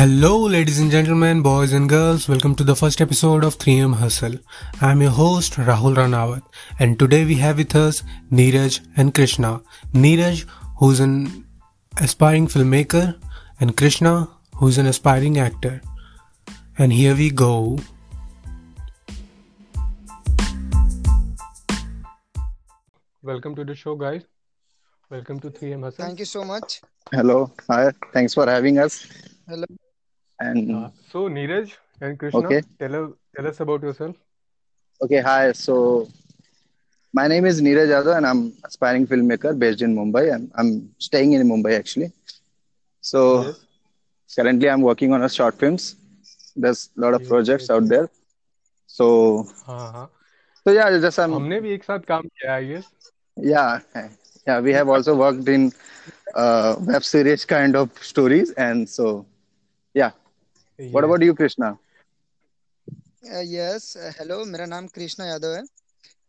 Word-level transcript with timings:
Hello, 0.00 0.38
ladies 0.40 0.78
and 0.80 0.90
gentlemen, 0.90 1.42
boys 1.42 1.74
and 1.74 1.86
girls. 1.86 2.26
Welcome 2.26 2.54
to 2.54 2.64
the 2.64 2.74
first 2.74 3.02
episode 3.02 3.44
of 3.44 3.58
3M 3.58 3.96
Hustle. 3.96 4.36
I'm 4.80 5.02
your 5.02 5.10
host 5.10 5.56
Rahul 5.56 5.94
Ranawat, 5.94 6.40
and 6.78 6.98
today 6.98 7.26
we 7.26 7.34
have 7.34 7.58
with 7.58 7.76
us 7.76 8.02
Neeraj 8.32 8.80
and 8.96 9.12
Krishna. 9.14 9.60
Neeraj, 9.92 10.46
who's 10.78 11.00
an 11.00 11.44
aspiring 11.98 12.46
filmmaker, 12.46 13.14
and 13.60 13.76
Krishna, 13.76 14.26
who's 14.54 14.78
an 14.78 14.86
aspiring 14.86 15.36
actor. 15.38 15.82
And 16.78 16.94
here 16.94 17.14
we 17.14 17.30
go. 17.30 17.78
Welcome 23.22 23.54
to 23.54 23.64
the 23.64 23.74
show, 23.74 23.96
guys. 23.96 24.24
Welcome 25.10 25.40
to 25.40 25.50
3M 25.50 25.82
Hustle. 25.82 26.06
Thank 26.06 26.20
you 26.20 26.24
so 26.24 26.42
much. 26.42 26.80
Hello. 27.12 27.52
Hi. 27.68 27.92
Thanks 28.14 28.32
for 28.32 28.46
having 28.46 28.78
us. 28.78 29.06
Hello. 29.46 29.66
And 30.39 30.69
Uh, 30.71 30.89
so, 31.01 31.27
Neeraj 31.29 31.77
and 32.01 32.17
Krishna, 32.19 32.55
okay. 32.55 32.61
tell, 32.79 32.95
us, 32.95 33.11
tell 33.35 33.47
us 33.47 33.59
about 33.59 33.81
yourself. 33.83 34.15
Okay. 35.01 35.21
Hi. 35.21 35.51
So 35.53 36.07
my 37.13 37.27
name 37.27 37.45
is 37.45 37.61
Neeraj 37.61 37.89
Yadav 37.93 38.17
and 38.17 38.25
I'm 38.27 38.53
aspiring 38.65 39.07
filmmaker 39.07 39.57
based 39.57 39.81
in 39.81 39.95
Mumbai. 39.95 40.33
I'm, 40.33 40.51
I'm 40.55 40.89
staying 40.99 41.33
in 41.33 41.47
Mumbai 41.47 41.77
actually. 41.77 42.11
So 43.01 43.21
Yes. 43.25 43.65
currently 44.35 44.69
I'm 44.69 44.81
working 44.81 45.13
on 45.13 45.23
a 45.23 45.29
short 45.29 45.55
films. 45.55 45.95
There's 46.55 46.89
a 46.97 47.01
lot 47.01 47.13
of 47.13 47.23
Yes, 47.23 47.27
projects 47.27 47.69
yes, 47.69 47.71
out 47.71 47.87
yes. 47.87 47.89
there. 47.89 48.09
So 48.87 49.45
हाँ 49.65 49.91
हाँ 49.93 50.09
so 50.65 50.71
yeah, 50.71 50.89
just 50.99 51.19
I'm 51.19 51.45
हमने 51.45 51.59
भी 51.61 51.71
एक 51.73 51.83
साथ 51.83 51.99
काम 52.07 52.21
किया 52.27 52.53
है 52.55 52.63
yes 52.71 52.91
yeah 53.37 53.79
yeah 54.47 54.59
we 54.59 54.71
have 54.73 54.89
also 54.89 55.15
worked 55.15 55.47
in 55.47 55.71
uh, 56.35 56.75
web 56.81 57.03
series 57.03 57.45
kind 57.45 57.75
of 57.75 57.89
stories 58.03 58.51
and 58.51 58.87
so 58.89 59.25
yeah. 59.93 60.11
What 60.80 61.04
yes 61.04 61.04
about 61.04 61.22
you, 61.22 61.34
Krishna? 61.34 61.78
Yes 63.44 63.92
hello 64.18 64.44
मेरा 64.44 64.66
नाम 64.66 64.86
कृष्णा 64.86 65.26
यादव 65.26 65.54
है। 65.54 65.62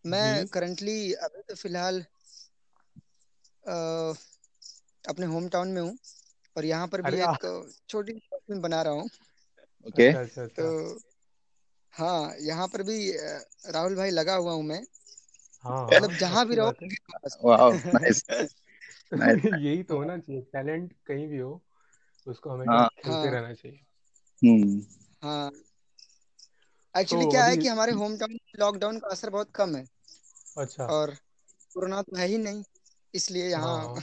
मैं 0.06 0.46
करंटली 0.48 1.14
अभी 1.14 1.42
तो 1.42 1.56
फ़िलहाल 1.56 2.00
अपने 5.10 5.26
होम 5.26 5.48
टाउन 5.50 5.68
में 5.68 5.82
हूँ 5.82 5.98
और 6.56 6.66
यहाँ 6.66 6.88
पर 6.88 7.02
भी 7.02 7.18
एक 7.20 7.46
छोटी 7.90 8.14
फ़िल्म 8.14 8.62
बना 8.62 8.82
रहा 8.82 8.94
हूँ। 8.94 9.10
Okay. 9.86 10.10
अच्छा 10.10 10.22
अच्छा 10.22 10.46
तो 10.48 10.68
अच्छा 10.68 11.00
हाँ 11.94 12.36
यहाँ 12.40 12.68
पर 12.68 12.84
भी 12.84 13.12
राहुल 13.72 13.96
भाई 13.96 14.10
लगा 14.10 14.36
हुआ 14.36 14.54
हूँ 14.54 14.64
मैं। 14.64 14.82
हाँ। 15.66 15.86
मतलब 15.86 16.16
जहाँ 16.16 16.48
भी 16.48 16.56
रहो. 16.56 16.74
यही 19.58 19.84
तो 19.84 19.98
होना 19.98 20.18
चाहिए 20.18 20.42
टैलेंट 20.42 20.94
कहीं 21.06 21.28
भी 21.28 21.38
हो 21.38 21.62
उसको 22.28 22.50
हमेशा 22.50 22.72
हाँ. 22.72 22.88
खेलते 23.00 23.28
हाँ। 23.28 23.32
रहना 23.32 23.54
चाहिए. 23.54 23.80
हाँ 25.24 25.52
एक्चुअली 26.96 27.26
क्या 27.32 27.46
है 27.46 27.58
कि 27.58 27.68
हमारे 27.68 27.92
होम 27.92 28.18
टाउन 28.18 28.32
में 28.32 28.60
लॉकडाउन 28.60 28.98
का 29.00 29.08
असर 29.12 29.30
बहुत 29.30 29.52
कम 29.56 29.76
है 29.76 29.86
अच्छा 30.58 30.86
और 30.86 31.14
कोरोना 31.74 32.02
तो 32.02 32.18
है 32.18 32.28
ही 32.28 32.38
नहीं 32.38 32.64
इसलिए 33.16 33.54
हाँ 33.54 33.62
यहाँ 33.62 33.88
हाँ 33.88 34.02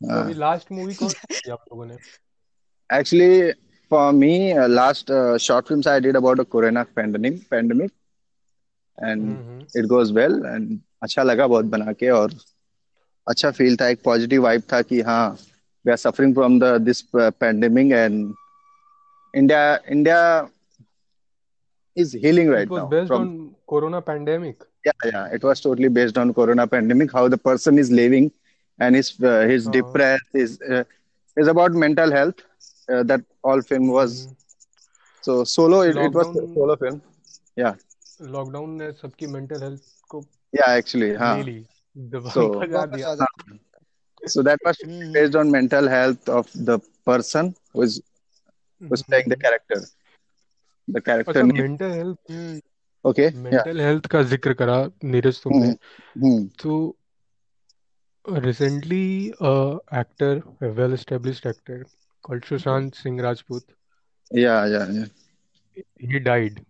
तो 0.00 0.20
अभी 0.20 0.32
Uh, 0.32 0.38
लास्ट 0.38 0.72
मूवी 0.72 0.94
कौन 0.94 1.08
सी 1.08 1.50
आप 1.50 1.64
लोगों 1.72 1.86
ने 1.86 1.96
actually, 2.90 3.52
for 3.90 4.12
me, 4.12 4.52
uh, 4.52 4.68
last 4.68 5.10
uh, 5.10 5.36
short 5.38 5.68
films 5.68 5.86
I 5.86 5.98
did 6.00 6.16
about 6.16 6.36
the 6.36 6.44
corona 6.44 6.84
pandemic, 6.84 7.50
pandemic, 7.50 7.90
and 8.98 9.22
hmm 9.22 9.48
hmm 9.48 9.66
it 9.74 9.88
goes 9.88 10.12
well. 10.12 10.44
And 10.46 10.78
अच्छा 11.02 11.22
लगा 11.22 11.46
बहुत 11.46 11.64
बना 11.64 11.92
के 11.92 12.10
और 12.10 12.34
अच्छा 13.26 13.50
फील 13.50 13.76
था 13.76 13.88
एक 13.88 14.02
पॉजिटिव 14.04 14.42
वाइब 14.42 14.62
था 14.72 14.82
कि 14.82 15.00
हाँ 15.00 15.36
we 15.84 15.92
are 15.92 15.96
suffering 15.96 16.32
from 16.34 16.58
the 16.58 16.70
this 16.78 17.02
uh, 17.14 17.30
pandemic 17.42 17.92
and 17.92 18.34
India 19.37 19.79
India 19.89 20.49
is 21.95 22.13
healing 22.13 22.49
right 22.49 22.67
it 22.67 22.71
was 22.71 22.81
now 22.81 22.87
based 22.93 23.13
from 23.13 23.21
on 23.21 23.37
corona 23.67 23.99
pandemic 24.11 24.63
yeah 24.85 25.05
yeah 25.11 25.27
it 25.35 25.43
was 25.43 25.61
totally 25.61 25.87
based 25.87 26.17
on 26.17 26.33
corona 26.33 26.65
pandemic 26.67 27.11
how 27.11 27.27
the 27.27 27.37
person 27.37 27.77
is 27.83 27.91
living 27.91 28.31
and 28.79 28.95
he's 28.95 29.09
uh, 29.23 29.45
he's 29.51 29.67
हाँ 29.67 29.75
depressed 29.75 30.35
is 30.43 30.59
uh, 30.75 30.83
is 31.37 31.47
about 31.47 31.71
mental 31.85 32.11
health 32.11 32.41
uh, 32.89 33.03
that 33.03 33.21
all 33.43 33.61
film 33.61 33.87
was 33.97 34.15
hmm 34.15 34.35
so 35.23 35.43
solo 35.43 35.81
it, 35.81 35.97
it 35.97 36.13
was 36.13 36.27
lockdown 36.27 36.43
solo 36.53 36.75
film 36.75 37.01
yeah 37.55 37.75
lockdown 38.35 38.69
ने 38.81 38.91
सबकी 39.01 39.27
mental 39.35 39.63
health 39.63 39.81
को 40.13 40.21
yeah 40.53 40.69
actually 40.79 41.13
ले 41.23 41.23
huh 41.23 41.43
ली 41.43 41.57
दबा 42.13 42.35
so 42.35 42.41
भगा 42.59 42.85
बहुत 42.85 42.89
दिया 42.95 43.13
ज्यादा 43.15 43.25
huh. 43.49 43.57
so 44.25 44.41
that 44.43 44.59
was 44.65 44.77
hmm 44.83 45.33
mental 48.80 48.90
health 48.90 48.90
who's 48.90 49.02
playing 49.02 49.28
the 49.28 49.36
hmm 49.36 49.42
character 49.44 49.80
the 50.88 51.00
character 51.00 51.40
अच्छा 51.40 51.94
health 51.94 52.30
hmm 52.30 52.60
okay 53.04 53.30
yeah 53.30 53.42
mental 53.44 53.80
health 53.80 54.06
का 54.06 54.22
ज़िक्र 54.22 54.52
करा 54.54 54.78
नीरज 55.04 55.42
तुमने 55.42 55.68
hmm. 55.68 56.22
Hmm. 56.22 56.48
तो 56.62 56.96
recently 58.44 59.32
a 59.40 59.78
actor 59.90 60.42
a 60.60 60.68
well 60.78 60.92
established 60.92 61.46
actor 61.46 61.86
called 62.22 62.42
Sushant 62.42 62.94
Singh 62.94 63.18
Rajput 63.18 63.62
yeah 64.30 64.66
yeah 64.66 64.86
yeah 64.90 65.06
he 65.98 66.18
died 66.18 66.64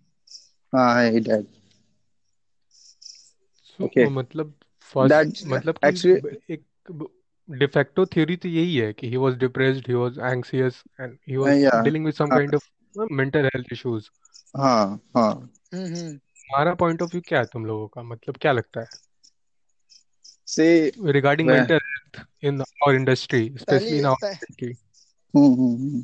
हाँ 0.74 1.10
he 1.10 1.20
died 1.20 1.47
so 3.64 3.84
okay 3.84 4.04
uh, 4.04 4.10
मतलब 4.10 4.54
first 4.80 5.42
that 5.42 5.47
मतलब 5.47 5.78
actually 5.82 6.38
एक 6.50 6.64
de facto 7.48 8.04
theory 8.06 8.36
तो 8.36 8.48
यही 8.48 8.76
है 8.76 8.92
कि 8.92 9.09
he 9.09 9.16
was 9.16 9.34
depressed 9.38 9.88
he 9.88 9.94
was 9.94 10.19
anxious 10.20 10.82
and 11.00 11.19
he 11.28 11.36
was 11.36 11.56
dealing 11.78 12.04
with 12.04 12.14
some 12.14 12.31
kind 12.31 12.54
of 12.54 13.06
mental 13.12 13.44
health 13.47 13.72
issues 13.72 14.09
हाँ 14.56 15.00
हाँ। 15.16 15.48
हमारा 15.72 16.75
पॉइंट 16.75 17.03
ऑफ़ 17.03 17.10
व्यू 17.10 17.20
क्या 17.26 17.38
है 17.41 17.47
तुम 17.47 17.66
लोगों 17.66 17.88
का? 17.88 18.03
मतलब 18.04 18.36
क्या 18.36 18.53
लगता 18.53 18.81
है? 18.81 18.86
से 20.48 20.66
regarding 21.06 21.48
mental 21.48 21.78
health 21.84 22.26
in 22.44 22.60
our 22.60 22.94
industry 22.94 23.42
especially 23.59 24.00
now 24.00 24.15
hmm 25.34 25.53
hmm 25.54 26.03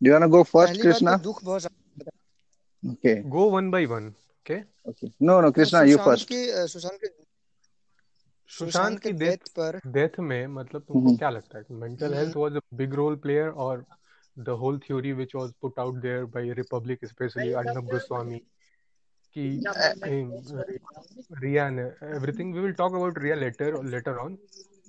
do 0.00 0.10
you 0.10 0.12
want 0.12 0.30
go 0.30 0.42
first 0.44 0.80
Krishna 0.82 1.16
दुख 1.18 1.44
बहुत 1.44 1.72
okay 2.82 3.14
go 3.30 3.48
one 3.50 3.70
by 3.70 3.86
one 3.86 4.08
okay 4.08 4.60
okay 4.86 5.08
no 5.22 5.40
no 5.40 5.50
Krishna 5.52 5.82
you 5.82 5.96
first 5.98 6.32
Sushant 6.68 6.98
के 7.00 7.08
सुशांत 8.50 8.98
की 8.98 9.12
डेथ 9.12 9.48
पर 9.58 9.78
डेथ 9.86 10.18
में 10.20 10.46
मतलब 10.46 10.82
तुमको. 10.88 11.12
क्या 11.12 11.30
लगता 11.30 11.58
है 11.58 11.64
mental 11.70 12.14
health 12.14 12.36
was 12.36 12.56
a 12.56 12.60
big 12.74 12.94
role 12.94 13.16
player 13.16 13.48
और 13.66 13.84
the 14.36 14.48
whole 14.60 14.78
theory 14.78 15.12
which 15.12 15.34
was 15.34 15.52
put 15.62 15.78
out 15.78 16.00
there 16.02 16.24
by 16.34 16.52
Republic 16.52 17.04
especially 17.04 17.52
Arnab 17.62 17.88
Goswami 17.88 18.38
की 19.36 19.48
रिया 21.42 21.68
ने 21.70 21.82
everything 22.16 22.54
we 22.54 22.60
will 22.60 22.72
talk 22.72 22.94
about 22.94 23.18
Rhea 23.18 23.34
later 23.36 23.82
later 23.84 24.16
on 24.16 24.36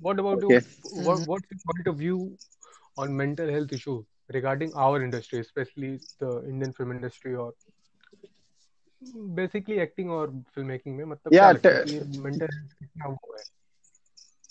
what 0.01 0.19
about 0.19 0.43
you 0.43 0.49
what 0.49 1.27
what's 1.27 1.51
your 1.53 1.59
point 1.67 1.87
of 1.87 1.95
view 1.95 2.19
on 2.99 3.11
mental 3.21 3.49
health 3.49 3.73
issue 3.73 4.03
regarding 4.33 4.71
our 4.83 4.99
industry 5.05 5.39
especially 5.39 5.89
the 6.21 6.29
indian 6.51 6.71
film 6.77 6.93
industry 6.93 7.33
or 7.41 7.49
basically 9.35 9.75
acting 9.75 10.11
और 10.11 10.31
film 10.55 10.67
making 10.67 10.95
में 10.95 11.05
मतलब 11.05 11.33
है 11.65 11.93
ये 11.93 12.19
mental 12.19 12.47
कितना 12.47 13.07
वो 13.07 13.35
है? 13.37 13.43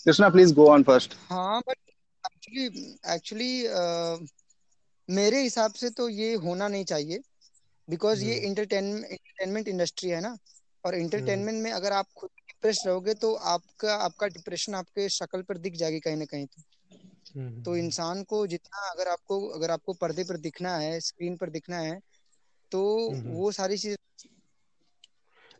Krishna 0.05 0.29
please 0.29 0.51
go 0.51 0.65
on 0.69 0.83
first. 0.83 1.15
हाँ 1.29 1.61
but 1.67 1.77
actually 2.25 2.97
actually 3.13 3.67
मेरे 5.09 5.41
हिसाब 5.41 5.71
से 5.71 5.89
तो 5.89 6.09
ये 6.09 6.33
होना 6.33 6.67
नहीं 6.67 6.85
चाहिए 6.85 7.19
बिकॉज़ 7.89 8.23
ये 8.23 8.35
हम्म। 8.35 8.45
इंटरटेन 8.45 8.85
एंटरटेनमेंट 8.85 9.67
इंडस्ट्री 9.67 10.09
है 10.09 10.21
ना 10.21 10.37
और 10.85 10.93
हम्म। 10.93 11.03
इंटरटेनमेंट 11.03 11.63
में 11.63 11.71
अगर 11.71 11.93
आप 11.93 12.05
खुद 12.15 12.29
डिप्रेस 12.29 12.83
रहोगे 12.87 13.13
तो 13.13 13.33
आपका 13.33 13.95
आपका 13.95 14.27
डिप्रेशन 14.27 14.75
आपके 14.75 15.09
शक्ल 15.09 15.41
पर 15.41 15.57
दिख 15.57 15.73
जाएगी 15.73 15.99
कहीं 15.99 16.17
ना 16.17 16.25
कहीं 16.25 16.45
तो। 16.45 16.61
हम्म। 17.35 17.63
तो 17.63 17.75
इंसान 17.75 18.23
को 18.23 18.47
जितना 18.47 18.89
अगर 18.91 19.07
आपको 19.07 19.47
अगर 19.47 19.71
आपको 19.71 19.93
पर्दे 19.93 20.23
पर 20.23 20.37
दिखना 20.37 20.77
है 20.77 20.99
स्क्रीन 20.99 21.37
पर 21.37 21.49
दिखना 21.49 21.77
है 21.77 21.99
तो 22.71 23.11
हम्म। 23.11 23.31
वो 23.31 23.51
सारी 23.51 23.77
चीज़ 23.77 23.95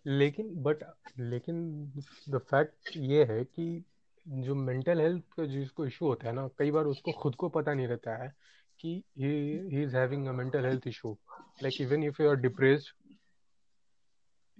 लेकिन 0.07 0.63
बट 0.63 0.83
लेकिन 1.19 1.91
द 2.29 2.37
फैक्ट 2.37 2.97
ये 2.97 3.23
है 3.23 3.43
कि 3.43 3.83
जो 4.27 4.55
मेंटल 4.55 5.01
हेल्थ 5.01 5.23
का 5.37 5.45
जिसको 5.45 5.85
इशू 5.85 6.05
होता 6.05 6.27
है 6.27 6.33
ना 6.33 6.47
कई 6.47 6.71
बार 6.71 6.85
उसको 6.85 7.11
खुद 7.11 7.35
को 7.35 7.49
पता 7.49 7.73
नहीं 7.73 7.87
रहता 7.87 8.23
है 8.23 8.33
कि 8.79 9.03
he 9.17 9.83
is 9.83 9.95
having 9.97 10.27
a 10.27 10.31
mental 10.31 10.65
health 10.65 10.87
issue 10.87 11.17
like 11.63 11.81
even 11.81 12.03
if 12.03 12.21
you 12.21 12.29
are 12.29 12.35
depressed 12.35 12.93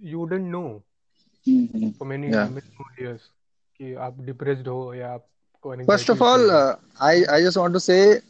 you 0.00 0.18
wouldn't 0.18 0.50
know. 0.50 0.82
For 1.98 2.08
many 2.08 2.26
years 2.28 3.30
कि 3.76 3.94
आप 3.94 4.20
डिप्रेस्ड 4.20 4.68
हो 4.68 4.94
या 4.94 5.12
आपको 5.12 5.74
first 5.74 6.10
anxiety 6.10 6.12
of 6.12 6.22
all 6.22 6.40
issues 6.40 6.52
uh, 6.52 6.76
I 7.00 7.14
I 7.36 7.40
just 7.40 7.56
want 7.56 7.72
to 7.72 7.80
say 7.80 8.20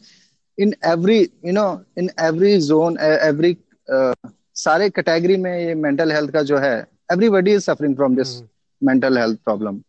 in 0.57 0.73
every 0.91 1.19
you 1.43 1.53
know 1.53 1.69
in 2.01 2.09
every 2.17 2.59
zone 2.59 2.97
e- 2.97 3.19
every 3.29 3.57
uh, 3.87 4.31
सारे 4.55 4.89
category 4.89 5.37
में 5.37 5.59
ये 5.59 5.75
mental 5.75 6.11
health 6.11 6.31
का 6.31 6.41
जो 6.41 6.57
है 6.57 6.96
everybody 7.10 7.52
is 7.52 7.64
suffering 7.64 7.94
from 7.96 8.14
this 8.14 8.32
hmm 8.32 8.48
mental 8.82 9.16
health 9.16 9.38
problem 9.44 9.82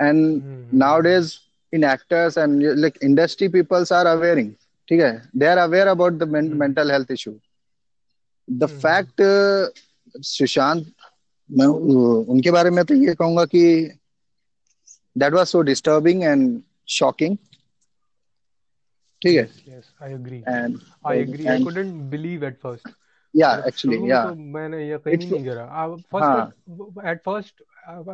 and 0.00 0.42
hmm 0.42 0.62
hmm 0.70 0.84
nowadays 0.84 1.28
in 1.72 1.84
actors 1.84 2.36
and 2.36 2.62
like 2.82 2.98
industry 3.02 3.48
peoples 3.56 3.92
are 4.00 4.06
awareing 4.16 4.52
ठीक 4.88 5.00
है 5.00 5.10
they 5.38 5.46
are 5.46 5.58
aware 5.58 5.86
about 5.88 6.12
the 6.18 6.28
hmm 6.46 6.62
mental 6.62 6.90
health 6.92 7.10
issue 7.10 7.30
the 8.48 8.66
hmm 8.66 8.82
fact 8.82 9.22
Sushant 10.26 10.86
मैं 11.50 11.66
उ- 11.66 12.24
उनके 12.34 12.50
बारे 12.50 12.70
में 12.70 12.84
तो 12.84 12.94
ये 12.94 13.14
कहूंगा 13.14 13.44
कि 13.54 13.62
that 15.18 15.32
was 15.32 15.46
so 15.46 15.60
disturbing 15.70 16.22
and 16.24 16.60
shocking 16.98 17.36
ठीक 19.22 19.36
है 19.36 19.44
yes 19.44 19.62
yes 19.66 19.92
I 20.00 20.08
agree 20.16 20.46
and 20.48 20.78
I 21.04 21.14
agree 21.16 21.48
I 21.50 21.56
and 21.56 21.66
couldn't 21.66 22.08
believe 22.10 22.42
at 22.42 22.58
first 22.60 22.94
या 23.34 23.52
मतलब 23.52 23.68
एक्चुअली 23.68 23.96
शुरू 23.96 24.06
में 24.06 24.08
या 24.08 24.22
तो 24.22 24.34
मैंने 24.54 24.88
यकीन 24.90 25.20
ही 25.20 25.26
इट्स 25.26 25.30
नहीं 25.30 25.44
करा 25.44 25.86
फर्स्ट 26.12 26.34
हाँ 26.34 26.52
at 27.12 27.22
first 27.28 27.62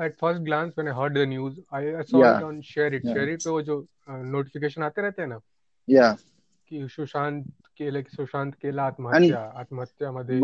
at 0.06 0.18
first 0.22 0.44
glance 0.48 0.76
when 0.76 0.88
I 0.88 0.96
heard 1.00 1.14
the 1.14 1.26
news 1.26 1.58
I, 1.70 1.82
I 2.00 2.02
saw 2.10 2.22
या 2.22 2.32
it 2.34 2.42
on 2.48 2.60
share 2.72 2.92
it 3.00 3.06
या 3.06 3.12
share 3.12 3.28
it 3.34 3.42
पे 3.44 3.50
वो 3.50 3.62
जो 3.70 3.78
नोटिफिकेशन 4.08 4.82
आते 4.82 5.02
रहते 5.02 5.22
हैं 5.22 5.28
ना 5.28 5.40
या 5.88 6.14
कि 6.68 6.86
सुशांत 6.96 7.44
केले 7.78 8.02
सुशांत 8.16 8.52
केला 8.62 8.86
एंड 8.86 8.92
आत्महत्या 8.92 9.40
आत्महत्यामध्ये 9.60 10.42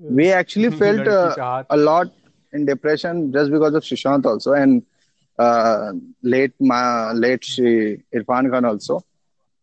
we 0.00 0.30
actually 0.32 0.70
felt 0.70 1.06
uh, 1.06 1.36
लड़कीचा 1.36 1.44
हात 1.44 1.64
a 1.70 1.76
lot 1.76 2.08
in 2.52 2.64
depression 2.64 3.32
just 3.32 3.50
because 3.50 3.74
of 3.74 3.82
Sushant 3.82 4.26
also 4.26 4.52
and 4.52 4.82
uh, 5.38 5.92
late 6.22 6.52
ma 6.60 7.12
late 7.12 7.44
Shri 7.44 8.02
Irfan 8.14 8.50
Khan 8.50 8.64
also. 8.64 9.02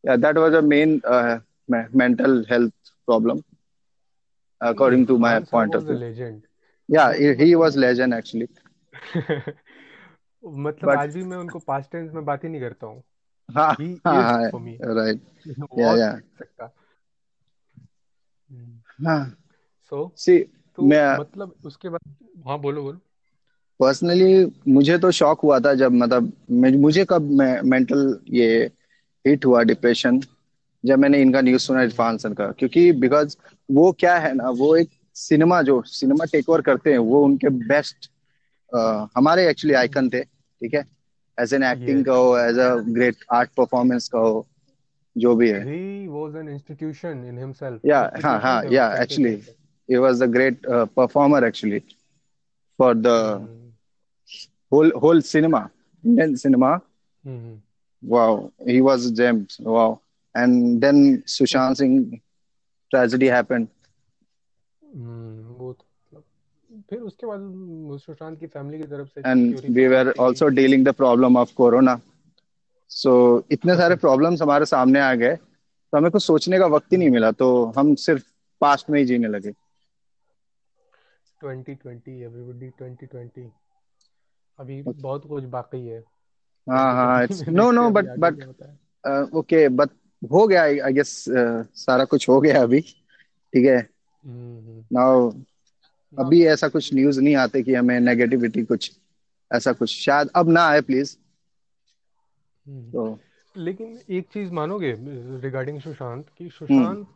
Yeah, 0.03 0.17
that 0.17 0.35
was 0.35 0.53
a 0.53 0.61
main 0.61 1.01
uh, 1.05 1.39
me- 1.67 1.89
mental 1.93 2.43
health 2.45 2.73
problem 3.05 3.43
According 4.64 5.06
to 5.06 5.18
my 5.18 5.40
point 5.40 5.74
of 5.74 5.84
view. 5.84 5.98
Legend 5.98 6.42
Yeah, 6.88 7.12
he, 7.14 7.34
he 7.34 7.56
was 7.56 7.76
legend 7.76 8.14
actually. 8.14 8.48
मतलब 10.44 10.88
But 10.88 10.98
आज 10.98 11.14
भी 11.14 11.24
मैं 11.24 11.36
उनको 11.36 11.58
past 11.58 11.90
tense 11.92 12.12
में 12.12 12.24
बात 12.24 12.44
ही 12.44 12.48
नहीं 12.48 12.60
करता 12.60 12.86
हूँ 12.86 13.02
हाँ 13.48 13.76
हाँ 14.06 14.22
हाँ 14.22 14.50
right. 14.94 15.20
Yeah, 15.78 15.96
yeah. 15.96 16.18
सकता 16.38 16.70
हाँ 19.06 19.36
सो 19.90 20.12
see 20.18 20.42
तो 20.76 20.82
मैं 20.82 21.18
मतलब 21.18 21.54
उसके 21.64 21.88
बाद 21.88 22.14
हाँ 22.46 22.58
बोलो 22.58 22.82
बोलो 22.82 23.00
पर्सनली 23.80 24.52
मुझे 24.68 24.98
तो 24.98 25.10
शॉक 25.10 25.40
हुआ 25.40 25.58
था 25.60 25.74
जब 25.74 25.92
मतलब 25.92 26.32
मुझे 26.80 27.04
कब 27.04 27.22
मेंटल 27.64 28.20
ये 28.28 28.70
हिट 29.26 29.44
हुआ 29.44 29.62
डिप्रेशन 29.62 30.20
जब 30.84 30.98
मैंने 30.98 31.20
इनका 31.22 31.40
न्यूज़ 31.40 31.62
सुना 31.62 31.82
इरफान 31.82 32.18
सर 32.18 32.34
का 32.34 32.50
क्योंकि 32.58 32.90
बिकॉज़ 33.04 33.36
वो 33.68 33.90
क्या 34.00 34.16
है 34.18 34.32
ना 34.34 34.50
वो 34.58 34.74
एक 34.76 34.90
सिनेमा 35.16 35.60
जो 35.62 35.82
सिनेमा 35.86 36.24
टेक 36.32 36.48
ओवर 36.48 36.60
करते 36.62 36.92
हैं 36.92 36.98
वो 36.98 37.22
उनके 37.24 37.48
बेस्ट 37.68 38.10
हमारे 39.16 39.48
एक्चुअली 39.48 39.74
आइकन 39.74 40.08
थे 40.10 40.22
ठीक 40.22 40.74
है? 40.74 40.84
एज 41.38 41.54
एन 41.54 41.62
एक्टिंग 41.62 42.04
का 42.04 42.14
हो 42.14 42.36
as 42.38 42.58
a 42.58 42.74
great 42.98 43.24
art 43.32 43.50
performance 43.56 44.08
का 44.08 44.18
हो 44.18 44.46
जो 45.16 45.34
भी 45.36 45.48
है। 45.50 45.62
He 45.64 46.06
was 46.08 46.36
an 46.36 46.48
institution 46.48 47.24
in 47.28 47.38
himself 47.38 47.86
या 47.86 47.98
हाँ 47.98 48.14
इंस्टीट्यूशन 48.18 48.40
हाँ 48.42 48.62
वो 48.62 48.72
या 48.72 48.86
एक्चुअली 49.02 49.32
ऐसे 49.34 49.62
he 49.88 49.98
was 49.98 50.20
a 50.22 50.26
great 50.26 50.66
uh, 50.74 50.86
performer 50.98 51.38
actually 51.46 51.80
for 52.78 52.94
the 52.94 53.16
hmm 53.16 53.72
whole 54.72 54.90
whole 55.02 55.20
cinema 55.20 55.60
Indian 56.04 56.36
cinema. 56.36 56.70
Hmm 57.24 57.60
wow 58.02 58.52
he 58.66 58.80
was 58.80 59.06
a 59.06 59.12
gem 59.14 59.46
wow. 59.60 60.00
And 60.34 60.80
then 60.80 61.22
तो 61.50 61.58
Sushant 61.58 61.76
Singh 61.76 62.20
tragedy 62.90 63.26
happened. 63.28 63.68
वो 64.82 65.72
तो 65.72 65.86
मतलब 66.12 66.84
फिर 66.90 67.00
उसके 67.02 67.26
बाद 67.26 67.40
वो 67.88 67.98
सुशांत 67.98 68.38
की 68.40 68.46
फैमिली 68.48 68.78
की 68.78 68.86
तरफ़ 68.86 69.08
से 69.10 69.22
and 69.24 69.40
theory 69.40 69.70
we 69.70 69.88
promote 69.88 69.88
were 69.88 70.12
की 70.12 70.22
गई 70.22 70.36
also 70.36 70.50
कि 70.50 70.50
dealing 70.50 70.84
the 70.84 70.92
problem 70.92 71.36
of 71.36 71.54
corona. 71.54 72.00
So 72.90 73.12
इतने 73.52 73.76
सारे 73.76 73.96
प्रॉब्लम्स 73.96 74.42
हमारे 74.42 74.64
सामने 74.64 75.00
आ 75.00 75.14
गए 75.14 75.36
तो 75.36 75.96
हमें 75.96 76.10
कुछ 76.10 76.22
सोचने 76.24 76.58
का 76.58 76.66
वक्त 76.76 76.92
ही 76.92 76.96
नहीं 76.98 77.10
मिला 77.10 77.30
तो 77.42 77.48
हम 77.78 77.94
सिर्फ़ 78.06 78.24
पास्ट 78.60 78.90
में 78.90 78.98
ही 79.00 79.04
जीने 79.06 79.28
लगे। 79.28 79.52
2020 81.40 82.08
एवरीबॉडी 82.22 82.68
2020 82.82 83.50
अभी 84.58 84.82
बहुत 84.82 85.26
कुछ 85.28 85.44
बाकी 85.56 85.86
है। 85.86 86.02
हाँ 86.66 86.92
हाँ 86.94 87.22
2020 87.22 87.24
it's 87.24 87.42
no 87.48 87.70
no 87.72 87.88
but 87.90 88.06
but 88.18 88.44
okay 89.34 89.68
but 89.70 89.90
हो 90.32 90.46
गया 90.46 90.62
आई 90.62 90.92
गेस 90.92 91.24
सारा 91.74 92.04
कुछ 92.04 92.28
हो 92.28 92.40
गया 92.40 92.62
अभी 92.62 92.80
ठीक 92.80 93.66
है। 93.66 93.76
हम्म 93.76 94.58
हम्म। 94.58 94.84
नाउ 94.92 95.30
ना 95.30 96.22
अभी 96.24 96.44
ऐसा 96.46 96.68
कुछ 96.68 96.94
न्यूज़ 96.94 97.20
नहीं 97.20 97.36
आते 97.36 97.62
कि 97.62 97.74
हमें 97.74 98.00
नेगेटिविटी 98.00 98.62
कुछ 98.64 98.90
ऐसा 99.52 99.72
कुछ 99.72 99.90
शायद 99.90 100.28
अब 100.36 100.48
ना 100.48 100.66
आए 100.66 100.80
प्लीज़ 100.80 101.16
हम्म। 102.68 102.90
तो 102.90 103.18
लेकिन 103.56 104.00
एक 104.10 104.28
चीज़ 104.32 104.52
मानोगे 104.52 104.94
रिगार्डिंग 105.40 105.80
सुशांत 105.80 106.26
कि 106.38 106.44
हम्म। 106.44 106.66
Sushant 106.66 107.06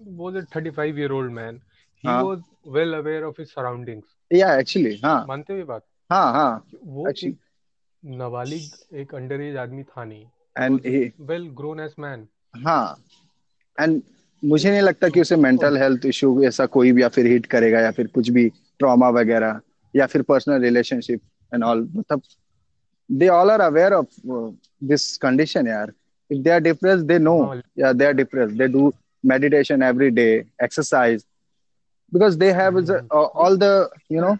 was 0.00 0.34
a 0.34 0.46
35 0.46 0.96
year 0.96 1.12
old 1.12 1.32
man. 1.32 1.60
He 2.04 2.08
हाँ। 2.08 2.24
was 2.24 2.40
well 2.66 2.94
aware 2.94 3.24
of 3.24 3.36
his 3.36 3.52
surroundings. 3.52 4.04
या 4.32 4.54
एक्चुअली 4.58 5.00
हाँ। 5.04 5.26
मानते 5.26 5.52
हो 5.52 5.58
ये 5.58 5.64
बात? 5.64 5.82
हाँ 6.10 6.32
हाँ। 6.32 6.66
वो 6.84 7.08
एक्चुअली 7.08 7.36
नाबालिग 8.16 8.96
एक 8.96 9.14
अंडर 9.14 9.40
एज 9.40 9.56
आदमी 9.56 9.82
था 9.82 10.04
नहीं। 10.04 10.26
And 10.58 10.80
well 11.30 11.46
grown 11.60 11.80
as 11.88 11.98
man. 11.98 12.26
हाँ। 12.66 13.04
एंड 13.80 14.02
मुझे 14.44 14.70
नहीं 14.70 14.80
लगता 14.80 15.08
कि 15.08 15.20
उसे 15.20 15.36
मेंटल 15.36 15.76
हेल्थ 15.76 16.06
इशू 16.06 16.42
ऐसा 16.44 16.66
कोई 16.66 16.92
भी 16.92 17.02
या 17.02 17.08
फिर 17.08 17.26
हिट 17.26 17.46
करेगा 17.46 17.80
या 17.80 17.90
फिर 17.90 18.06
कुछ 18.06 18.30
भी 18.30 18.48
ट्रॉमा 18.78 19.08
वगैरह 19.08 19.60
या 19.96 20.06
फिर 20.06 20.22
पर्सनल 20.22 20.62
रिलेशनशिप 20.62 21.20
एंड 21.54 21.64
ऑल 21.64 21.90
मतलब 21.96 22.22
they 23.12 23.28
all 23.28 23.50
are 23.50 23.60
aware 23.60 23.92
of 23.92 24.20
this 24.84 25.16
condition 25.16 25.68
यार। 25.68 25.92
If 26.30 26.38
they 26.38 26.50
are 26.50 26.60
depress 26.60 27.00
they 27.00 27.18
know 27.18 27.60
या 27.78 27.92
they 27.92 28.04
are 28.04 28.12
depress 28.12 28.50
they 28.50 28.68
do 28.68 28.92
meditation 29.26 29.82
every 29.82 30.10
day 30.10 30.44
exercise 30.62 31.26
because 32.14 32.38
they 32.38 32.50
have 32.50 32.78
all 33.12 33.58
the 33.58 33.90
you 34.12 34.20
know 34.20 34.36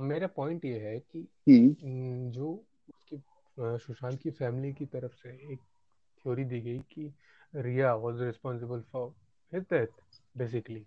मेरा 0.00 0.26
point 0.26 0.64
ये 0.64 0.78
है 0.78 0.98
कि 0.98 1.28
hmm। 1.48 1.74
जो 2.32 2.64
uh, 3.14 3.78
Sushant 3.80 4.20
की 4.22 4.30
family 4.30 4.72
की 4.72 4.84
तरफ़ 4.84 5.12
से 5.12 5.52
एक 5.52 5.58
थ्योरी 6.22 6.44
दी 6.44 6.60
गई 6.60 6.78
कि 6.92 7.12
Rhea 7.54 7.94
was 7.94 8.20
responsible 8.22 8.80
for 8.92 9.08
his 9.52 9.62
death 9.72 10.02
basically 10.36 10.84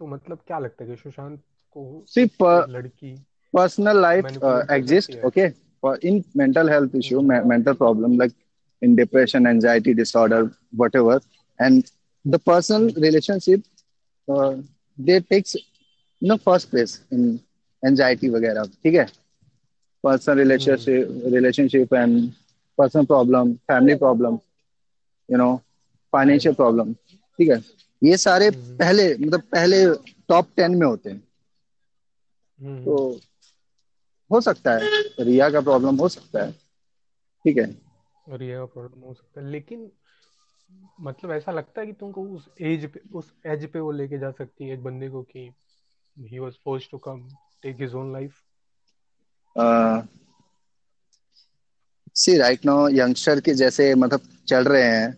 तो 0.00 0.06
मतलब 0.06 0.38
क्या 0.46 0.58
लगता 0.58 0.84
है 0.84 0.90
कि 0.90 0.96
सुशांत 0.96 1.40
को 1.76 2.04
सिर्फ़ 2.08 2.44
लड़की 2.70 3.14
personal 3.54 4.00
life 4.00 4.26
exist 4.70 5.16
okay 5.24 5.46
in 6.08 6.22
mental 6.36 6.70
health 6.70 6.94
issue 6.96 7.20
mental 7.22 7.72
problem 7.74 8.18
like 8.18 8.32
in 8.82 8.94
depression 8.96 9.46
anxiety 9.46 9.94
disorder 9.94 10.50
what 10.76 10.96
and 10.96 11.82
the 12.24 12.40
personal 12.46 12.92
relationship 12.98 13.62
they 14.98 15.20
takes 15.20 15.56
no 16.22 16.36
first 16.36 16.70
place 16.70 17.00
in 17.12 17.38
anxiety 17.82 18.28
वगैरह 18.28 18.64
ठीक 18.82 18.94
है? 18.94 19.06
Personal 20.04 20.38
relationship 20.38 21.22
relationship 21.34 21.94
and 21.94 22.30
personal 22.78 23.06
problem 23.06 23.54
family 23.66 23.96
problem 23.98 24.38
you 25.28 25.38
know 25.38 25.52
financial 26.12 26.54
problem 26.54 26.94
ठीक 27.38 27.48
है? 27.50 27.56
ये 28.02 28.16
सारे 28.16 28.48
हम्म। 28.48 28.76
पहले 28.78 29.04
मतलब 29.16 29.40
पहले 29.52 29.76
टॉप 30.28 30.48
टेन 30.56 30.74
में 30.74 30.86
होते 30.86 31.10
हैं। 31.10 31.18
तो 32.84 32.96
हम्म 32.98 33.20
हो 34.30 34.40
सकता 34.40 34.72
है 34.72 35.02
रिया 35.20 35.48
का 35.50 35.60
प्रॉब्लम 35.60 35.96
हो 35.96 36.08
सकता 36.08 36.44
है 36.44 36.52
ठीक 37.44 37.56
है? 37.58 37.64
और 38.26 38.42
ये 38.42 38.64
प्रॉब्लम 38.66 39.00
हो 39.00 39.14
सकता 39.14 39.40
है 39.40 39.46
लेकिन 39.46 39.90
मतलब 41.00 41.30
ऐसा 41.32 41.52
लगता 41.52 41.80
है 41.80 41.86
कि 41.86 41.92
तुमको 41.92 42.22
उस 42.36 42.48
एज 42.62 42.84
पे 42.92 43.00
उस 43.14 43.32
एज 43.46 43.70
पे 43.72 43.80
वो 43.80 43.90
लेके 43.92 44.18
जा 44.18 44.30
सकती 44.30 44.68
है 44.68 44.74
एक 44.74 44.82
बंदे 44.82 45.08
को 45.08 45.22
कि 45.22 45.50
he 46.16 46.38
was 46.38 46.58
forced 46.64 46.90
to 46.90 46.98
come 46.98 47.28
take 47.62 47.80
his 47.80 47.94
own 47.94 48.12
life 48.12 48.42
see 52.20 52.36
right 52.36 52.64
now 52.66 52.88
youngster 52.88 53.40
के 53.40 53.54
जैसे 53.54 53.94
मतलब 53.94 54.20
चल 54.48 54.64
रहे 54.64 54.82
हैं 54.84 55.16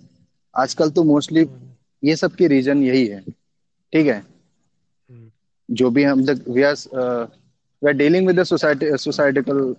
आजकल 0.55 0.91
तो 0.91 1.03
मोस्टली 1.05 1.43
हम्म। 1.45 2.09
ये 2.09 2.17
सब 2.17 2.35
की 2.35 2.47
रीजन 2.47 2.83
यही 2.83 3.07
है। 3.07 3.21
ठीक 3.21 4.07
है? 4.07 4.19
हम्म। 4.19 5.31
जो 5.69 5.91
भी 5.91 6.05
हम 6.05 6.21
we 6.21 6.63
are 6.63 6.77
we 7.83 7.89
are 7.89 7.93
dealing 7.93 8.27
with 8.27 8.41
the 8.41 8.45
society 8.45 8.97
societical 8.97 9.75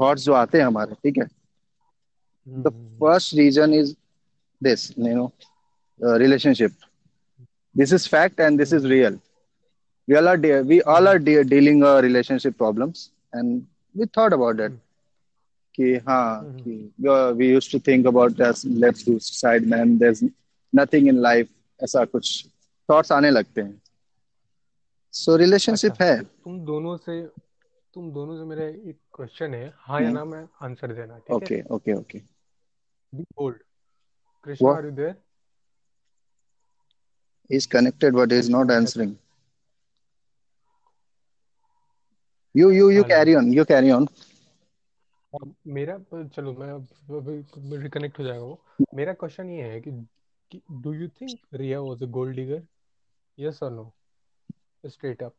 thoughts 0.00 0.24
जो 0.24 0.32
आते 0.32 0.58
हैं 0.58 0.64
हमारे 0.64 0.94
ठीक 0.94 1.18
है? 1.18 1.26
The 2.46 2.72
first 3.00 3.34
reason 3.34 3.74
is 3.74 3.94
this 4.60 4.90
you 4.98 5.14
know 5.14 5.30
relationship 6.00 6.76
this 7.74 7.92
is 7.92 8.08
fact 8.08 8.40
and 8.40 8.58
this 8.58 8.72
is 8.72 8.86
real 8.86 9.18
we 10.08 10.16
all 10.16 10.28
are 10.28 10.38
we 10.62 10.80
all 10.94 11.08
are 11.08 11.18
dealing 11.18 11.84
relationship 12.04 12.56
problems 12.58 13.10
and 13.34 13.62
we 13.94 14.06
thought 14.18 14.32
about 14.32 14.56
that 14.56 14.78
कि 15.74 15.94
हाँ 16.08 16.40
we 17.32 17.50
use 17.50 17.70
to 17.72 17.78
think 17.78 18.06
about 18.06 18.40
let's 18.40 18.66
man 19.66 19.96
there 19.98 20.14
nothing 20.72 21.08
in 21.08 21.18
life 21.18 21.48
ऐसा 21.80 22.04
कुछ 22.04 22.46
thought 22.88 23.12
आने 23.12 23.30
लगते 23.30 23.60
हैं। 23.60 23.80
सो 25.14 25.32
so, 25.32 25.38
relationship 25.38 25.92
अच्छा, 25.92 26.04
है। 26.04 26.18
तो 26.20 26.24
तुम 26.44 26.60
दोनों 26.64 26.96
से 26.96 27.22
तुम 27.94 28.10
दोनों 28.12 28.36
से 28.36 28.44
मेरा 28.44 28.64
एक 28.90 28.98
क्वेश्चन 29.14 29.54
है। 29.54 29.72
हाँ 29.78 30.00
या 30.02 30.10
ना 30.10 30.24
मैं 30.24 30.46
आंसर 30.62 30.92
देना 30.92 31.20
okay 31.30 31.62
okay 31.74 31.94
okay 31.94 32.18
be 33.12 33.22
bold 33.22 33.56
Krishna 34.46 34.70
are 34.72 34.84
you 34.84 34.90
there 34.90 35.14
he 37.50 37.56
is 37.56 37.68
connected 37.68 38.14
but 38.14 38.32
is 38.32 38.50
not 38.50 38.70
answering 38.70 39.14
you 42.54 42.70
you 42.70 42.90
you 42.90 43.02
carry 43.04 43.34
on 43.34 43.52
you 43.54 43.64
carry 43.64 43.90
on 43.90 44.06
अब 45.34 45.54
मेरा 45.74 45.98
चलो 46.14 46.52
मैं 46.52 47.78
रिकनेक्ट 47.82 48.18
हो 48.18 48.24
जाएगा 48.24 48.42
वो। 48.44 48.64
मेरा 48.94 49.12
क्वेश्चन 49.22 49.50
ये 49.50 49.62
है 49.72 49.80
कि 49.80 49.90
do 50.82 50.92
you 50.92 51.08
think 51.20 51.38
Rhea 51.54 51.80
was 51.80 52.02
a 52.02 52.06
gold 52.18 52.36
digger 52.36 52.62
yes 53.38 53.62
और 53.62 53.72
no 53.72 53.92
straight 54.84 55.22
up 55.22 55.34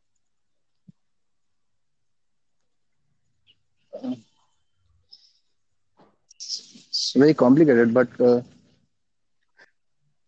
very 7.16 7.34
complicated, 7.34 7.92
but 7.94 8.08
uh, 8.20 8.42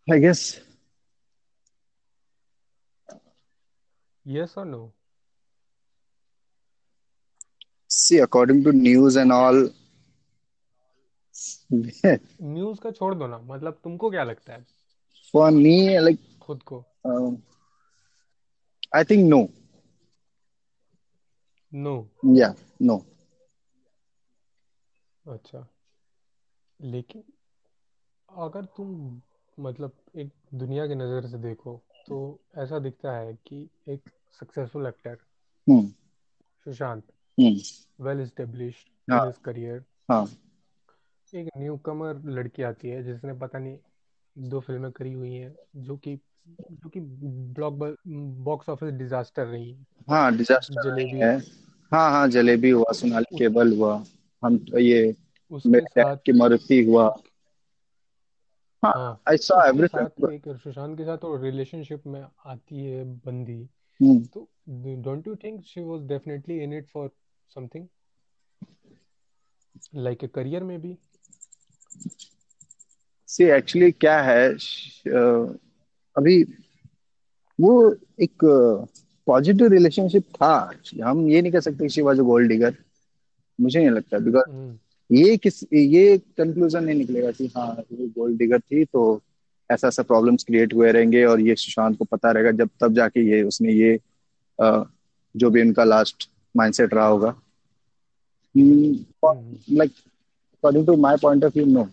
I 0.08 0.18
guess 0.18 0.60
yes 4.26 4.56
or 4.56 4.64
no? 4.64 4.92
See 8.02 8.18
according 8.18 8.62
to 8.64 8.72
news 8.72 9.16
and 9.16 9.32
all. 9.32 9.60
News 12.42 12.80
का 12.80 12.90
छोड़ 12.90 13.14
दो 13.14 13.26
ना 13.26 13.38
मतलब 13.38 13.80
तुमको 13.84 14.10
क्या 14.10 14.24
लगता 14.24 14.52
है 14.52 14.64
For 15.34 15.50
me, 15.50 15.76
like 16.00 16.18
खुद 16.42 16.62
को 16.72 16.84
I 18.94 19.02
think 19.04 19.26
no. 19.30 19.40
No 21.74 21.94
Yeah, 22.36 22.54
no. 22.80 22.96
अच्छा 25.24 25.66
लेकिन 26.80 27.22
अगर 28.28 28.64
तुम 28.76 29.20
मतलब 29.58 29.96
एक 30.16 30.30
दुनिया 30.54 30.86
की 30.86 30.94
नज़र 30.94 31.26
से 31.28 31.38
देखो 31.38 31.76
तो 32.06 32.18
ऐसा 32.58 32.78
दिखता 32.78 33.16
है 33.16 33.32
कि 33.46 33.68
एक 33.88 34.10
successful 34.40 34.86
actor 34.86 35.16
Hmm. 35.66 35.86
Sushant. 36.64 37.02
Well 37.38 38.20
established 38.20 38.88
हाँ। 39.08 39.20
इन 39.20 39.26
हिज 39.26 39.38
करियर 39.38 39.84
हाँ. 40.08 40.26
एक 41.32 41.48
न्यू 41.56 41.76
कमर 41.76 42.20
लड़की 42.30 42.62
आती 42.62 42.88
है 42.88 43.02
जिसने 43.02 43.34
पता 43.34 43.58
नहीं 43.58 43.78
दो 44.36 44.60
फ़िल्में 44.60 44.90
करी 44.92 45.12
हुई 45.12 45.32
हैं 45.34 45.54
जो 45.76 45.96
कि 45.96 46.16
जो 46.48 46.88
कि 46.88 47.00
ब्लॉक 47.00 47.96
बॉक्स 48.44 48.68
ऑफ़िस 48.68 48.92
डिजास्टर 48.94 49.46
रही 49.46 49.70
है। 49.70 49.84
हाँ 50.08 50.36
डिजास्टर 50.36 50.90
जलेबी। 50.90 51.18
है। 51.18 51.36
हाँ 51.92 52.10
हाँ 52.10 52.28
जलेबी 52.28 52.70
हुआ 52.70 52.92
सोनाली 52.92 53.38
केबल 53.38 53.72
हुआ 53.76 53.94
हम 54.42 54.58
ये 54.78 55.14
उसके 55.50 55.80
साथ 55.80 56.16
की 56.26 56.32
मारुति 56.32 56.82
हुआ। 56.84 57.08
हाँ 58.82 58.92
हाँ 58.94 59.20
आई 59.28 59.36
सॉ 59.36 59.62
एवरीथिंग 59.68 60.32
एक 60.32 60.48
सुशांत 60.56 60.96
के 60.98 61.04
साथ 61.04 61.24
वो 61.24 61.36
रिलेशनशिप 61.36 62.06
में 62.06 62.20
आती 62.46 62.84
है 62.84 63.04
बंदी। 63.04 63.68
हम्म 64.00 64.18
तो 64.34 64.48
don't 65.02 65.26
you 65.28 65.34
think 65.36 65.64
she 65.64 65.80
was 65.80 66.06
definitely 66.08 66.58
in 66.62 66.72
it 66.72 66.88
for 66.88 67.10
something 67.50 67.86
like 69.96 70.24
a 70.24 70.26
career 70.34 70.64
में 70.64 70.80
भी 70.80 70.96
सी 73.28 73.44
एक्चुअली 73.52 73.90
क्या 73.94 74.20
है 74.22 74.48
अभी 76.16 76.42
वो 77.58 77.72
एक 78.22 78.44
पॉजिटिव 79.26 79.68
रिलेशनशिप 79.68 80.24
था 80.34 80.50
हम 81.04 81.28
ये 81.28 81.40
नहीं 81.42 81.52
कह 81.52 81.60
सकते 81.60 81.88
she 81.88 82.02
was 82.02 82.18
a 82.18 82.22
gold 82.22 82.48
digger 82.48 82.74
मुझे 83.58 83.78
नहीं 83.78 83.90
लगता 83.90 84.18
बिकॉज़ 84.18 84.50
हम्म। 84.50 84.78
ये 85.10 85.36
किस 85.36 85.62
ये 85.72 86.16
कंक्लूजन 86.38 86.84
नहीं 86.84 86.96
निकलेगा 86.96 87.30
कि 87.30 87.46
हाँ 87.56 87.74
ये 87.92 88.06
गोल्ड 88.08 88.38
डिगर 88.38 88.60
थी 88.60 88.84
तो 88.84 89.02
ऐसा 89.70 89.88
ऐसा 89.88 90.02
प्रॉब्लम्स 90.02 90.44
क्रिएट 90.44 90.74
हुए 90.74 90.90
रहेंगे 90.92 91.24
और 91.24 91.40
ये 91.40 91.54
सुशांत 91.56 91.96
को 91.98 92.04
पता 92.04 92.30
रहेगा 92.30 92.50
जब 92.54 92.68
तब 92.80 92.94
जाके 92.94 93.20
ये 93.30 93.42
उसने 93.42 93.72
ये 93.72 93.94
अ, 94.58 94.84
जो 95.34 95.50
भी 95.50 95.62
उनका 95.62 95.84
लास्ट 95.84 96.28
माइंडसेट 96.56 96.94
रहा 96.94 97.06
होगा 97.06 97.34
हम्म 98.56 99.76
like 99.78 99.92
according 99.92 100.86
to 100.86 100.96
my 100.96 101.16
point 101.22 101.44
of 101.44 101.52
view 101.56 101.66
no 101.66 101.88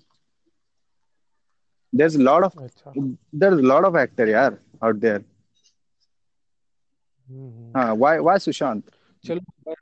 there's 1.93 2.15
a 2.15 2.22
lot 2.25 2.43
of 2.46 2.53
अच्छा 2.58 2.91
there's 3.41 3.60
a 3.63 3.67
lot 3.72 3.86
of 3.89 3.96
actor 4.01 4.27
यार 4.27 4.58
out 4.86 5.00
there 5.01 5.20
हम्म 7.29 7.77
हाँ 7.77 7.96
why 7.98 8.13
why 8.27 8.36
Sushant 8.46 8.89
चलो 9.25 9.75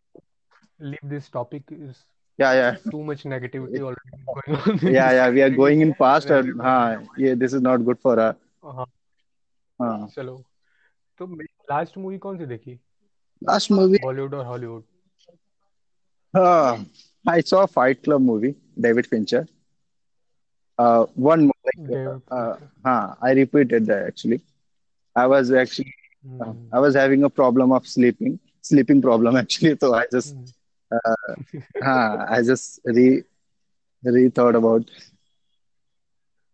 leave 0.91 1.09
this 1.09 1.29
topic 1.29 1.71
is 1.71 2.03
yeah 2.39 2.53
yeah 2.59 2.77
too 2.91 3.03
much 3.03 3.23
negativity 3.23 3.81
already 3.89 4.21
going 4.35 4.59
on 4.59 4.93
yeah 4.93 5.11
yeah 5.17 5.29
we 5.29 5.43
are 5.47 5.50
going 5.50 5.81
in 5.81 5.93
past 6.01 6.31
and 6.38 6.61
हाँ 6.61 6.85
ये 7.19 7.35
this 7.43 7.53
is 7.53 7.61
not 7.69 7.85
good 7.89 8.01
for 8.07 8.15
हाँ 8.19 8.85
हाँ 9.79 10.07
चलो 10.15 10.38
तो 11.19 11.25
last 11.71 11.97
movie 11.97 12.17
कौन 12.17 12.38
सी 12.38 12.45
देखी 12.45 12.79
Last 13.41 13.71
movie. 13.71 13.98
Bollywood 14.00 14.33
or 14.33 14.43
Hollywood? 14.43 14.83
Uh, 16.33 16.83
I 17.27 17.41
saw 17.41 17.65
Fight 17.65 18.03
Club 18.03 18.21
movie, 18.21 18.55
David 18.79 19.07
Fincher. 19.07 19.48
Uh, 20.77 21.05
one 21.15 21.45
more. 21.45 21.53
Like, 21.65 21.91
uh, 21.91 22.33
uh, 22.33 22.57
huh, 22.86 23.15
I 23.21 23.31
repeated 23.31 23.86
that 23.88 24.07
actually. 24.07 24.41
I 25.15 25.27
was 25.27 25.51
actually, 25.51 25.93
mm. 26.25 26.41
uh, 26.41 26.51
hmm. 26.51 26.67
I 26.74 26.79
was 26.79 26.95
having 26.95 27.24
a 27.24 27.29
problem 27.29 27.71
of 27.71 27.86
sleeping, 27.86 28.39
sleeping 28.62 29.01
problem 29.01 29.36
actually. 29.43 29.77
So 29.79 29.93
I 29.93 30.05
just, 30.12 30.36
mm. 30.36 30.51
uh, 31.83 32.25
I 32.29 32.41
just 32.41 32.79
re, 32.86 33.24
rethought 34.05 34.55
about. 34.55 34.89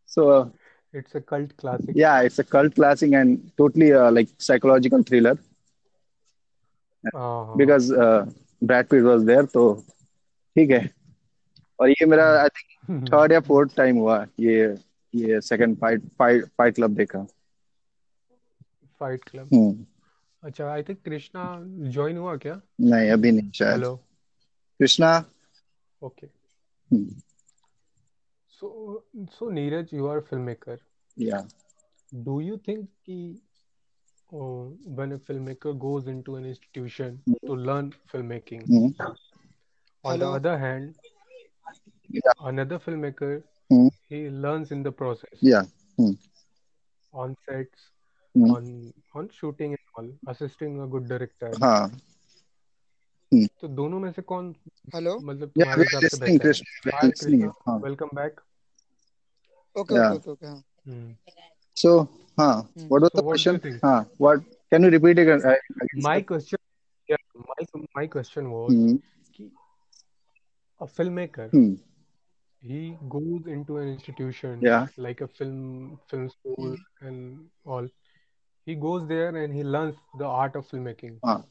So. 0.06 0.30
Uh, 0.30 0.50
it's 0.94 1.14
a 1.16 1.22
cult 1.22 1.56
classic. 1.58 1.92
Yeah, 1.94 2.22
it's 2.22 2.40
a 2.40 2.44
cult 2.44 2.76
classic 2.76 3.12
and 3.12 3.52
totally 3.58 3.94
uh, 3.94 4.12
like 4.12 4.30
psychological 4.40 5.04
thriller. 5.04 5.38
हाँ। 7.16 7.56
Because 7.58 7.92
uh, 7.92 8.26
Brad 8.62 8.90
Pitt 8.90 9.52
तो 9.54 9.74
ठीक 10.56 10.72
है। 10.72 10.90
और 11.80 11.90
ये 11.90 12.06
मेरा 12.06 12.26
I 12.42 12.48
think 12.48 13.08
third 13.10 13.32
या 13.32 13.40
fourth 13.48 13.76
time 13.78 13.98
हुआ 13.98 14.26
ये 14.40 14.76
ये 15.14 15.40
second 15.42 15.78
fight 15.80 16.08
fight 16.20 16.46
fight 16.58 16.76
club 16.76 16.96
देखा। 16.96 17.26
Fight 19.00 19.24
club 19.24 19.54
hmm. 19.54 19.86
अच्छा 20.44 20.72
आई 20.72 20.84
थिंक 20.84 21.02
कृष्णा 21.06 21.44
ज्वाइन 21.92 22.18
हुआ 22.18 22.36
क्या? 22.38 22.60
नहीं 22.82 23.10
अभी 23.12 23.32
नहीं 23.32 23.52
शायद। 23.52 23.74
Hello 23.74 23.96
Krishna? 24.80 25.24
Okay 26.02 26.28
so 28.60 29.06
so 29.18 29.50
Neeraj 29.50 29.94
you 29.94 30.08
are 30.08 30.20
film 30.20 30.44
maker 30.44 30.78
yeah. 31.18 31.46
Do 32.12 32.34
you 32.42 32.58
think 32.66 32.86
कि 33.06 33.42
uh, 34.33 34.65
when 34.99 35.13
a 35.13 35.19
filmmaker 35.19 35.73
goes 35.79 36.07
into 36.07 36.37
an 36.37 36.45
institution 36.47 37.19
to 37.47 37.55
learn 37.55 37.93
filmmaking 38.13 38.63
hmm, 38.71 38.93
on 40.05 40.19
the 40.19 40.27
Hello? 40.27 40.35
other 40.37 40.59
hand 40.59 40.95
yeah 42.11 42.33
another 42.53 42.79
filmmaker 42.79 43.33
hmm, 43.73 43.91
he 44.09 44.29
learns 44.47 44.73
in 44.73 44.83
the 44.83 44.93
process 44.93 45.39
yeah 45.51 45.67
hmm, 46.01 46.17
on 47.15 47.37
sets 47.49 47.91
hmm, 48.35 48.51
on 48.57 48.93
on 49.15 49.29
shooting 49.41 49.77
and 49.79 49.85
all 49.97 50.09
assisting 50.35 50.81
a 50.81 50.87
good 50.87 51.07
director 51.09 51.53
हाँ 51.63 51.83
हम्म, 53.33 53.47
तो 53.61 53.69
दोनों 53.69 53.99
में 54.01 54.11
से 54.13 54.23
कौन 54.23 54.55
hello 54.95 55.19
मतलब 55.19 55.49
yeah 55.49 55.75
तुम्हारे 55.75 55.83
we 55.83 55.87
are 55.87 56.03
हिसाब 56.03 56.03
से 56.03 56.17
listening 56.17 56.41
बेहतर 56.41 56.47
है 56.47 56.53
Krishna 56.53 56.81
we 56.85 56.93
are 56.93 56.97
hi 57.03 57.11
listening 57.11 57.41
Krishna 57.43 57.53
हाँ 57.69 57.79
welcome 57.85 58.09
back 58.21 58.41
okay 59.77 59.95
yeah 59.95 60.13
okay 60.17 60.31
okay 60.31 60.53
okay 60.53 62.01
Huh. 62.38 62.64
What 62.88 63.02
was 63.02 63.12
so 63.14 63.18
the 63.18 63.24
question? 63.24 63.80
Huh. 63.84 64.06
What 64.18 64.42
can 64.72 64.84
you 64.84 64.90
repeat 64.90 65.20
again? 65.20 65.42
I, 65.44 65.54
I 65.54 65.58
my 65.96 66.22
question. 66.22 66.60
Yeah, 67.10 67.16
my 67.36 67.82
my 67.96 68.08
question 68.08 68.52
was 68.52 68.74
mm. 68.74 69.02
a 70.80 70.86
filmmaker. 70.86 71.50
Mm. 71.52 71.80
He 72.62 72.98
goes 73.10 73.48
into 73.48 73.78
an 73.78 73.88
institution, 73.88 74.60
yeah. 74.62 74.88
like 74.98 75.22
a 75.22 75.28
film 75.28 76.00
film 76.10 76.30
school 76.30 76.76
hmm. 76.76 77.08
and 77.08 77.46
all. 77.66 77.88
He 78.66 78.76
goes 78.76 79.08
there 79.08 79.36
and 79.44 79.54
he 79.54 79.64
learns 79.64 79.96
the 80.20 80.26
art 80.26 80.56
of 80.56 80.68
filmmaking. 80.68 81.20
Huh. 81.24 81.42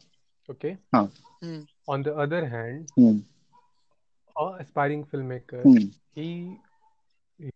Okay. 0.50 0.76
Huh. 0.93 1.07
On 1.88 2.02
the 2.02 2.14
other 2.14 2.45
hand, 2.47 2.90
hmm. 2.97 3.19
aspiring 4.59 5.05
filmmaker, 5.07 5.62
hmm. 5.62 5.88
he 6.14 6.59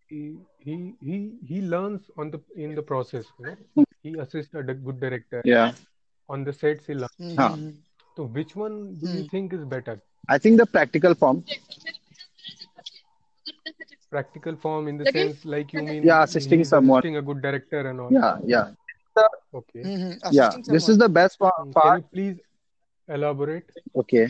he 0.09 0.93
he 0.99 1.31
he 1.47 1.61
learns 1.61 2.01
on 2.17 2.31
the 2.31 2.39
in 2.55 2.75
the 2.75 2.81
process. 2.81 3.25
You 3.39 3.45
know? 3.45 3.85
He 4.03 4.15
assists 4.17 4.53
a 4.53 4.63
good 4.63 4.99
director. 4.99 5.41
Yeah. 5.45 5.73
On 6.29 6.43
the 6.43 6.53
sets 6.53 6.85
he 6.87 6.93
learns. 6.93 7.35
Huh. 7.37 7.57
So 8.15 8.25
which 8.25 8.55
one 8.55 8.95
do 8.95 9.07
you 9.09 9.21
hmm. 9.21 9.27
think 9.27 9.53
is 9.53 9.65
better? 9.65 10.01
I 10.27 10.37
think 10.37 10.57
the 10.57 10.65
practical 10.65 11.15
form. 11.15 11.43
Practical 14.09 14.55
form 14.57 14.87
in 14.87 14.97
the 14.97 15.05
sense 15.05 15.45
like 15.45 15.71
you 15.71 15.81
mean 15.81 16.03
yeah 16.03 16.23
assisting 16.23 16.65
someone 16.65 16.99
assisting 16.99 17.15
a 17.15 17.21
good 17.21 17.41
director 17.41 17.89
and 17.89 18.01
all 18.01 18.11
yeah 18.11 18.39
yeah 18.45 18.71
okay 19.53 19.83
mm-hmm. 19.83 20.11
yeah 20.31 20.49
someone. 20.49 20.73
this 20.73 20.89
is 20.89 20.97
the 20.97 21.07
best 21.07 21.39
part. 21.39 21.53
Hmm, 21.57 21.71
can 21.71 21.97
you 21.97 22.03
please 22.13 22.39
elaborate? 23.07 23.71
Okay. 23.95 24.27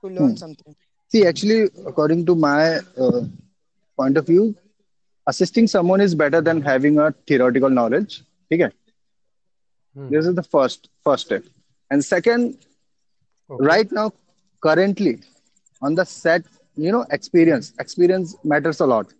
To 0.00 0.08
learn 0.08 0.30
hmm. 0.30 0.36
something. 0.36 0.74
See, 1.08 1.26
actually, 1.26 1.68
according 1.86 2.26
to 2.26 2.34
my 2.34 2.78
uh, 2.98 3.22
point 3.96 4.16
of 4.16 4.26
view, 4.26 4.54
assisting 5.26 5.66
someone 5.66 6.00
is 6.00 6.14
better 6.14 6.40
than 6.40 6.60
having 6.62 6.98
a 6.98 7.12
theoretical 7.26 7.70
knowledge. 7.70 8.22
Okay? 8.52 8.70
Hmm. 9.94 10.10
This 10.10 10.26
is 10.26 10.34
the 10.34 10.42
first 10.42 10.88
first 11.02 11.26
step. 11.26 11.44
And 11.90 12.04
second, 12.04 12.58
right 13.48 13.90
now, 13.92 14.12
currently, 14.60 15.20
on 15.82 15.94
the 15.94 16.04
set, 16.04 16.42
you 16.76 16.90
know, 16.92 17.04
experience. 17.10 17.72
Experience 17.78 18.36
matters 18.44 18.80
a 18.80 18.86
lot. 18.86 19.12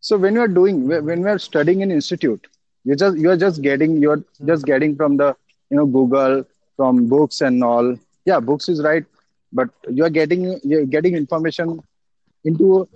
So 0.00 0.18
when 0.18 0.34
you 0.34 0.40
are 0.40 0.48
doing, 0.48 0.86
when 0.86 1.22
we 1.22 1.30
are 1.30 1.38
studying 1.38 1.80
in 1.80 1.90
institute, 1.90 2.46
you 2.84 2.94
just 2.94 3.16
you 3.16 3.30
are 3.30 3.36
just 3.36 3.62
getting 3.62 4.02
you're 4.02 4.22
just 4.44 4.66
getting 4.66 4.96
from 4.96 5.16
the 5.16 5.34
you 5.70 5.76
know 5.78 5.86
Google 5.86 6.44
from 6.76 7.08
books 7.08 7.40
and 7.40 7.64
all. 7.64 7.96
Yeah, 8.26 8.40
books 8.40 8.68
is 8.68 8.82
right, 8.82 9.04
but 9.52 9.70
you 9.88 10.04
are 10.04 10.10
getting 10.10 10.60
you're 10.62 10.84
getting 10.84 11.16
information 11.16 11.80
into 12.44 12.86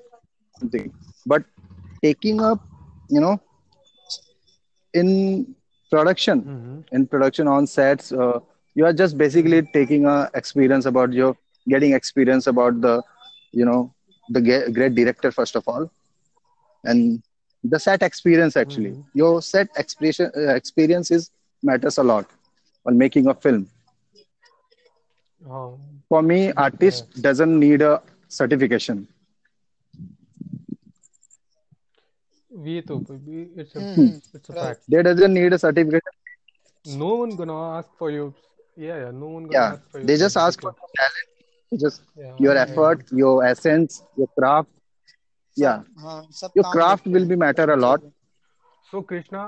something. 0.59 0.93
But 1.27 1.45
taking 2.03 2.41
up, 2.43 2.61
you 3.09 3.21
know, 3.21 3.41
in 4.95 5.55
production, 5.91 6.49
Mhm. 6.49 6.85
in 6.93 7.07
production 7.07 7.49
on 7.49 7.67
sets, 7.67 8.13
uh, 8.13 8.41
you 8.75 8.85
are 8.85 8.93
just 8.93 9.17
basically 9.19 9.63
taking 9.73 10.07
a 10.07 10.29
experience 10.35 10.87
about 10.87 11.13
your 11.13 11.37
getting 11.69 11.93
experience 11.93 12.47
about 12.47 12.81
the, 12.81 13.03
you 13.53 13.65
know, 13.65 13.93
the 14.29 14.41
ge- 14.41 14.73
great 14.75 14.95
director 14.95 15.31
first 15.33 15.57
of 15.57 15.65
all, 15.69 15.91
and 16.85 17.23
the 17.65 17.79
set 17.79 18.03
experience 18.03 18.57
actually. 18.57 18.97
Mhm. 18.97 19.15
Your 19.15 19.43
set 19.43 19.69
expression 19.77 20.31
uh, 20.37 20.55
experience 20.55 21.11
is 21.11 21.31
matters 21.63 21.99
a 21.99 22.03
lot 22.03 22.27
while 22.83 22.95
making 22.95 23.27
a 23.27 23.35
film. 23.35 23.69
हाँ 25.47 25.67
For 26.09 26.23
me, 26.23 26.53
artist 26.57 27.23
doesn't 27.23 27.59
need 27.59 27.83
a 27.83 28.03
certification. 28.29 29.09
ये 32.67 32.81
तो 32.91 32.99
it's 33.01 33.77
a 33.77 33.81
hmm, 33.81 34.21
it's 34.35 34.51
a 34.51 34.55
right. 34.55 34.77
fact. 34.77 34.83
They 34.91 35.03
doesn't 35.03 35.35
need 35.35 35.53
a 35.53 35.59
certification. 35.59 36.17
No 36.85 37.15
one 37.17 37.37
gonna 37.37 37.59
ask 37.79 37.91
for 37.99 38.11
you. 38.11 38.35
Yeah, 38.77 38.97
yeah. 39.05 39.11
No 39.11 39.29
one 39.29 39.47
gonna 39.47 39.61
Yeah, 39.61 39.73
ask 39.75 39.91
for 39.91 40.01
you. 40.01 40.07
they 40.07 40.17
just 40.17 40.37
ask 40.37 40.61
for 40.61 40.75
talent, 40.99 41.81
just 41.83 42.03
Yeah, 42.17 42.35
your 42.39 42.57
effort 42.57 43.03
yeah, 43.03 43.19
your 43.23 43.45
essence, 43.45 44.03
your 44.17 44.29
craft. 44.39 44.69
Yeah, 45.57 45.83
हाँ 45.99 46.21
सब 46.41 46.53
your 46.55 46.65
craft 46.65 47.07
will 47.07 47.27
be 47.27 47.37
matter 47.37 47.71
a 47.71 47.77
lot. 47.77 48.01
So 48.91 49.03
Krishna, 49.03 49.47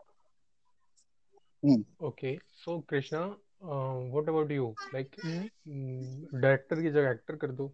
Hmm. 1.62 1.83
okay. 2.00 2.38
So 2.55 2.83
Krishna, 2.83 3.37
uh, 3.62 3.95
what 4.14 4.29
about 4.29 4.50
you? 4.50 4.76
Like 4.93 5.17
हम्म, 5.25 6.40
director 6.40 6.81
की 6.83 6.90
जगह 6.90 7.11
actor 7.11 7.37
कर 7.37 7.50
दो 7.61 7.73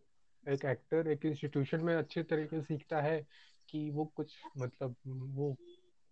एक 0.48 0.64
actor 0.64 1.08
एक 1.12 1.24
institution 1.26 1.80
में 1.84 1.94
अच्छे 1.96 2.22
तरीके 2.22 2.60
से 2.60 2.62
सीखता 2.66 3.00
है 3.02 3.18
कि 3.68 3.90
वो 3.90 4.04
कुछ 4.16 4.34
मतलब 4.58 4.94
वो 5.36 5.54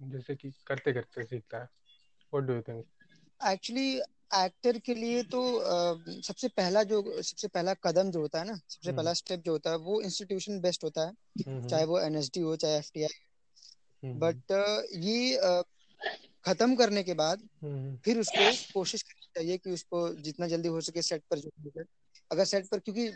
जैसे 0.01 0.35
कि 0.37 0.53
करते 0.67 0.93
करते 0.93 1.25
सीखता 1.25 1.59
है। 1.59 1.65
What 2.33 2.45
do 2.45 2.55
you 2.55 2.63
think 2.63 2.85
actually 3.41 3.89
actor 4.35 4.79
के 4.79 4.95
लिए 4.95 5.23
तो 5.23 5.41
अ, 5.57 6.05
सबसे 6.23 6.49
पहला 6.49 6.83
जो 6.83 7.03
सबसे 7.23 7.49
पहला 7.49 7.75
कदम 7.75 8.11
जो 8.11 8.21
होता 8.21 8.39
है 8.39 8.47
ना 8.47 8.55
सबसे 8.57 8.89
हम्म। 8.91 8.97
पहला 8.97 9.13
स्टेप 9.13 9.41
जो 9.41 9.53
होता 9.53 9.71
है 9.71 9.77
वो 9.77 10.01
इंस्टीट्यूशन 10.01 10.61
बेस्ट 10.61 10.85
होता 10.85 11.07
है 11.07 11.13
चाहे 11.69 11.85
वो 11.85 12.01
एनएसडी 12.01 12.41
हो 12.41 12.57
चाहे 12.57 12.79
एफटीआई 12.79 14.13
बट 14.15 14.53
ये 15.03 15.37
अ, 15.37 15.63
खत्म 16.45 16.75
करने 16.77 17.03
के 17.03 17.15
बाद 17.15 17.49
फिर 18.05 18.19
उसको 18.19 18.51
कोशिश 18.75 19.03
करनी 19.03 19.29
चाहिए 19.35 19.59
कि 19.59 19.71
उसको 19.71 20.09
जितना 20.23 20.47
जल्दी 20.47 20.69
हो 20.69 20.81
सके 20.81 21.03
सेट 21.03 21.23
पर 21.31 21.41
कर 21.41 21.85
अगर 22.35 22.45
सेट 22.45 22.69
पर 22.69 22.79
क्योंकि 22.79 23.09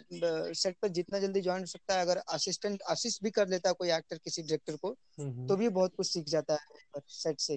सेट 0.54 0.76
पर 0.82 0.88
जितना 0.88 1.18
जल्दी 1.18 1.40
ज्वाइन 1.40 1.60
हो 1.60 1.66
सकता 1.66 1.94
है 1.94 2.00
अगर 2.00 2.16
असिस्टेंट 2.28 2.80
असिस्ट 2.88 3.22
भी 3.22 3.30
कर 3.30 3.48
लेता 3.48 3.68
है 3.68 3.74
कोई 3.74 3.90
एक्टर 3.90 4.18
किसी 4.18 4.42
डायरेक्टर 4.42 4.76
को 4.76 4.94
तो 5.48 5.56
भी 5.56 5.68
बहुत 5.68 5.94
कुछ 5.94 6.12
सीख 6.12 6.26
जाता 6.28 6.54
है 6.54 7.00
सेट 7.08 7.40
से 7.40 7.54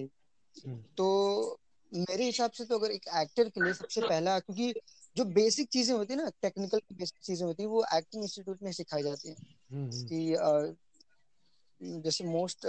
हम्म। 0.66 0.82
तो 0.96 1.58
मेरे 1.92 2.24
हिसाब 2.24 2.50
से 2.50 2.64
तो 2.64 2.78
अगर 2.78 2.90
एक 2.90 3.08
एक्टर 3.16 3.48
के 3.48 3.60
लिए 3.60 3.72
सबसे 3.72 4.00
पहला 4.00 4.38
क्योंकि 4.38 4.72
जो 5.16 5.24
बेसिक 5.24 5.68
चीज़ें 5.68 5.94
होती 5.94 6.12
है 6.12 6.18
ना 6.18 6.28
टेक्निकल 6.42 6.80
बेसिक 6.92 7.18
चीज़ें 7.22 7.46
होती 7.46 7.62
है 7.62 7.68
वो 7.68 7.84
एक्टिंग 7.94 8.22
इंस्टीट्यूट 8.22 8.62
में 8.62 8.72
सिखाई 8.72 9.02
जाती 9.02 9.28
है। 9.28 9.34
कि 10.08 10.36
जैसे 12.00 12.24
मोस्ट 12.24 12.66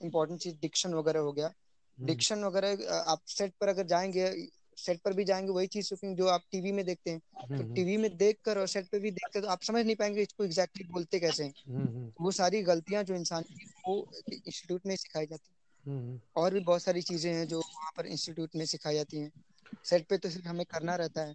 इम्पोर्टेंट 0.00 0.40
चीज़ 0.40 0.56
डिक्शन 0.62 0.94
वगैरह 0.94 1.20
हो 1.20 1.32
गया। 1.32 1.52
डिक्शन 1.98 2.44
वगैरह 2.44 2.94
आप 2.94 3.20
सेट 3.28 3.54
पर 3.60 3.68
अगर 3.68 3.86
जाएँगे 3.86 4.28
सेट 4.78 5.00
पर 5.02 5.12
भी 5.12 5.24
जाएँगे 5.24 5.52
वही 5.52 5.66
चीज़ 5.66 5.86
सीखेंगे 5.86 6.16
जो 6.16 6.28
आप 6.28 6.42
टीवी 6.52 6.72
में 6.72 6.84
देखते 6.84 7.10
हैं। 7.10 7.20
तो 7.58 7.64
टीवी 7.64 7.96
में 7.96 8.16
देखकर 8.16 8.58
और 8.58 8.66
सेट 8.66 8.86
पर 8.86 8.98
भी 8.98 9.10
देखकर 9.10 9.40
तो 9.40 9.46
आप 9.46 9.62
समझ 9.62 9.84
नहीं 9.86 9.96
पाएँगे 9.96 10.22
इसको 10.22 10.44
एग्जैक्टली 10.44 10.88
बोलते 10.88 11.20
कैसे 11.20 11.44
हैं। 11.44 11.54
वो 12.20 12.30
सारी 12.30 12.62
गलतियाँ 12.62 13.02
जो 13.04 13.14
इंसान 13.14 13.42
की 13.42 13.66
वो 13.88 14.10
इंस्टीट्यूट 14.32 14.86
में 14.86 14.96
सिखाई 14.96 15.26
जाती 15.26 15.54
है। 15.54 16.20
और 16.36 16.54
भी 16.54 16.60
बहुत 16.60 16.82
सारी 16.82 17.02
चीज़ें 17.02 17.32
हैं 17.34 17.46
जो 17.48 17.58
वहाँ 17.58 17.92
पर 17.96 18.06
इंस्टीट्यूट 18.06 18.50
में 18.56 18.64
सिखाई 18.66 18.94
जाती 18.94 19.18
हैं। 19.18 19.30
सेट 19.84 20.06
पे 20.08 20.18
तो 20.18 20.30
सिर्फ़ 20.30 20.48
हमें 20.48 20.66
करना 20.66 20.96
रहता 20.96 21.22
है। 21.22 21.34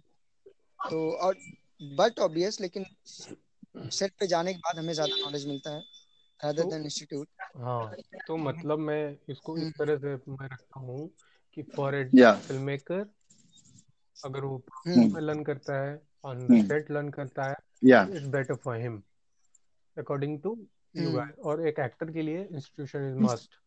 तो 0.90 1.10
और 1.12 1.36
बट 1.82 2.18
ऑब्वियस 2.18 2.60
लेकिन 2.60 2.86
सेट 3.90 4.12
पे 4.20 4.26
जाने 4.26 4.52
के 4.52 4.58
बाद 4.58 4.78
हमें 4.78 4.92
ज़्यादा 4.94 5.16
नॉलेज 5.24 5.46
मिलता 5.46 5.70
है 5.70 5.82
rather 6.40 6.64
तो- 6.64 6.84
इंस्टीट्यूट 6.84 7.28
हाँ 7.56 7.94
तो 8.26 8.36
मतलब 8.36 8.78
मैं 8.78 9.16
इसको 9.28 9.58
इस 9.58 9.62
हम्म। 9.62 9.72
तरह 9.78 9.96
से 9.98 10.14
मैं 10.32 10.48
रखता 10.48 10.80
हूँ 10.80 11.08
कि 11.52 11.62
फॉर 11.62 11.94
ए 11.94 12.04
फ़िल्म 12.04 12.62
मेकर 12.62 13.04
अगर 14.24 14.44
वो 14.44 14.62
में 14.88 15.20
लर्न 15.20 15.42
करता 15.44 15.80
है 15.80 16.00
ऑन 16.24 16.46
द 16.48 16.84
लर्न 16.90 17.08
करता 17.10 17.48
है 17.48 17.54
या 17.84 18.02
it's 18.12 18.26
better 18.28 18.54
for 18.64 18.76
him 18.76 19.02
according 19.96 20.38
to 20.42 20.56
you 20.96 21.12
guys 21.12 21.38
और 21.44 21.66
एक 21.68 21.78
एक्टर 21.78 22.10
के 22.12 22.22
लिए 22.22 22.42
institution 22.42 23.08
is 23.08 23.18
must 23.24 23.58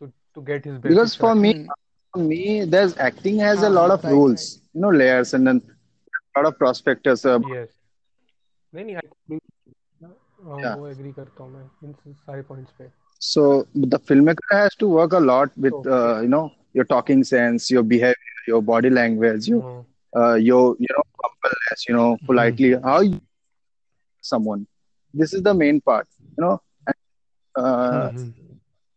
to 0.00 0.06
to 0.06 0.42
get 0.42 0.66
his 0.66 0.76
because 0.86 1.18
for 1.18 1.34
me 1.34 1.52
for 2.14 2.22
me 2.22 2.64
there 2.66 2.84
is 2.84 2.98
acting 3.06 3.40
has 3.40 3.64
a 3.64 3.68
lot 3.68 3.90
of 3.90 4.06
rules 4.06 4.50
you 4.76 4.82
know 4.82 4.90
layers 4.90 5.34
and 5.34 5.46
then 5.48 5.60
lot 6.36 6.46
of 6.46 6.54
prospectus 6.58 7.26
yes 7.26 7.68
नहीं 8.72 8.84
नहीं 8.84 8.96
आई 8.96 9.38
हाँ, 10.44 10.76
वो 10.76 10.86
agree 10.88 11.12
करता 11.12 11.42
हूँ 11.42 11.52
मैं 11.52 11.64
इन 11.84 11.92
सारे 12.06 12.42
पॉइंट्स 12.42 12.72
पे. 12.78 12.88
So 13.20 13.42
the 13.78 13.96
film 14.08 14.24
maker 14.26 14.56
has 14.56 14.76
to 14.80 14.88
work 14.88 15.14
a 15.14 15.18
lot 15.18 15.50
with 15.58 15.72
you 16.22 16.28
know 16.28 16.40
your 16.76 16.84
talking 16.84 17.22
sense 17.24 17.70
your 17.72 17.84
behaviour 17.84 18.31
your 18.48 18.62
body 18.62 18.90
language, 18.90 19.48
your, 19.48 19.62
हाँ, 19.62 19.84
uh, 20.16 20.34
your, 20.34 20.76
you 20.78 20.88
know, 20.90 21.02
humbleness, 21.22 21.86
you 21.88 21.94
know, 21.94 22.18
politely, 22.26 22.70
mm. 22.70 22.82
how 22.82 23.00
you 23.00 23.20
someone. 24.22 24.66
This 25.14 25.32
is 25.34 25.42
the 25.42 25.54
main 25.54 25.80
part, 25.80 26.06
you 26.38 26.44
know. 26.44 26.60
And, 26.86 26.96
uh, 27.54 28.12
hmm, 28.12 28.32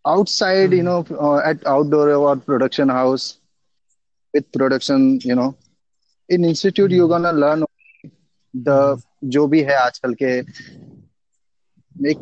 outside, 0.05 0.71
mm. 0.71 0.77
you 0.77 0.84
Mhm. 0.84 0.84
know, 0.84 1.05
uh, 1.19 1.38
at 1.38 1.65
outdoor 1.65 2.12
or 2.13 2.36
production 2.36 2.89
house 2.89 3.38
with 4.34 4.51
production, 4.51 5.19
you 5.23 5.36
know, 5.36 5.55
in 6.29 6.43
institute 6.45 6.91
you're 6.91 7.08
Mhm. 7.08 7.15
gonna 7.15 7.34
learn 7.34 7.65
the 8.53 8.79
Mhm. 8.79 9.03
जो 9.36 9.47
भी 9.47 9.62
है 9.63 9.75
आजकल 9.75 10.13
के 10.21 10.31
एक 12.12 12.19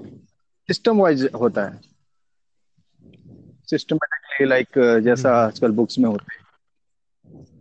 system 0.68 0.98
wise 1.02 1.30
होता 1.40 1.66
है 1.70 1.82
systematically 3.70 4.48
like 4.48 4.80
जैसा 5.04 5.30
Mhm. 5.30 5.48
आजकल 5.48 5.72
बुक्स 5.82 6.00
में 6.00 6.10
होता 6.10 6.34
है 6.34 6.43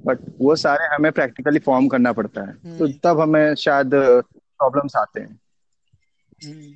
बट 0.06 0.18
वो 0.40 0.56
सारे 0.56 0.94
हमें 0.94 1.12
प्रैक्टिकली 1.12 1.58
फॉर्म 1.58 1.88
करना 1.88 2.12
पड़ता 2.12 2.40
है। 2.40 2.78
तो 2.78 2.84
हम्म, 2.84 2.92
तब 3.04 3.20
हमें 3.20 3.54
शायद 3.54 3.90
प्रॉब्लम्स 3.94 4.96
आते 4.96 5.20
हैं। 5.20 5.40
हम्म, 6.46 6.74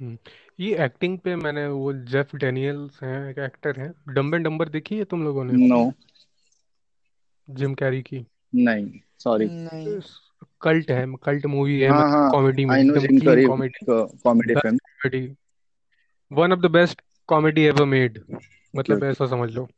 हम्म। 0.00 0.18
ये 0.60 0.84
एक्टिंग 0.84 1.18
पे 1.18 1.36
मैंने 1.36 1.66
वो 1.66 1.92
जेफ 1.92 2.34
डेनियल्स 2.34 3.02
हैं 3.02 3.30
एक 3.30 3.38
एक्टर 3.38 3.80
हैं। 3.80 3.92
डम्ब 4.08 4.34
एंड 4.34 4.44
डम्बर 4.44 4.68
देखी 4.68 4.98
है 4.98 5.04
तुम 5.04 5.24
लोगों 5.24 5.44
ने? 5.44 5.66
नो 5.68 5.92
जिम 7.50 7.74
कैरी 7.74 8.02
की। 8.02 8.26
नहीं 8.54 9.00
सॉरी 9.18 9.48
कल्ट 10.60 10.90
है 10.90 11.06
कल्ट 11.24 11.46
मूवी 11.46 11.80
है 11.80 11.88
हाँ 11.88 11.98
मतलब 11.98 12.10
हाँ। 12.10 12.30
कॉमेडी 12.30 12.64
में 12.64 12.74
आई 12.74 12.82
नो 12.82 12.94
एकदम 12.94 13.06
Jim 13.06 13.18
clean 13.18 13.34
Carrey 13.34 13.44
comedy 13.44 13.86
comedy 14.24 14.54
best 14.54 14.62
film 14.62 14.78
comedy 14.78 15.34
one 16.32 16.52
of 16.52 16.60
the 16.60 16.66
best 16.66 17.02
comedy 17.26 17.62
ever 17.62 17.84
made 17.84 18.22
मतलब 18.76 19.04
ऐसा 19.04 19.26
समझ 19.26 19.50
लो। 19.50 19.68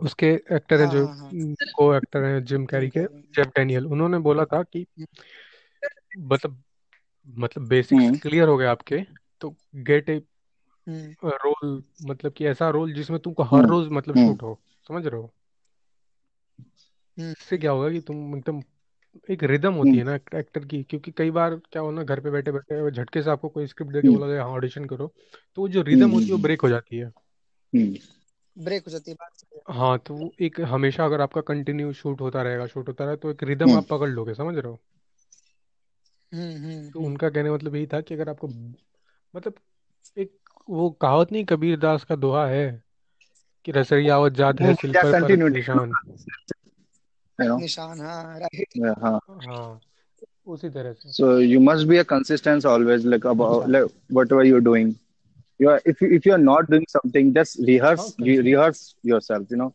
उसके 0.00 0.26
एक्टर 0.52 0.80
हैं 0.80 0.86
हाँ 0.86 0.94
जो 0.94 1.06
हाँ 1.06 1.16
हाँ 1.16 1.54
को 1.76 1.94
एक्टर 1.94 2.24
हैं 2.24 2.44
जिम 2.44 2.66
कैरी 2.66 2.88
के। 2.88 3.00
जेफ 3.36 3.46
डेनियल 3.46 3.86
उन्होंने 3.86 4.18
बोला 4.18 4.44
था 4.44 4.62
कि 4.62 4.86
मतलब 6.18 6.62
मतलब 7.26 7.68
बेसिक्स 7.68 8.02
हम्म। 8.04 8.18
क्लियर 8.18 8.48
हो 8.48 8.56
गए 8.56 8.66
आपके 8.66 8.98
तो 9.40 9.54
गेट 9.76 10.08
ए 10.10 10.22
हम्म, 10.86 11.28
रोल 11.28 11.82
मतलब 12.04 12.32
कि 12.32 12.46
ऐसा 12.46 12.68
रोल 12.70 12.92
जिसमें 12.92 13.18
तुमको 13.20 13.42
हर 13.42 13.58
हम्म। 13.58 13.70
रोज 13.70 13.88
मतलब 13.88 14.16
हम्म। 14.18 14.28
शूट 14.28 14.42
हो 14.42 14.58
समझ 14.88 15.06
रहे 15.06 15.20
हो? 15.20 15.32
हम्म, 17.18 17.30
इससे 17.30 17.58
क्या 17.58 17.70
होगा 17.70 17.90
कि 17.90 18.00
तुम 18.00 18.36
एकदम 18.36 18.62
एक 19.30 19.42
रिदम 19.44 19.74
होती 19.74 19.88
हम्म। 19.88 19.98
है 19.98 20.04
ना 20.04 20.38
एक्टर 20.38 20.64
की 20.64 20.82
क्योंकि 20.82 21.10
कई 21.10 21.30
बार 21.30 21.54
क्या 21.72 21.82
हो 21.82 21.90
ना 21.90 22.02
घर 22.02 22.20
पे 22.20 22.30
बैठे 22.30 22.52
बैठे 22.52 22.90
झटके 22.90 23.22
से 23.22 23.30
आपको 23.30 23.48
कोई 23.48 23.66
स्क्रिप्ट 23.66 23.92
दे 23.92 24.00
के 24.02 24.08
हम्म। 24.08 24.18
बोला 24.18 24.32
जाए 24.32 24.42
हाँ 24.42 24.50
ऑडिशन 24.50 24.84
करो 24.84 25.06
तो 25.54 25.62
वो 25.62 25.68
जो 25.68 25.82
रिदम 25.82 26.10
होती 26.10 26.24
है 26.24 26.30
वो 26.30 26.36
हम्म 26.36 26.42
ब्रेक 26.42 26.60
हो 26.60 26.68
जाती 26.68 26.96
है। 26.96 27.06
हम्म। 27.06 27.94
ब्रेक 28.56 28.84
हो 28.84 28.90
जाती 28.90 29.10
है 29.10 29.16
बात 29.20 29.74
हाँ 29.76 29.98
तो 30.06 30.14
वो 30.14 30.30
एक 30.40 30.60
हमेशा 30.60 31.04
अगर 31.04 31.20
आपका 31.20 31.40
कंटिन्यू 31.40 31.92
शूट 31.92 32.20
होता 32.20 32.42
रहेगा 32.42 32.66
शूट 32.66 32.88
होता 32.88 33.04
रहे 33.04 33.16
तो 33.16 33.30
एक 33.30 33.42
रिदम 33.42 33.68
हम्म। 33.68 33.78
आप 33.78 33.86
पकड़ 33.90 34.08
लोगे 34.08 34.34
समझ 34.34 34.54
रहे 34.54 34.68
हो? 34.68 34.78
हम्म 36.32 36.56
हम्म 36.64 36.90
तो 36.90 37.00
उनका 37.00 37.28
कहने 37.28 37.48
का 37.48 37.54
मतलब 37.54 37.76
यही 37.76 37.86
था 37.86 38.00
कि 38.00 38.14
अगर 38.14 38.28
आपको 38.28 38.48
मतलब 38.48 39.54
एक 40.18 40.32
वो 40.70 40.90
कहावत 40.90 41.32
नहीं 41.32 41.44
कबीर 41.44 41.78
दास 41.78 42.04
का 42.04 42.16
दोहा 42.16 42.46
है 42.46 42.82
कि 43.64 43.72
रसरियावत 43.72 44.32
जात 44.32 44.60
है 44.60 44.74
सिल 44.74 44.92
पर 44.92 45.20
पर 45.20 45.36
निशान। 45.50 45.92
निशान 47.38 48.00
हाँ 48.00 48.38
राइट 48.40 48.96
हाँ। 49.02 49.18
हाँ 49.46 49.80
उसी 50.46 50.68
तरह 50.70 50.92
से। 50.92 51.12
So 51.12 51.28
you 51.38 51.60
must 51.60 51.88
be 51.88 51.96
a 51.98 52.04
consistent 52.04 52.64
always 52.64 53.04
like 53.04 53.24
about 53.24 53.68
like 53.68 53.90
whatever 54.10 54.44
you're 54.44 54.60
doing 54.60 54.94
you 55.59 55.69
are 55.69 55.81
if 55.85 56.01
you, 56.01 56.09
if 56.17 56.25
you're 56.25 56.43
not 56.51 56.69
doing 56.69 56.85
something 56.87 57.33
just 57.33 57.59
rehearse 57.71 58.13
you 58.17 58.41
rehearse 58.41 58.95
yourself 59.03 59.45
you 59.49 59.57
know 59.57 59.73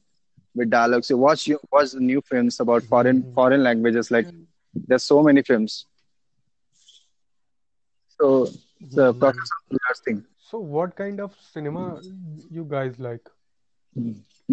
with 0.55 0.71
dialogues 0.71 1.11
you 1.11 1.17
watch 1.17 1.47
you 1.47 1.59
watch 1.73 1.95
new 1.95 2.21
films 2.31 2.61
about 2.61 2.83
foreign 2.95 3.23
mm-hmm. 3.23 3.35
foreign 3.35 3.63
languages 3.63 4.11
like 4.11 4.27
mm-hmm. 4.27 4.81
there's 4.89 5.03
so 5.03 5.23
many 5.23 5.43
films 5.43 5.87
so 8.19 8.47
the 8.81 9.11
mm-hmm. 9.11 9.19
process 9.21 9.51
of 9.57 9.77
rehearsing 9.79 10.25
so 10.49 10.59
what 10.59 10.97
kind 10.97 11.21
of 11.21 11.37
cinema 11.53 12.01
you 12.51 12.65
guys 12.65 12.99
like 12.99 13.29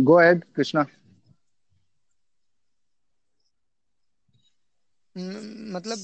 go 0.04 0.19
ahead 0.19 0.43
krishna 0.54 0.88
मतलब 5.15 6.00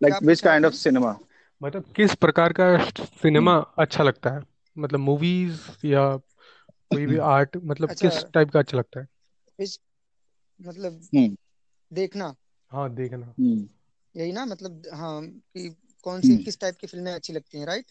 like 0.00 0.20
which 0.20 0.42
kind 0.42 0.64
of 0.64 0.74
cinema 0.74 1.18
मतलब 1.63 1.83
किस 1.95 2.15
प्रकार 2.15 2.53
का 2.53 2.89
cinema 2.93 3.57
अच्छा 3.57 4.03
लगता 4.03 4.29
है? 4.29 4.41
मतलब 4.77 4.99
movies 4.99 5.61
या 5.85 6.17
कोई 6.67 7.05
भी 7.05 7.17
आर्ट 7.17 7.57
मतलब 7.57 7.89
अच्छा, 7.89 8.09
किस 8.09 8.23
टाइप 8.33 8.49
का 8.49 8.59
अच्छा 8.59 8.77
लगता 8.77 8.99
है? 8.99 9.07
इस 9.59 9.79
मतलब 10.61 11.01
हम्म। 11.15 11.37
देखना। 11.93 12.35
हाँ 12.71 12.93
देखना। 12.95 13.25
हम्म। 13.39 13.69
यही 14.15 14.31
ना 14.31 14.45
मतलब 14.45 14.81
हाँ 14.93 15.27
कि 15.27 15.75
कौन 16.03 16.21
सी 16.21 16.33
हम्म। 16.33 16.43
किस 16.43 16.59
टाइप 16.59 16.75
की 16.75 16.87
फ़िल्में 16.87 17.13
अच्छी 17.13 17.33
लगती 17.33 17.59
हैं 17.59 17.65
राइट 17.65 17.85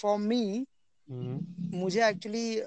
फॉर 0.00 0.18
मी 0.18 0.66
मुझे 1.74 2.08
एक्चुअली 2.08 2.60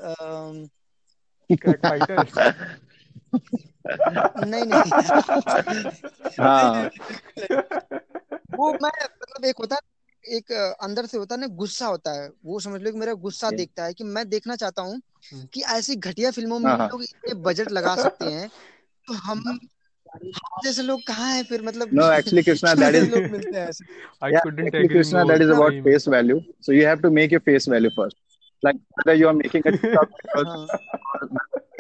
फाइटर 1.55 2.25
नहीं 4.37 4.65
नहीं 4.65 4.91
वो 8.57 8.73
मैं 8.81 8.91
मतलब 9.05 9.45
एक 9.45 9.55
होता 9.59 9.75
है 9.75 9.81
एक 10.37 10.51
अंदर 10.81 11.05
से 11.05 11.17
होता 11.17 11.35
है 11.35 11.41
ना 11.41 11.47
गुस्सा 11.47 11.87
होता 11.87 12.21
है। 12.21 12.29
वो 12.45 12.59
समझ 12.59 12.81
लो 12.81 12.91
कि 12.91 12.99
मेरा 12.99 13.13
गुस्सा 13.13 13.51
देखता 13.51 13.83
है 13.83 13.93
कि 13.93 14.03
मैं 14.03 14.29
देखना 14.29 14.55
चाहता 14.55 14.81
हूँ 14.81 15.01
कि 15.53 15.61
ऐसी 15.61 15.95
घटिया 15.95 16.31
फ़िल्मों 16.31 16.59
में 16.59 16.73
लोग 16.73 17.03
इतने 17.03 17.33
बजट 17.33 17.71
लगा 17.71 17.95
सकते 17.95 18.25
हैं 18.25 18.49
तो 19.07 19.13
हम 19.13 19.59
जैसे 20.63 20.81
लोग 20.81 21.03
कहाँ 21.03 21.35
है 21.35 21.43
फिर 21.43 21.61
मतलब 21.61 21.89
no 21.93 22.11
actually 22.11 22.43
Krishna 22.43 22.75
that 22.75 22.95
is 22.95 23.09
लोग 23.09 23.23
मिलते 23.31 23.57
हैं 23.57 23.67
ऐसे। 23.67 24.87
Krishna 24.87 25.23
that 25.23 25.41
is 25.41 25.51
about 25.51 25.73
face 25.73 26.07
value 26.07 26.41
so 26.61 26.73
you 26.73 26.87
have 26.87 26.99
to 26.99 27.11
make 27.11 27.33
your 27.33 27.41
face 27.41 27.69
value 27.69 27.89
first 27.89 28.17
like 28.65 28.81
you 29.21 29.27
are 29.27 29.33
making 29.33 29.63
a 29.63 29.69
TikTok 29.69 30.09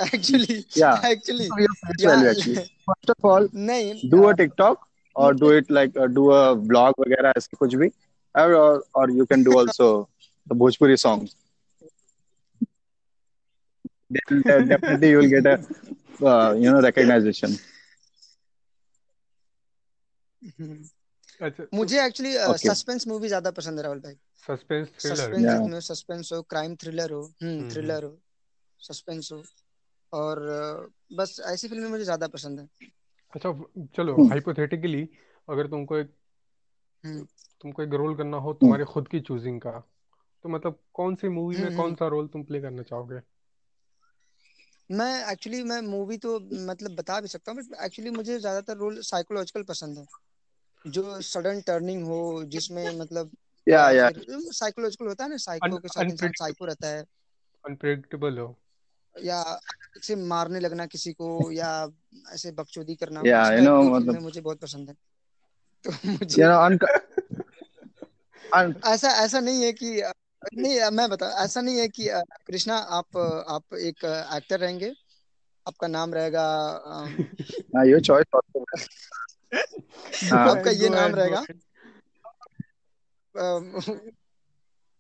actually 0.05 0.65
yeah 0.75 0.99
actually 1.11 1.47
so 1.47 1.59
yeah. 1.59 2.09
value 2.09 2.29
actually 2.33 2.67
first 2.89 3.11
of 3.15 3.29
all 3.31 3.49
नहीं 3.69 4.09
do 4.13 4.21
a 4.29 4.35
tiktok 4.41 4.87
or 5.15 5.33
do 5.33 5.49
it 5.59 5.71
like 5.77 5.97
uh, 5.97 6.07
do 6.19 6.31
a 6.31 6.43
vlog 6.71 6.99
वगैरह 6.99 7.33
ऐसे 7.37 7.57
कुछ 7.57 7.75
भी 7.75 7.91
or 8.35 8.83
or 8.93 9.09
you 9.19 9.25
can 9.25 9.43
do 9.43 9.57
also 9.59 9.89
the 10.47 10.55
Bhojpuri 10.55 10.97
songs 11.05 11.35
then 14.17 14.43
uh, 14.49 14.61
definitely 14.61 15.09
you 15.09 15.17
will 15.17 15.29
get 15.29 15.45
a 15.45 15.57
uh, 16.25 16.53
you 16.53 16.71
know 16.71 16.81
recognition 16.81 17.59
अच्छा 21.47 21.63
मुझे 21.73 21.99
actually 22.05 22.31
suspense 22.59 23.07
movie 23.07 23.27
ज़्यादा 23.27 23.51
पसंद 23.59 23.77
है 23.79 23.83
राहुल 23.83 23.99
भाई 24.05 24.15
सस्पेंस 24.47 24.87
थ्रिलर 25.01 25.15
सस्पेंस 25.15 25.87
सस्पेंस 25.87 26.31
हो 26.33 26.41
क्राइम 26.53 26.75
थ्रिलर 26.83 27.11
हो 27.11 27.21
हम्म 27.43 27.69
थ्रिलर 27.73 28.03
हो 28.03 28.17
suspense 28.87 29.29
हो 29.31 29.41
और 30.13 30.39
बस 31.13 31.39
ऐसी 31.45 31.67
फ़िल्में 31.67 31.89
मुझे 31.89 32.03
ज़्यादा 32.03 32.27
पसंद 32.27 32.59
है। 32.59 32.67
अच्छा 33.33 33.51
चलो 33.95 34.21
हाइपोथेटिकली 34.23 35.07
अगर 35.47 35.67
तुमको 35.67 35.97
एक 35.97 36.13
हम्म। 37.03 37.25
तुमको 37.63 37.83
एक 37.83 37.93
रोल 37.93 38.15
करना 38.15 38.37
हो 38.37 38.53
तुम्हारे 38.53 38.85
खुद 38.85 39.07
की 39.07 39.19
चूजिंग 39.21 39.59
का 39.61 39.71
तो 40.45 40.49
मतलब 40.49 40.79
कौन 40.93 41.15
सी 41.15 41.29
मूवी 41.29 41.57
में 41.57 41.71
कौन 41.73 41.95
सा 41.95 42.07
रोल 42.07 42.27
तुम 42.27 42.43
प्ले 42.43 42.61
करना 42.61 42.83
चाहोगे? 42.83 43.19
मैं 44.89 45.31
एक्चुअली 45.31 45.61
मैं 45.63 45.79
मूवी 45.81 46.17
तो 46.17 46.39
मतलब 46.67 46.95
बता 46.95 47.19
भी 47.21 47.27
सकता 47.27 47.51
हूँ 47.51 47.61
बट 47.61 47.83
एक्चुअली 47.85 48.11
मुझे 48.11 48.37
ज़्यादातर 48.39 48.77
रोल 48.77 48.99
साइकोलॉजिकल 49.03 49.63
पसंद 49.63 49.97
है। 49.97 50.05
जो 50.85 51.21
सडन 51.21 51.61
टर्निंग 51.61 52.03
हो 52.03 52.19
जिसमें 52.47 52.99
मतलब 52.99 53.31
या 53.67 53.89
या। 53.91 54.09
साइकोलॉजिकल 54.09 55.07
होता 55.07 55.23
है 55.23 55.29
ना 55.29 55.37
साइको 55.39 55.77
के 55.77 55.87
साथ 55.87 56.11
इंसान 56.11 56.31
साइको 56.33 56.65
रहता 56.65 56.87
है। 56.87 57.03
अनप्रेडिक्टेबल 57.63 58.37
हो। 58.39 58.55
या 59.15 59.41
से 60.03 60.15
मारने 60.15 60.59
लगना 60.59 60.85
किसी 60.85 61.13
को 61.13 61.51
या 61.51 61.89
ऐसे 62.33 62.51
बकचोदी 62.51 62.95
करना 62.95 63.23
या 63.25 63.51
यू 63.51 63.61
नो 63.61 63.83
मतलब 63.83 64.21
मुझे 64.21 64.41
बहुत 64.41 64.59
पसंद 64.59 64.89
है। 64.89 64.95
तो 65.83 65.91
मुझे 65.91 66.43
you 66.43 66.49
know, 66.49 66.83
ऐसा 68.85 69.09
ऐसा 69.09 69.39
नहीं 69.39 69.63
है 69.63 69.73
कि 69.73 70.01
नहीं 70.53 70.91
मैं 70.91 71.09
बता 71.09 71.25
ऐसा 71.25 71.61
नहीं 71.61 71.77
है 71.77 71.87
कि 71.87 72.09
कृष्णा 72.47 72.77
आप 72.77 73.17
आप 73.49 73.63
एक 73.73 74.27
एक्टर 74.33 74.59
रहेंगे 74.59 74.93
आपका 75.67 75.87
नाम 75.87 76.13
रहेगा 76.13 76.59
हाँ 77.75 77.85
ये 77.85 77.99
चॉइस 77.99 78.25
आपका 80.33 80.71
ये 80.71 80.89
नाम 80.89 81.15
रहेगा। 81.15 81.45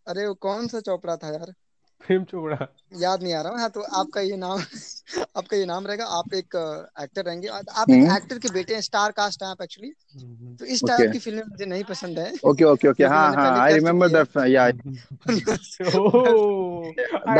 अरे 0.07 0.27
वो 0.27 0.33
कौन 0.33 0.67
सा 0.67 0.79
चोपड़ा 0.79 1.17
था 1.17 1.27
यार? 1.27 1.53
प्रेम 2.01 2.23
चोपड़ा। 2.23 2.67
याद 3.01 3.23
नहीं 3.23 3.33
आ 3.33 3.41
रहा 3.41 3.59
हाँ 3.59 3.69
तो 3.69 3.81
आपका 3.99 4.21
ये 4.21 4.35
नाम 4.37 4.59
आपका 5.37 5.57
ये 5.57 5.65
नाम 5.65 5.87
रहेगा 5.87 6.05
आप 6.17 6.33
एक 6.33 6.55
एक्टर 7.01 7.23
रहेंगे। 7.25 7.47
आप 7.47 7.89
एक 7.89 8.03
एक्टर 8.03 8.35
हम्म। 8.35 8.39
के 8.39 8.49
बेटे 8.53 8.73
हैं 8.73 8.81
स्टार 8.81 9.11
कास्ट 9.11 9.43
हैं 9.43 9.49
आप 9.49 9.61
एक्चुअली 9.61 9.91
हम्म। 10.15 10.55
तो 10.55 10.65
इस 10.65 10.83
टाइप 10.87 11.11
की 11.11 11.19
फ़िल्म 11.19 11.43
मुझे 11.49 11.65
नहीं 11.65 11.83
पसंद 11.83 12.19
है। 12.19 12.31
ओके 12.45 12.63
ओके 12.63 12.87
ओके 12.87 13.03
हाँ 13.05 13.27
हाँ 13.35 13.49
आई 13.59 13.73
रिमेम्बर 13.73 14.07
दैट 14.09 14.37
या 14.47 14.63
आई 14.63 14.71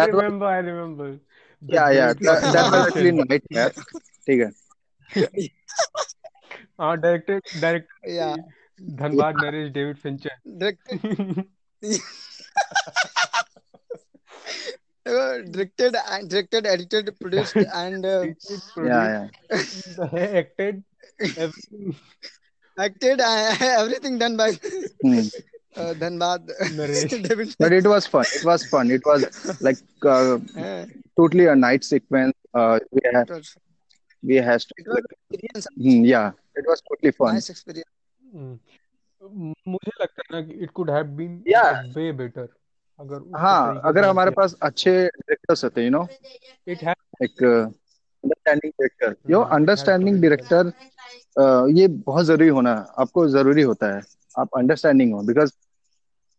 रिमेम्बर 0.05 0.45
आई 0.45 0.61
रिमेम्बर 0.61 1.17
या 1.63 1.89
या 1.89 2.11
दैट 2.13 2.55
वाज 2.55 2.87
एक्चुअली 2.87 3.11
नाइटमेयर 3.11 3.69
ठीक 4.27 4.39
है। 4.39 4.49
हाँ 6.81 6.95
डायरेक्टेड 6.97 7.61
डायरेक्ट 7.61 8.07
या 8.09 8.35
Dhanbad 8.81 9.35
Naresh 9.37 9.71
David 9.73 9.97
Fincher 9.97 10.35
directed 10.47 11.43
directed 15.04 15.96
and 16.10 16.30
directed 16.30 16.66
edited 16.66 17.18
produced 17.20 17.56
and 17.56 18.06
uh, 18.06 18.24
yeah 18.82 19.28
yeah 19.42 20.28
acted 20.40 20.82
everything 21.36 21.96
acted 22.78 23.20
uh, 23.20 23.54
everything 23.60 24.18
done 24.18 24.36
by 24.36 24.52
hmm. 25.02 25.20
uh, 25.76 25.92
Dhanbad 26.00 26.48
but 27.58 27.72
it 27.72 27.86
was 27.86 28.06
fun 28.06 28.24
it 28.34 28.44
was 28.44 28.66
fun 28.66 28.90
it 28.90 29.02
was 29.04 29.60
like 29.60 29.76
uh, 30.02 30.38
totally 31.16 31.46
a 31.46 31.56
night 31.56 31.84
sequence 31.84 32.34
uh, 32.54 32.78
we 32.90 33.00
had 33.12 33.30
we 34.22 34.36
has 34.36 34.64
to, 34.64 34.74
like, 34.86 35.04
hmm, 35.76 36.04
yeah 36.04 36.32
it 36.56 36.64
was 36.66 36.82
totally 36.88 37.12
fun 37.12 37.34
nice 37.34 37.50
experience 37.50 37.90
hmm. 38.32 38.54
मुझे 39.68 39.90
लगता 40.00 40.22
है 40.22 40.40
ना 40.40 40.46
कि 40.46 40.52
it 40.64 40.70
could 40.70 40.90
have 40.90 41.04
been 41.18 41.42
way 41.96 42.10
better 42.12 42.48
अगर 42.99 43.21
हाँ 43.39 43.81
अगर 43.85 44.05
हमारे 44.05 44.31
पास 44.37 44.55
अच्छे 44.61 44.91
डायरेक्टर्स 44.91 45.63
होते 45.63 45.83
यू 45.83 45.89
नो 45.89 46.07
इट 46.67 46.83
है 46.83 46.93
एक 47.23 47.43
अंडरस्टैंडिंग 47.43 48.71
डायरेक्टर 48.71 49.15
यो 49.31 49.41
अंडरस्टैंडिंग 49.57 50.21
डायरेक्टर 50.21 50.71
ये 51.77 51.87
बहुत 52.07 52.25
ज़रूरी 52.25 52.47
होना 52.57 52.73
आपको 52.99 53.27
ज़रूरी 53.29 53.61
होता 53.61 53.95
है। 53.95 54.01
आप 54.35 54.57
अंडरस्टैंडिंग 54.57 55.13
हो 55.13 55.21
बिकॉज़ 55.27 55.51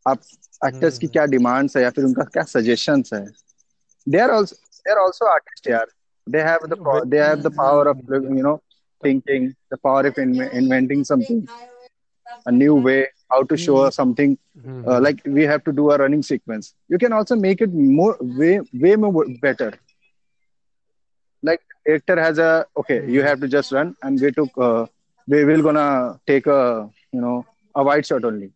आप 0.06 0.18
एक्टर्स 0.66 0.98
की 0.98 1.06
हम्म। 1.06 1.12
क्या 1.12 1.24
डिमांड्स 1.34 1.76
है 1.76 1.82
या 1.82 1.90
फिर 1.90 2.04
उनका 2.04 2.24
क्या 2.32 2.42
सजेशंस 2.50 3.10
है। 3.14 3.24
They 4.06 4.18
are 4.18 4.30
also 4.30 4.56
they 4.56 4.90
are 4.90 4.98
also 4.98 5.26
artist 5.32 5.68
यार। 5.68 5.86
They 6.26 6.42
have 6.42 6.66
the 6.66 7.02
they 7.06 7.20
have 7.20 7.40
the 7.42 7.54
power 7.56 7.88
of 7.88 8.12
you 8.14 8.42
know 8.42 8.60
thinking 9.02 9.44
the 9.72 9.76
power 9.86 10.00
of 10.08 10.18
inventing 10.18 11.04
something 11.10 11.38
a 12.50 12.52
new 12.52 12.74
way 12.86 12.98
how 13.31 13.43
to 13.43 13.57
show 13.57 13.77
mm-hmm. 13.77 13.97
something 13.99 14.37
mm-hmm. 14.57 14.87
Uh, 14.87 14.99
like 14.99 15.19
we 15.25 15.43
have 15.51 15.63
to 15.67 15.73
do 15.79 15.91
a 15.91 15.97
running 15.97 16.23
sequence 16.31 16.75
you 16.87 16.97
can 16.97 17.13
also 17.13 17.35
make 17.35 17.61
it 17.61 17.73
more 17.73 18.17
way 18.21 18.59
way 18.73 18.95
more 18.95 19.25
better 19.45 19.71
like 21.43 21.61
actor 21.95 22.17
has 22.19 22.37
a 22.37 22.65
okay 22.77 22.99
mm-hmm. 22.99 23.13
you 23.15 23.21
have 23.21 23.39
to 23.39 23.47
just 23.47 23.71
run 23.71 23.95
and 24.01 24.19
we 24.21 24.31
took 24.31 24.51
uh, 24.57 24.85
we 25.27 25.43
will 25.45 25.61
gonna 25.61 26.19
take 26.27 26.47
a 26.47 26.89
you 27.11 27.21
know 27.21 27.45
a 27.75 27.83
wide 27.83 28.05
shot 28.05 28.23
only 28.23 28.51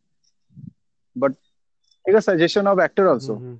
but 1.15 1.33
take 2.05 2.15
a 2.15 2.21
suggestion 2.21 2.67
of 2.67 2.79
actor 2.87 3.07
also 3.13 3.35
mm-hmm. 3.35 3.57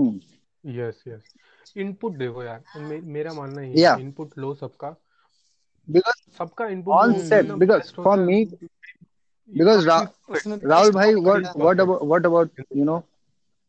hmm. 0.00 0.18
Yes 0.66 1.02
yes 1.08 1.72
input 1.76 2.16
देखो 2.18 2.42
यार 2.42 2.62
मे, 2.80 3.00
मेरा 3.00 3.32
मानना 3.32 3.60
है 3.60 3.74
yeah. 3.74 4.00
Input 4.00 4.38
low 4.38 4.54
सबका 4.54 4.94
राहुल 10.65 10.91
भाई 10.91 11.13
what 11.15 12.25
about 12.25 12.59
you 12.75 12.83
know 12.85 13.01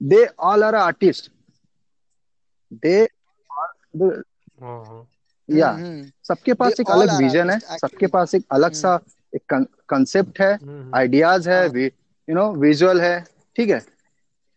they 0.01 0.25
all 0.41 0.65
are 0.65 0.75
artist 0.75 1.31
they 2.85 2.97
या 5.49 5.73
सबके 6.29 6.55
पास 6.55 6.81
एक 6.81 6.91
अलग 6.91 7.17
विजन 7.19 7.51
है 7.51 7.59
सबके 7.79 8.07
पास 8.07 8.35
एक 8.35 8.45
अलग 8.53 8.73
सा 8.73 8.99
एक 9.35 9.53
कंसेप्ट 9.89 10.41
है 10.41 10.53
आइडियाज़ 10.95 11.49
है 11.51 11.67
यू 11.83 12.35
नो 12.35 12.53
विजुअल 12.55 13.01
है 13.01 13.21
ठीक 13.57 13.71
है? 13.71 13.79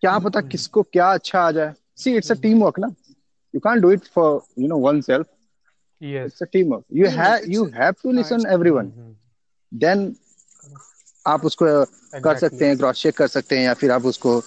क्या 0.02 0.18
पता 0.20 0.42
किसको 0.42 0.82
क्या 0.84 1.12
अच्छा 1.14 1.40
आ 1.40 1.52
जाए। 1.52 1.74
See 1.98 2.16
it's 2.18 2.32
a 2.32 2.36
team 2.42 2.64
work 2.64 2.80
ना। 2.80 2.88
You 3.54 3.60
can 3.60 3.82
do 3.82 3.92
it 3.92 4.08
for 4.16 4.42
you 4.60 4.68
know 4.68 4.78
one 4.78 5.02
self 5.02 5.28
yes 6.02 6.26
it's 6.26 6.44
a 6.44 6.46
team 6.54 6.74
work 6.74 6.84
you 6.94 7.08
team 7.08 7.18
have 7.20 7.32
work 7.32 7.44
it's 7.44 7.54
you 7.54 7.66
have 7.76 7.94
to 8.04 8.12
हाँ 8.12 8.18
listen 8.18 8.36
it's 8.36 8.52
everyone 8.54 8.86
hmm 8.86 9.02
hmm 9.02 9.16
then 9.72 10.16
आप 11.26 11.46
उसको 11.46 11.66
कर 12.24 12.36
सकते 12.36 12.66
हैं 12.68 12.78
cross 12.78 13.02
check 13.02 13.18
कर 13.18 13.28
सकते 13.28 13.58
हैं 13.58 13.66
या 13.66 13.74
फिर 13.74 13.92
आप 13.92 14.06
उसको 14.06 14.38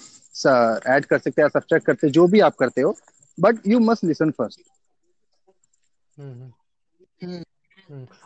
ऐड 0.86 1.04
कर 1.04 1.18
सकते 1.18 1.42
हैं 1.42 1.48
सब्ट्रैक्ट 1.48 1.86
करते 1.86 2.06
हैं 2.06 2.12
जो 2.12 2.26
भी 2.26 2.40
आप 2.40 2.54
करते 2.54 2.80
हो। 2.80 2.96
But 3.38 3.66
you 3.66 3.78
must 3.80 4.04
listen 4.04 4.30
first. 4.30 4.60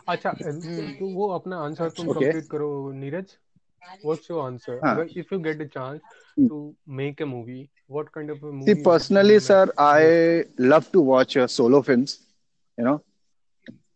अच्छा 0.07 0.29
अ, 0.29 0.49
हम्म 0.49 0.91
तो 0.99 1.07
वो 1.07 1.27
अपना 1.29 1.57
आंसर 1.57 1.89
तुम 1.89 2.09
ओके 2.09 2.25
कंप्लीट 2.25 2.49
करो 2.51 2.91
नीरज? 2.91 3.37
व्हाट्स 4.05 4.31
योर 4.31 4.45
आंसर 4.45 4.79
हाँ. 4.85 4.93
अगर 4.93 5.19
if 5.19 5.33
you 5.33 5.39
get 5.39 5.61
a 5.61 5.65
chance 5.65 5.99
to 6.39 6.75
make 6.99 7.21
a 7.21 7.25
movie 7.25 7.69
what 7.91 8.09
kind 8.09 8.31
of 8.31 8.37
a 8.37 8.41
See, 8.41 8.53
movie 8.53 8.83
personally, 8.83 9.39
sir, 9.39 9.65
I 9.77 10.45
love 10.59 10.91
to 10.91 11.01
watch 11.01 11.37
uh, 11.37 11.47
solo 11.47 11.81
films. 11.81 12.19
You 12.77 12.85
know, 12.85 13.01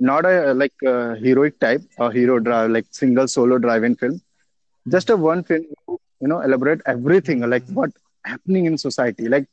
not 0.02 0.26
a 0.26 0.54
like 0.54 0.74
uh, 0.88 1.16
heroic 1.16 1.60
type 1.60 1.82
or 2.00 2.12
hero 2.12 2.40
drive 2.40 2.72
like 2.72 2.88
single 2.92 3.28
solo 3.28 3.60
drive-in 3.60 3.96
film. 3.96 4.22
Just 4.90 5.10
a 5.10 5.18
one 5.18 5.44
film, 5.44 5.66
you 6.22 6.28
know, 6.28 6.42
elaborate 6.42 6.82
everything 6.86 7.42
like 7.50 7.66
what 7.70 7.92
happening 8.26 8.66
in 8.66 8.78
society. 8.78 9.28
Like 9.30 9.48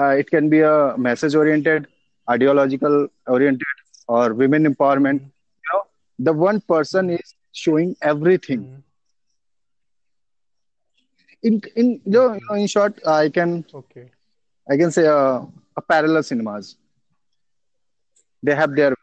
uh, 0.00 0.10
it 0.22 0.30
can 0.30 0.48
be 0.50 0.60
a 0.60 0.96
message-oriented, 0.98 1.86
ideological 2.30 3.08
oriented, 3.26 3.76
or 4.08 4.34
women 4.34 4.64
empowerment. 4.72 5.20
You 5.20 5.70
know, 5.72 5.82
the 6.18 6.32
one 6.32 6.60
person 6.62 7.10
is 7.10 7.34
showing 7.52 7.96
everything. 8.02 8.82
In 11.42 11.60
in 11.76 12.00
you 12.04 12.38
know, 12.48 12.54
in 12.54 12.66
short, 12.66 13.00
I 13.06 13.28
can 13.30 13.64
okay 13.74 14.08
I 14.70 14.76
can 14.76 14.90
say 14.90 15.06
uh, 15.06 15.40
a 15.76 15.82
parallel 15.82 16.22
cinemas. 16.22 16.76
They 18.42 18.54
have 18.54 18.74
their 18.74 18.94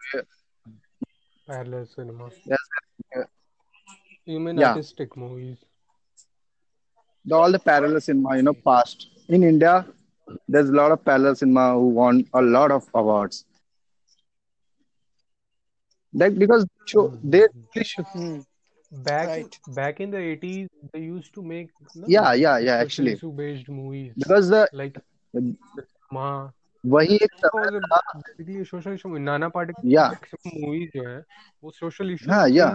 Parallel 1.50 1.88
cinema. 1.88 2.30
Yes. 2.46 2.60
You 4.26 4.40
mean 4.40 4.60
yeah. 4.60 4.70
artistic 4.70 5.18
movies? 5.18 5.58
The, 7.26 7.36
all 7.36 7.52
the 7.52 7.58
parallel 7.58 8.02
cinema, 8.02 8.36
you 8.38 8.44
know, 8.44 8.54
past. 8.54 9.08
In 9.30 9.42
India, 9.44 9.86
there's 10.48 10.70
a 10.70 10.74
lot 10.74 10.92
of 10.92 11.04
parallel 11.04 11.36
cinema 11.36 11.74
who 11.74 11.88
won 11.88 12.28
a 12.34 12.42
lot 12.42 12.72
of 12.72 12.88
awards. 12.94 13.46
Like 16.14 16.38
because 16.38 16.68
show, 16.86 17.08
hmm. 17.08 17.30
they 17.30 17.48
really 17.76 18.06
hmm. 18.14 18.40
back 19.10 19.28
right. 19.28 19.60
back 19.70 20.00
in 20.00 20.10
the 20.10 20.18
80s 20.18 20.68
they 20.92 21.02
used 21.02 21.34
to 21.36 21.44
make 21.44 21.70
no, 21.94 22.08
yeah 22.08 22.34
yeah 22.34 22.58
yeah 22.58 22.78
actually 22.78 23.14
based 23.36 23.70
movies 23.70 24.14
because 24.18 24.50
the 24.50 24.68
like 24.74 24.98
the, 25.36 25.56
Ma, 26.12 26.50
वही 26.84 27.16
एक 27.18 27.46
basically 27.46 28.64
social 28.66 28.94
issue 28.94 29.18
Nana 29.20 29.50
Patekar 29.50 29.84
या। 29.86 30.08
Movie 30.48 30.86
जो 30.90 31.08
है 31.08 31.18
वो 31.64 31.72
social 31.74 32.12
issue 32.12 32.32
हाँ 32.32 32.48
या। 32.50 32.68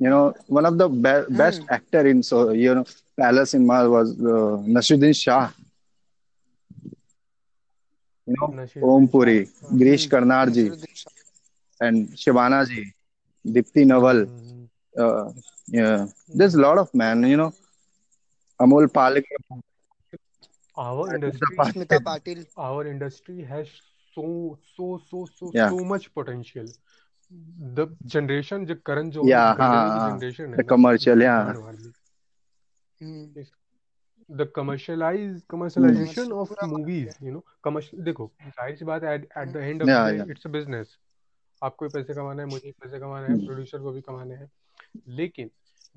you 0.00 0.10
know 0.10 0.20
one 0.50 0.66
of 0.66 0.74
the 0.74 0.82
best 1.36 1.72
actor 1.74 2.06
in 2.06 2.20
so 2.24 2.40
you 2.54 2.74
know 2.74 2.82
palace 3.18 3.54
इन 3.54 3.64
मार 3.66 3.86
was 3.88 4.14
Naseeruddin 4.70 5.12
Shah 5.18 5.48
you 8.28 8.34
know 8.36 8.46
Om Puri 8.88 9.38
Girish 9.74 10.06
Karnad 10.06 10.50
ji 10.50 10.66
and 11.80 12.14
Sivana 12.18 12.62
ji 12.64 12.84
Deepti 13.44 13.84
Naval 13.84 14.26
this 16.34 16.54
lot 16.56 16.78
of 16.78 16.90
man 16.96 17.24
you 17.24 17.36
know 17.36 17.50
Amol 18.60 18.86
Palekar 18.94 19.60
our 20.76 21.06
Smita 21.08 21.16
industry 21.16 21.56
Smita 21.70 21.98
Patil. 22.06 22.46
our 22.68 22.86
industry 22.86 23.42
has 23.42 23.68
so 24.16 24.58
so 24.76 24.88
so 25.10 25.26
so 25.38 25.50
yeah. 25.52 25.70
so 25.70 25.78
much 25.84 26.08
potential. 26.14 26.66
The 27.76 27.86
generation 28.06 28.66
जो 28.66 28.74
Karan 28.86 29.10
Johar 29.10 29.28
yeah 29.28 29.54
हाँ 29.58 30.08
generation 30.08 30.56
the 30.56 30.64
commercial 30.64 31.20
yeah. 31.20 31.54
Hmm. 33.00 33.24
Commercialisation 34.54 35.42
commercial 35.50 36.32
of 36.32 36.48
पूरा 36.48 36.66
मार 36.66 36.78
movies 36.78 37.04
दिया 37.04 37.26
you 37.26 37.32
know 37.32 37.42
commercial 37.64 38.02
देखो 38.04 38.30
ज़ाहिर 38.46 38.76
सी 38.76 38.84
बात 38.84 39.04
है 39.04 39.14
at 39.14 39.52
the 39.52 39.56
end 39.56 39.82
of 39.82 39.88
yeah 39.90 40.06
day 40.06 40.16
yeah. 40.18 40.30
It's 40.30 40.46
a 40.46 40.50
business 40.50 40.96
आपको 41.62 41.84
भी 41.84 41.90
पैसे 41.92 42.14
कमाना 42.14 42.42
है 42.42 42.48
मुझे 42.48 42.66
भी 42.66 42.72
पैसे 42.82 42.98
कमाना 43.00 43.26
है 43.26 43.34
Hmm. 43.34 43.44
प्रोड्यूसर 43.46 43.78
को 43.78 43.92
भी 43.92 44.00
कमाने 44.00 44.34
हैं। 44.34 44.50
लेकिन 45.08 45.50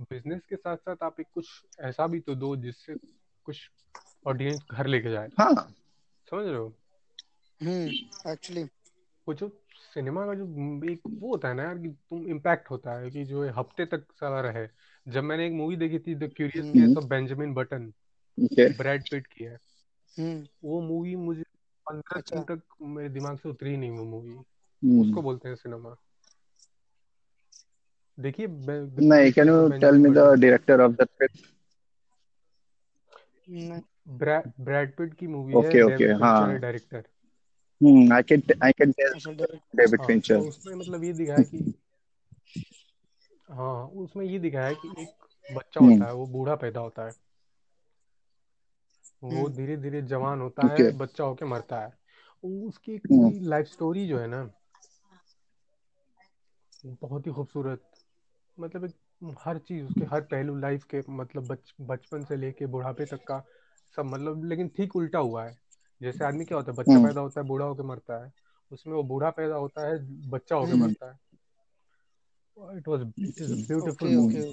बिज़नेस 0.10 0.42
के 0.50 0.56
साथ 0.56 0.78
साथ 0.78 1.04
आप 1.04 1.20
एक 1.20 1.28
कुछ 1.34 1.48
ऐसा 1.80 2.08
भी 2.08 2.20
तो 2.20 2.36
दो 2.36 2.56
जिससे 2.56 2.96
कुछ 3.46 3.70
ऑडियंस 4.28 4.62
घर 4.72 4.88
लेके 4.88 5.10
जाए। 5.12 5.30
हाँ। 5.40 5.74
समझ 6.30 6.46
रहे 6.46 6.56
हो? 6.56 6.74
हम्म। 7.64 7.88
एक्चुअली 8.32 8.64
वो 9.28 9.34
जो 9.34 9.62
सिनेमा 9.94 10.26
का 10.26 10.34
जो 10.34 10.44
एक 10.92 11.02
वो 11.08 11.30
होता 11.30 11.48
है 11.48 11.54
ना 11.54 11.64
यार 11.64 11.78
कि 11.78 11.88
तुम 11.90 12.28
इम्पैक्ट 12.28 12.70
होता 12.70 13.00
है 13.00 13.10
कि 13.10 13.26
जो 13.26 13.50
हफ़्ते 13.50 13.86
तक 13.86 14.04
सारा 14.12 14.42
रहे। 14.42 14.68
जब 15.08 15.24
मैंने 15.24 15.48
एक 15.48 15.54
मूवी 15.54 15.76
देखी 15.76 16.00
थी 16.00 16.16
the 16.16 16.34
curious 16.38 16.66
hmm. 16.66 16.88
Case. 16.88 16.98
Of 16.98 17.06
Benjamin 17.06 17.54
Button 17.54 17.94
Brad 18.78 19.04
Pitt 19.12 19.28
की 19.28 19.44
है। 19.44 19.60
हम्म। 20.20 20.48
वो 20.64 20.82
मूवी 20.82 21.16
मुझे 21.16 21.44
पंद्रह 21.92 22.22
दिन 22.22 22.40
अच्छा 22.40 22.56
तक 22.56 22.62
मेरे 22.82 23.10
दिमाग 23.10 23.38
से 23.38 23.50
उतरी 23.50 23.78
नहीं 23.78 23.92
वो 23.92 24.06
मूवी. 24.06 24.38
उसको 25.02 25.22
बोलते 25.22 25.50
हैं 25.50 25.56
सिनेमा 25.56 25.96
देखिए 28.20 28.48
द 28.48 28.98
नहीं 29.00 29.32
curious 29.32 29.34
can 29.34 29.46
case 29.46 29.46
you 29.46 29.56
of 29.56 29.72
tell 29.72 29.92
Benjamin 29.92 30.12
me 33.72 33.80
the 33.80 33.99
Brad 34.10 34.96
Pitt 34.96 35.14
की 35.14 35.28
मूवी 35.28 35.54
है 35.54 35.60
okay 35.60 35.74
डेविड 35.74 35.98
फिंचर 35.98 36.14
है। 36.14 36.20
हाँ 36.20 36.60
director 36.60 37.04
hmm. 37.82 38.12
I 38.12 38.22
can 38.24 38.42
I 38.62 38.72
can 38.72 38.94
tell 38.94 39.16
अच्छा 39.16 39.32
डायरेक्ट 39.32 39.82
David 39.82 40.00
हाँ 40.00 40.08
Fincher 40.08 40.38
तो 40.38 40.50
उसमें 40.50 40.76
मतलब 40.76 41.04
ये 41.04 41.14
दिखाया 41.14 41.44
कि 41.44 41.74
हाँ 43.52 43.88
उसमें 43.88 44.26
ये 44.26 44.40
दिखाया 44.40 44.74
कि 44.74 44.88
एक 45.02 45.10
बच्चा 45.58 45.82
hmm. 45.82 45.92
होता 45.92 46.06
है 46.06 46.14
वो 46.14 46.26
बूढ़ा 46.28 46.56
पैदा 46.56 46.80
होता 46.80 47.06
है। 47.06 47.12
वो 49.24 49.30
हम्म 49.30 49.56
धीरे 49.56 49.78
धीरे 49.78 50.02
जवान 50.02 50.42
होता 50.42 50.68
है 50.68 50.98
बच्चा 50.98 51.24
होके 51.24 51.46
मरता 51.46 51.80
है। 51.82 51.94
उसकी 52.44 52.94
एक 52.94 53.08
hmm. 53.08 53.44
लाइफ 53.44 53.66
स्टोरी 53.66 54.08
जो 54.08 54.20
है 54.20 54.28
ना 54.28 54.52
बहुत 56.86 57.28
ही 57.28 57.32
खूबसूरत 57.32 57.82
मतलब 58.60 58.86
एक 58.86 58.94
हर 59.40 59.58
चीज़ 59.58 59.86
उसके 59.86 60.06
हर 60.06 60.22
पहलू 60.22 60.56
लाइफ 60.56 60.84
के 60.84 61.02
मतलब 61.10 61.48
बच 61.48 61.74
बचपन 61.82 62.24
से 62.24 62.36
लेके 62.36 62.66
बुढ़ापे 62.66 63.06
तक 63.06 63.24
का 63.24 63.46
सब 63.96 64.06
मतलब 64.06 64.46
लेकिन 64.46 64.68
ठीक 64.68 64.96
उल्टा 64.96 65.20
हुआ 65.20 65.46
है। 65.46 65.58
जैसे 66.02 66.26
आदमी 66.26 66.46
क्या 66.46 66.58
होता 66.58 66.72
है 66.72 66.78
बच्चा 66.78 66.94
Hmm. 66.94 67.06
पैदा 67.06 67.22
होता 67.22 67.42
है 67.42 67.48
बूढ़ा 67.48 67.66
होके 67.66 67.84
मरता 67.84 68.26
है। 68.26 68.34
उसमें 68.72 68.94
वो 68.94 69.04
बूढ़ा 69.04 69.30
पैदा 69.30 69.56
होता 69.56 69.88
है 69.88 70.08
बच्चा 70.30 70.56
होके 70.56 70.72
हम्म। 70.72 70.84
मरता 70.84 71.12
है। 71.12 71.18
It 72.78 72.88
was 72.88 73.02
it 73.02 73.42
is 73.42 73.68
beautiful 73.68 74.10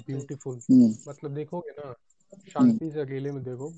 beautiful. 0.07 0.61
मतलब 1.07 1.33
देखोगे 1.33 1.71
ना 1.71 1.93
Hmm. 2.37 2.49
शांति 2.49 2.91
से 2.91 3.01
अकेले 3.01 3.31
में 3.31 3.43
देखो 3.43 3.73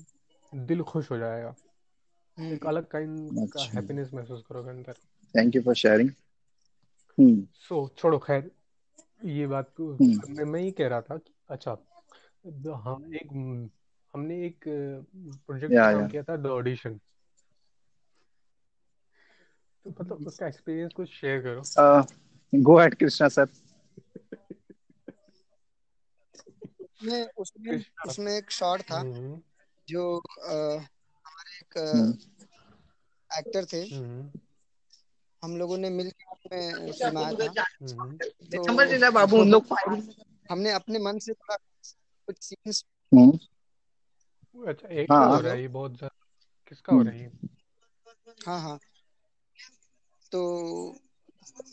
दिल 0.54 0.82
खुश 0.82 1.10
हो 1.10 1.18
जाएगा। 1.18 1.48
एक 1.48 2.40
हम्म 2.40 2.68
अलग 2.68 2.86
काइंड 2.86 3.30
का 3.32 3.42
अच्छा। 3.42 3.78
हैप्पीनेस 3.78 4.10
महसूस 4.14 4.44
करोगे 4.48 4.70
अंदर। 4.70 4.94
You 5.34 5.62
for 5.62 5.74
sharing 5.74 6.10
hmm. 7.18 7.44
सो 7.54 7.88
छोड़ो 7.98 8.18
खैर 8.18 8.50
ये 9.24 9.46
बात. 9.46 9.72
मैं 9.80 10.44
मैं 10.44 10.60
ये 10.60 10.70
कह 10.70 10.88
रहा 10.88 11.00
था 11.00 11.16
कि 11.16 11.34
अच्छा 11.48 11.70
हाँ 12.74 13.00
एक 13.14 13.28
हमने 14.14 14.46
एक 14.46 14.64
प्रोजेक्ट 15.46 15.74
yeah 15.74 15.92
काम 15.92 16.08
किया 16.08 16.22
था 16.22 16.36
द 16.36 16.46
ऑडिशन 16.46 16.94
तो 19.84 19.90
मतलब 19.90 20.26
उसका 20.26 20.46
एक्सपीरियंस 20.46 20.92
कुछ 20.96 21.08
शेयर 21.10 21.42
करो। 21.42 21.62
go 22.62 22.72
ahead 22.78 22.96
Krishna 23.02 23.28
sir. 23.36 23.48
उसमें 26.80 27.28
उसमें 27.38 27.84
उसमें 28.08 28.32
एक 28.32 28.50
शॉट 28.50 28.82
था 28.82 28.98
हम्म 29.00 29.40
जो 29.88 30.16
हमारे 30.18 31.56
एक. 31.56 31.72
एक्टर 33.30 33.64
थे। 33.64 33.82
हम्म 33.94 34.30
हम 35.42 35.56
लोगों 35.56 35.78
ने 35.78 35.90
मिलकर 35.90 36.32
उसमें 36.32 36.92
फिल्माया 36.92 37.32
था। 37.32 37.64
हम्म 37.82 38.16
तो 38.18 39.10
बाबू 39.10 39.36
उन 39.36 39.50
लोग 39.50 39.66
हमने 40.50 40.70
अपने 40.72 40.98
मन 40.98 41.18
से 41.18 41.32
थोड़ा 41.32 41.56
कुछ 42.26 42.36
सीन्स. 42.40 42.84
अच्छा 44.56 44.88
एक 44.88 45.08
का 45.08 45.16
हो 45.16 45.32
हाँ। 45.32 45.42
रहा 45.42 45.52
है 45.52 45.60
ये 45.60 45.68
बहुत 45.68 45.96
ज़्यादा। 45.96 46.16
किसका 46.68 46.92
हो 46.92 47.00
hmm. 47.00 47.08
रहा 47.08 47.18
है 47.18 47.32
हाँ 48.46 48.60
हाँ। 48.60 48.78
तो 50.32 50.40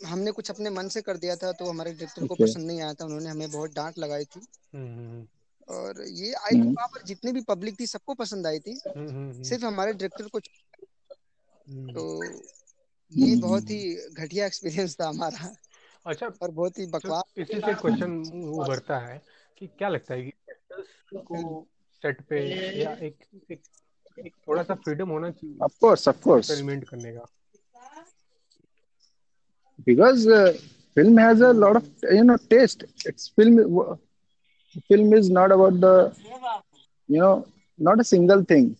हमने 0.06 0.30
कुछ 0.30 0.50
अपने 0.50 0.70
मन 0.70 0.88
से 0.88 1.00
कर 1.02 1.16
दिया 1.16 1.36
था 1.36 1.52
तो 1.52 1.64
हमारे 1.64 1.92
डायरेक्टर 1.92 2.26
को 2.26 2.34
पसंद 2.34 2.66
नहीं 2.66 2.80
आया 2.80 2.94
था 2.94 3.04
उन्होंने 3.04 3.28
हमें 3.30 3.50
बहुत 3.50 3.70
डांट 3.70 3.98
लगाई 3.98 4.24
थी। 4.24 4.40
हम्म 4.74 5.26
और 5.68 6.02
ये 6.08 6.32
आई 6.32 6.54
थिंक 6.54 6.76
वहाँ 6.76 6.88
पर 6.88 7.02
जितनी 7.02 7.32
भी 7.32 7.40
पब्लिक 7.40 7.80
थी 7.80 7.86
सबको 7.86 8.14
पसंद 8.14 8.46
आई 8.46 8.58
थी। 8.58 8.80
हम्म 8.96 9.08
हम्म 9.08 9.42
सिर्फ़ 9.42 9.64
हमारे 9.64 9.92
डायरेक्टर 9.92 10.28
को 10.28 10.38
हम्म। 10.38 11.92
तो 11.92 12.24
ये 12.24 13.30
हम्म, 13.30 13.40
बहुत 13.40 13.70
ही 13.70 13.94
घटिया 14.12 14.46
एक्सपीरियंस 14.46 14.96
था 15.00 15.08
हमारा। 15.08 15.54
अच्छा 16.06 16.26
और 16.42 16.50
बहुत 16.50 16.78
ही 16.78 16.86
बकवास। 16.86 17.32
इसी 17.38 17.60
से 17.60 17.74
क्वेश्चन 17.74 18.22
उभरता 18.50 18.98
है 18.98 19.22
कि 19.58 19.66
क्या 19.66 19.88
लगता 19.88 20.14
है 20.14 20.22
कि 20.22 20.28
एक्टर्स 20.28 20.86
को 21.24 21.66
सेट 22.02 22.20
पे 22.30 22.40
या 22.82 22.92
एक, 23.02 23.14
एक, 23.50 23.60
एक 24.18 24.32
थोड़ा 24.48 24.62
सा 24.62 24.74
फ्रीडम 24.74 25.08
होना 25.08 25.30
चाहिए 25.30 25.56
of 25.62 25.78
course 25.80 26.08
of 26.08 26.20
course 26.22 26.50
experiment 26.50 26.88
करने 26.88 27.12
का। 27.12 27.24
Because 29.86 30.28
film 30.96 31.18
has 31.18 31.42
a 31.44 31.52
lot 31.52 31.76
of 31.76 32.06
you 32.14 32.22
know 32.24 32.36
test 32.50 32.84
it's 33.06 33.28
film 33.36 33.82
film 34.78 35.16
is 35.18 35.32
not 35.32 35.52
about 35.52 35.74
the 35.74 36.12
you 37.08 37.20
know 37.20 37.34
not 37.78 37.98
a 37.98 38.02
single 38.02 38.44
thing 38.44 38.70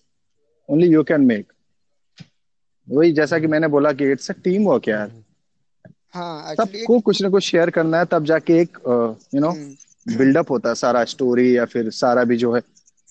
only 0.68 0.88
you 0.88 1.02
can 1.02 1.20
make 1.26 1.52
वही 2.88 3.12
जैसा 3.12 3.38
कि 3.38 3.46
मैंने 3.46 3.68
बोला 3.68 3.92
कि 3.92 4.10
it's 4.12 4.30
a 4.30 4.34
team 4.44 4.64
work 4.68 4.88
यार 4.88 5.10
हाँ, 6.14 6.54
सबको 6.54 6.98
कुछ 7.00 7.20
ना 7.22 7.28
कुछ 7.30 7.44
शेयर 7.44 7.70
करना 7.70 7.98
है 7.98 8.04
तब 8.04 8.24
जाके 8.24 8.58
एक 8.60 8.78
यू 9.34 9.40
नो 9.40 9.52
बिल्डअप 10.06 10.50
होता 10.50 10.68
है 10.68 10.74
सारा 10.74 11.04
स्टोरी 11.04 11.56
या 11.56 11.64
फिर 11.64 11.90
सारा 11.90 12.24
भी 12.24 12.36
जो 12.36 12.52
है। 12.54 12.60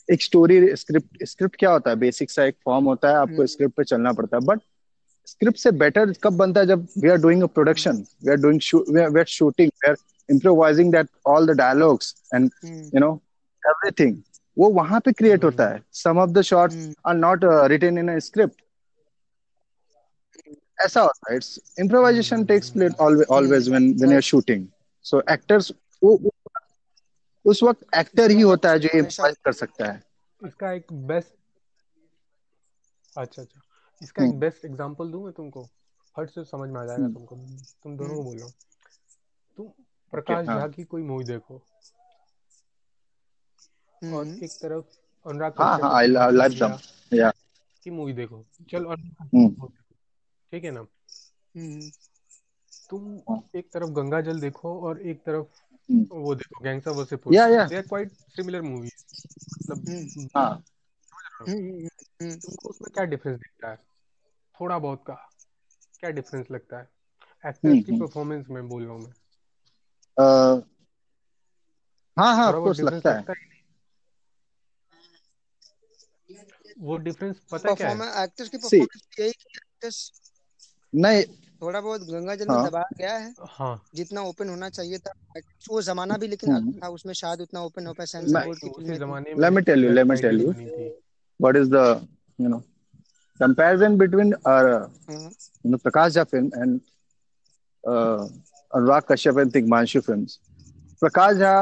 एक 0.10 0.24
स्टोरी 0.24 0.76
स्क्रिप्ट 0.76 1.24
स्क्रिप्ट 1.24 1.56
क्या 1.60 1.72
होता 1.72 1.89
है? 1.89 1.96
बेसिक 1.96 2.32
सा 2.32 2.43
एक 2.43 2.56
फॉर्म 2.65 2.86
होता 2.86 3.10
है 3.10 3.15
आपको 3.15 3.34
हम्म। 3.34 3.46
स्क्रिप्ट 3.46 3.76
पे 3.76 3.84
चलना 3.84 4.12
पड़ता 4.13 4.38
है। 4.38 4.46
बट 4.46 4.60
स्क्रिप्ट 5.26 5.58
से 5.58 5.72
बेटर 5.72 6.13
कब 6.24 6.34
बनता 6.34 6.62
है 6.62 6.67
जब 6.67 6.88
we 6.98 7.10
are 7.10 7.17
doing 7.17 7.43
a 7.43 7.46
production 7.46 7.98
we 8.24 8.32
are 8.32 8.38
doing 8.38 8.62
we 8.96 9.20
are 9.20 9.26
shooting 9.28 9.72
we 9.76 9.89
are 9.89 9.96
improvising 10.30 10.91
that 10.91 11.08
all 11.28 11.48
the 11.48 11.58
dialogues 11.58 12.13
and 12.36 12.52
you 12.65 13.00
know 13.00 13.22
everything 13.65 14.17
वो 14.58 14.70
वहाँ 14.70 15.00
पे 15.00 15.12
क्रिएट 15.12 15.43
होता 15.43 15.67
है। 15.70 15.82
Some 15.93 16.17
of 16.17 16.30
the 16.30 16.41
shots 16.41 16.76
hmm. 16.76 16.93
Are 17.06 17.15
not 17.15 17.39
written 17.43 17.98
in 17.98 18.15
a 18.15 18.20
script 18.20 18.62
ऐसा 20.82 21.02
होता 21.02 21.32
है। 21.32 21.36
It's 21.36 21.60
improvisation 21.80 22.43
takes 22.46 22.70
place 22.70 22.93
always 23.30 23.70
when 23.70 23.93
when 23.93 24.10
you 24.10 24.15
are 24.15 24.22
shooting 24.22 24.67
so 25.04 25.22
actors 25.32 25.72
वो- 26.04 26.26
उस 27.47 27.63
वक्त 27.63 27.86
एक्टर 27.95 28.31
ही 28.31 28.41
होता 28.41 28.69
है 28.71 28.79
जो 28.79 28.89
इम्प्रोवाइज 28.97 29.38
कर 29.45 29.51
सकता 29.53 29.91
है 29.91 30.03
इसका 30.41 30.71
एक 30.71 30.93
बेस्ट 31.07 31.33
अच्छा 33.13 33.41
अच्छा 33.41 33.62
इसका 34.01 34.21
हम्म। 34.21 34.31
एक 34.31 34.39
बेस्ट 34.39 34.65
एग्जांपल 34.65 35.12
दूँ 35.12 35.23
मैं 35.23 35.31
तुमको 35.33 35.63
फट 36.15 36.29
से 36.29 36.43
समझ 36.43 36.69
में 36.69 36.79
आ 36.81 36.86
जाएगा 36.86 37.03
हम्म। 37.03 37.13
तुमको 37.13 37.36
तुम 37.83 37.97
दोनों 37.97 38.10
को 38.10 38.13
हम्म। 38.13 38.23
बोल 38.23 38.38
रहा 38.38 38.45
हूँ 38.45 38.53
तुम 39.57 39.67
प्रकाश 40.13 40.47
हाँ। 40.47 40.60
झा 40.60 40.67
की 40.67 40.83
कोई 40.83 41.03
मूवी 41.03 41.23
देखो 41.23 41.55
और 41.55 41.62
हम्म। 44.25 44.43
एक 44.43 44.51
तरफ़ 44.51 44.86
अनुराग 45.25 45.53
हाँ 45.60 45.69
कश्यप 45.69 45.86
हाँ 45.86 45.93
आई 45.95 46.07
की 46.07 46.13
लाइक 46.38 46.60
दम 46.60 46.77
या 47.12 47.31
की 47.83 47.91
मूवी 47.91 48.13
देखो 48.13 48.45
चल 48.71 48.86
हम्म। 48.86 49.47
देखो, 49.47 49.67
ठीक 50.51 50.63
है 50.63 50.71
ना 50.71 50.79
हम्म। 50.79 51.89
तुम 52.89 53.19
हाँ। 53.29 53.49
एक 53.55 53.71
तरफ़ 53.71 53.89
गंगा 53.91 54.21
जल 54.21 54.39
देखो 54.39 54.81
और 54.81 55.01
एक 55.01 55.19
तरफ़ 55.19 55.36
हम्म। 55.36 55.45
वो 55.91 56.36
देखो 56.36 56.63
gangs 56.63 56.88
of 56.88 56.97
Wasseypur 56.97 57.34
Yeah, 57.34 57.50
yeah. 57.50 57.69
They 57.69 57.76
are 57.76 57.82
quite 57.82 58.12
similar 58.12 58.62
movie 58.62 58.88
मतलब 58.88 59.89
हम्म। 59.89 60.28
हाँ। 60.36 60.63
हम्म। 61.50 61.60
हम्म। 61.62 62.36
तुमको 62.36 62.69
उसमें 62.69 62.93
क्या 62.93 63.04
डिफरेंस 63.04 63.39
दिखता 63.39 63.69
है? 63.69 63.76
थोड़ा 64.62 64.80
बहुत 64.80 65.04
का। 65.08 65.30
क्या 66.00 66.10
डिफरेंस 66.10 66.45
लगता 66.52 66.78
है? 66.78 66.84
हम्म, 66.84 67.50
एक्टर्स 67.50 67.86
की 67.86 67.91
हम्म। 67.91 68.06
परफॉर्मेंस 68.06 68.45
में 68.50 68.69
बोल 68.69 68.84
रहा 68.84 68.93
हूँ 68.93 69.02
मैं। 69.02 69.13
हाँ 72.17 72.36
हाँ 72.36 72.47
ऑफ़ 72.47 72.56
कोर्स 72.56 72.80
लगता 72.80 73.13
है। 73.13 73.26
वो 76.80 76.97
डिफरेंस 76.97 77.39
पता 77.52 77.73
क्या 77.73 77.89
है? 77.89 78.23
एक्टर्स 78.23 78.50
की 78.50 78.58
परफॉर्मेंस 78.58 79.19
यही 79.19 79.30
एक्टर्स 79.30 80.12
नहीं 80.95 81.23
थोड़ा 81.62 81.82
बहुत 81.82 82.02
गंगा 82.04 82.36
जल 82.36 82.50
में 82.50 82.62
दबा 82.62 82.82
गया 83.00 83.17
है। 83.17 83.34
जितना 83.96 84.22
ओपन 84.24 84.50
होना 84.50 84.70
चाहिए 84.70 84.98
था। 85.00 85.13
वो 85.70 85.82
जमाना 85.82 86.17
भी 86.17 86.28
लेकिन 86.28 86.52
अच्छा 86.52 86.80
था 86.84 86.89
उसमें 86.89 87.13
शायद 87.13 87.41
उतना 87.41 87.62
ओपन 87.63 87.88
हो 87.88 87.93
पाया 87.93 88.06
सेंसर 88.06 88.39
बोर्ड 88.41 88.60
की 88.60 88.70
let 89.38 89.52
me 89.52 89.62
tell 89.62 89.86
you 89.86 89.91
let 89.91 90.06
me 90.08 90.15
tell 90.17 90.41
you 90.41 90.52
what 91.39 91.56
is 91.56 91.70
the 91.72 92.08
you 92.39 92.50
know 92.50 92.60
comparison 93.39 93.98
between 93.98 94.34
our 94.48 94.70
you 95.12 95.72
know 95.72 95.78
Prakash 95.78 96.13
Jha 96.13 96.24
film 96.24 96.62
and 96.62 96.80
Anurag 97.84 99.02
Kashyap 99.10 99.38
and 99.39 99.52
Tigmanshu 99.52 100.00
films 100.02 100.39
Prakash 101.02 101.36
Jha 101.38 101.54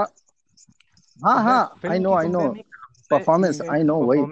हाँ 1.19 1.41
हाँ 1.43 1.59
I 1.89 1.99
know 1.99 2.13
I 2.13 2.27
know 2.27 2.47
performance 3.11 3.61
I 3.71 3.83
know 3.83 3.95
वही। 4.03 4.25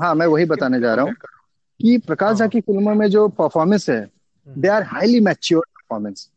हाँ 0.00 0.14
मैं 0.14 0.26
वही 0.26 0.44
बताने 0.44 0.80
जा 0.80 0.94
रहा 0.94 1.04
हूँ 1.04 1.14
कि 1.80 1.96
प्रकाश 1.98 2.36
झा 2.36 2.46
की 2.46 2.60
फ़िल्मों 2.60 2.94
में 2.94 3.08
जो 3.10 3.26
परफॉर्मेंस 3.28 3.88
है 3.90 4.00
Hmm. 4.47 4.61
They 4.61 4.67
are 4.67 4.83
highly 4.93 5.19
mature 5.29 5.63
performance 5.75 6.29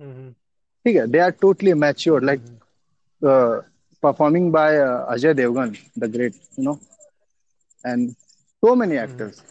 hmm, 0.00 0.12
hmm, 0.12 0.32
ठीक 0.84 0.96
है 0.96 1.06
they 1.10 1.18
are 1.18 1.30
totally 1.40 1.72
mature 1.84 2.22
like 2.24 2.40
hmm, 2.46 2.58
performing 4.02 4.44
by 4.52 4.68
uh, 4.82 5.12
Ajay 5.14 5.34
Devgan, 5.38 5.72
the 5.94 6.08
great, 6.08 6.34
you 6.56 6.64
know, 6.64 6.80
and 7.84 8.14
so 8.62 8.74
many 8.74 8.94
Mhm. 8.94 9.02
actors. 9.02 9.42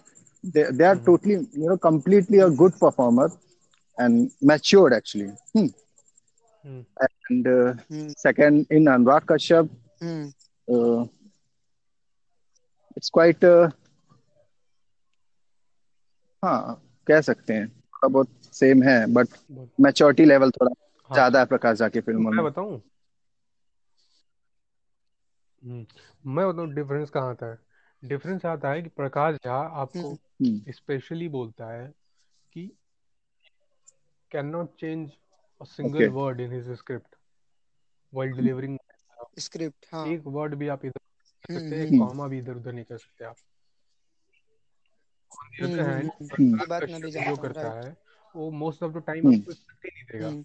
They, 0.43 0.63
they 0.77 0.85
are 0.85 0.95
Mhm. 0.95 1.05
totally, 1.05 1.35
you 1.63 1.67
know, 1.69 1.77
completely 1.77 2.39
a 2.39 2.49
good 2.61 2.73
performer 2.79 3.27
and 3.97 4.31
matured 4.41 4.93
actually. 4.93 5.29
Hmm. 5.53 5.67
Hmm, 6.65 6.83
And 7.29 7.47
uh, 7.47 7.73
hmm 7.91 8.09
second, 8.17 8.65
in 8.71 8.85
Anurag 8.95 9.25
Kashyap, 9.33 9.69
hmm 10.01 10.33
uh, 10.67 11.05
it's 12.97 13.09
quite, 13.11 13.43
uh, 13.43 13.69
हाँ 16.43 16.81
कह 17.06 17.20
सकते 17.20 17.52
हैं। 17.52 17.68
थोड़ा 17.68 18.08
बहुत 18.08 18.28
same 18.52 18.82
है 18.82 18.96
but 19.14 19.28
maturity 19.80 20.24
level 20.24 20.50
थोड़ा 20.50 20.72
हाँ। 21.10 21.14
ज़्यादा 21.14 21.38
है 21.38 21.46
प्रकाश 21.46 21.78
झा 21.78 21.88
की 21.88 22.00
फ़िल्मों 22.00 22.30
मैं 22.30 22.44
में। 22.44 22.44
बताऊँ? 22.44 22.82
हम्म, 25.62 25.86
मैं 26.26 26.46
बताऊँ 26.48 26.72
डिफरेंस 26.74 27.10
कहाँ 27.10 27.30
आता 27.30 27.46
है? 27.46 27.58
डिफरेंस 28.02 28.44
आता 28.46 28.70
है 28.70 28.82
कि 28.82 28.88
प्रकाश 28.88 29.36
झा 29.44 29.54
आपको 29.82 30.12
हम्म, 30.12 30.72
स्पेशली 30.72 31.28
बोलता 31.28 31.70
है 31.70 31.86
कि 32.52 32.66
can 34.30 34.46
not 34.46 34.74
change 34.74 35.10
a 35.60 35.64
single 35.64 36.08
word 36.08 36.40
in 36.40 36.52
his 36.52 36.70
script 36.70 37.16
while 38.12 38.32
delivering 38.32 38.78
script 39.38 39.86
हाँ। 39.92 40.06
एक 40.08 40.22
वर्ड 40.26 40.54
भी 40.54 40.68
आप 40.68 40.84
इधर 40.84 40.98
कर 41.44 41.60
सकते 41.60 41.76
हैं 41.76 41.86
हम्म, 41.86 41.98
कॉमा 41.98 42.28
भी 42.28 42.38
इधर 42.38 42.56
उधर 42.56 42.72
नहीं 42.72 42.84
कर 42.84 42.98
सकते 42.98 43.24
आप। 43.24 43.36
On 45.34 45.50
the 45.50 45.68
other 45.68 45.80
hmm, 45.80 45.92
hand, 45.92 46.10
हम्म, 46.10 46.28
हम्म। 46.32 46.60
ये 46.60 46.66
बात 46.66 46.82
मैं 46.82 47.02
भी 47.02 47.10
कश्यप 47.10 47.28
जो 47.28 47.36
करता 47.36 47.70
है। 47.70 47.96
वो 48.36 48.50
मोस्ट 48.50 48.82
ऑफ़ 48.82 48.92
द 48.92 49.02
टाइम 49.06 49.26
हम्म। 49.26 49.38
आपको 49.38 49.52
स्क्रिप्ट 49.52 49.84
ही 49.84 49.90
नहीं 49.90 50.04
देगा। 50.04 50.28
हम्म, 50.28 50.42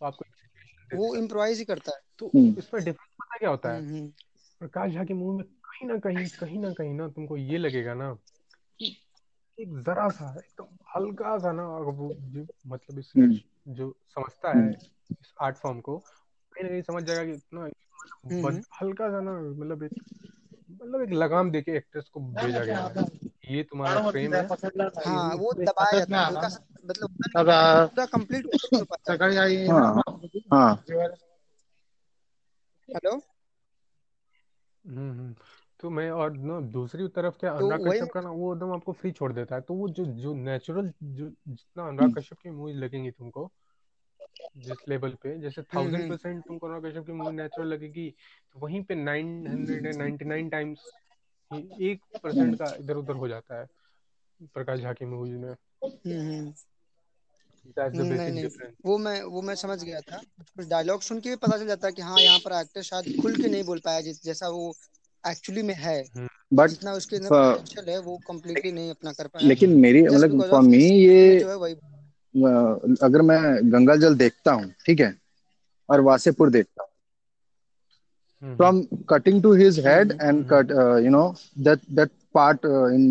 तो 0.00 0.06
आपको 0.06 0.24
एक 0.28 0.32
situation 0.32 0.90
दे 0.90 0.96
वो 0.96 1.16
इम्प्रोवाइज 1.16 1.58
ही 1.58 1.64
करता 1.64 1.92
है। 1.92 2.00
तो 2.18 2.26
हम्म। 2.26 2.58
इसमें 2.58 2.84
डिफरेंस 2.84 3.14
पता 3.22 3.38
क्या 3.38 3.50
होता 3.50 3.72
है? 3.72 3.80
हम्म, 3.80 3.96
हम्म, 3.96 4.12
प्रकाश 4.60 4.92
झा 4.92 5.04
की 5.04 5.14
मूवी 5.14 5.36
में 5.36 5.46
कहीं 5.46 5.88
ना 5.88 5.98
कहीं 5.98 6.26
कहीं 6.40 6.58
ना 6.58 6.72
कहीं 6.72 6.94
ना 6.94 7.08
तुमको 7.08 7.36
ये 7.36 7.58
लगेगा 7.58 7.94
ना 7.94 8.14
कि 8.78 8.96
एक 9.60 9.82
जरा 9.82 10.08
सा 10.08 10.34
एकदम 10.38 10.64
हल्का 10.96 11.38
सा 11.38 11.52
ना 11.52 11.62
अगर 11.62 11.90
वो 11.90 12.14
जो 12.14 12.46
मतलब 12.66 12.98
इस 12.98 13.12
हम्म। 13.16 13.36
जो 13.68 13.96
समझता 14.08 14.58
है 14.58 14.70
इस 15.10 15.34
आर्ट 15.42 15.56
फॉर्म 15.56 15.80
को 15.80 15.98
कहीं 16.52 16.64
ना 16.64 16.70
कहीं 16.70 16.82
समझ 16.82 17.02
जाएगा 17.02 17.24
कि 17.24 17.32
इतना 17.32 17.60
हम्म, 17.60 18.62
हल्का 18.82 19.08
सा 19.08 19.20
ना 19.20 19.32
मतलब 19.40 19.82
एक 19.82 19.92
मतलब 20.82 21.02
एक 21.02 21.10
लगाम 21.10 21.50
देके 21.50 21.72
एक्ट्रेस 21.72 22.04
को 22.04 22.20
भेजा 22.20 22.64
गया 22.64 22.86
है। 22.86 23.25
ये 23.46 23.62
तुम्हारा 23.62 24.10
फ्रेम 24.10 24.34
है। 24.34 24.40
हाँ 25.06 25.34
वो 25.36 25.52
दबाया 25.52 25.98
जाता 25.98 26.18
है 26.18 26.24
हल्का 26.26 26.48
सा 26.48 26.64
मतलब 26.86 27.10
नहीं 27.10 27.28
कि 27.28 27.94
पूरा 27.94 28.06
कंप्लीट 28.06 28.46
हो 28.46 28.84
पाता 28.84 29.12
है 29.12 29.66
हाँ। 29.68 30.02
हाँ। 30.52 30.84
हेलो? 32.88 33.12
हम्म 34.84 35.10
हम्म। 35.10 35.34
तो 35.80 35.90
मैं 35.90 36.10
और 36.10 36.36
ना 36.38 36.60
दूसरी 36.72 37.06
तरफ़ 37.16 37.38
क्या 37.40 37.50
तो 37.50 37.56
अनुराग 37.58 37.80
वही 37.82 37.98
कश्यप 37.98 38.10
का 38.12 38.20
ना 38.20 38.30
वो 38.30 38.52
एकदम 38.54 38.72
आपको 38.72 38.92
फ्री 38.92 39.10
छोड़ 39.12 39.32
देता 39.32 39.54
है। 39.54 39.60
तो 39.60 39.74
वो 39.74 39.88
जो 39.88 40.04
जो 40.22 40.34
नेचुरल 40.34 40.92
जो 41.02 41.28
जितना 41.48 41.86
अनुराग 41.88 42.14
कश्यप 42.18 42.38
की 42.42 42.50
मूवीज़ 42.50 42.76
लगेंगी 42.76 43.10
तुमको 43.10 43.50
जिस 44.56 44.88
लेवल 44.88 45.16
पे 45.22 45.38
जैसे 45.40 45.60
हम्म, 45.60 45.76
थाउज़ेंड 45.76 46.02
हम्म। 46.02 46.10
परसेंट 46.10 46.44
तुमको 46.46 46.66
अनुराग 46.66 46.90
कश्यप 46.90 47.06
की 47.06 47.12
मूवी 47.12 47.36
नेचुरल 47.36 47.68
लगेगी 47.68 48.08
तो 48.54 48.60
वहीं 48.60 48.82
पे 48.84 48.94
nine 48.94 49.46
hundred 49.46 49.86
and 49.86 49.96
ninety 49.96 50.24
nine 50.24 50.48
times 50.48 50.90
एक 51.54 52.00
परसेंट 52.22 52.58
का 52.58 52.74
इधर 52.80 52.94
उधर 52.94 53.14
हो 53.14 53.28
जाता 53.28 53.60
है 53.60 53.66
प्रकाश 54.54 54.80
झा 54.80 54.92
की 54.92 55.04
मूवीज़ 55.04 55.34
में। 55.34 55.50
हम्म, 55.50 56.20
हम्म। 56.20 56.54
नहीं 57.88 58.32
नहीं 58.32 58.48
वो 58.84 58.98
मैं 58.98 59.22
वो 59.22 59.42
मैं 59.42 59.54
समझ 59.54 59.84
गया 59.84 60.00
था। 60.00 60.16
कुछ 60.56 60.66
डायलॉग 60.66 61.00
सुन 61.02 61.20
के 61.20 61.30
भी 61.30 61.36
पता 61.36 61.58
चल 61.58 61.66
जाता 61.66 61.86
है 61.86 61.92
कि 61.92 62.02
हाँ 62.02 62.20
यहाँ 62.20 62.38
पर 62.38 62.52
एक्टर 62.52 62.82
शायद 62.82 63.22
खुल 63.22 63.36
के 63.36 63.48
नहीं 63.48 63.64
बोल 63.64 63.78
पाया 63.78 64.00
जिस 64.00 64.24
जैसा 64.24 64.48
वो 64.48 64.74
एक्चुअली 65.28 65.62
में 65.62 65.74
है। 65.74 66.04
बट 66.54 66.70
जितना 66.70 66.92
उसके 66.92 67.16
अंदर 67.16 67.28
पोटेंशियल 67.28 67.88
है 67.90 67.98
वो 68.00 68.18
कम्प्लीटली 68.28 68.72
नहीं 68.72 68.90
अपना 68.90 69.12
कर 69.12 69.26
पाया। 69.26 69.48
लेकिन 69.48 69.76
मेरी 69.76 70.02
मतलब 70.02 70.50
फॉर 70.50 70.60
मी 70.60 70.84
ये 70.84 71.40
जो 71.40 71.48
है 71.48 71.56
वही 71.56 71.74
अगर 73.02 73.22
मैं 73.22 73.72
गंगा 73.72 73.96
जल 73.96 74.14
देखता 74.14 74.52
हूँ 74.52 74.72
ठीक 74.86 75.00
है 75.00 75.14
और 75.90 76.00
वासेपुर 76.00 76.50
देखता 76.50 76.85
हूँ 78.46 78.56
from 78.60 78.78
cutting 79.12 79.40
to 79.42 79.52
his 79.52 79.76
head 79.86 80.12
and 80.26 80.46
cut 80.52 80.70
uh, 80.82 80.96
you 81.06 81.10
know 81.16 81.24
that 81.68 81.80
that 82.00 82.10
part 82.38 82.64
uh, 82.74 82.86
in 82.98 83.08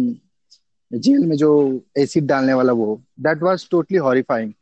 jail 0.92 1.26
में 1.28 1.36
जो 1.38 1.50
एसिड 1.98 2.26
डालने 2.28 2.54
वाला 2.54 2.74
वो 2.74 2.88
that 3.28 3.42
was 3.44 3.68
totally 3.72 3.98
horrifying 4.08 4.54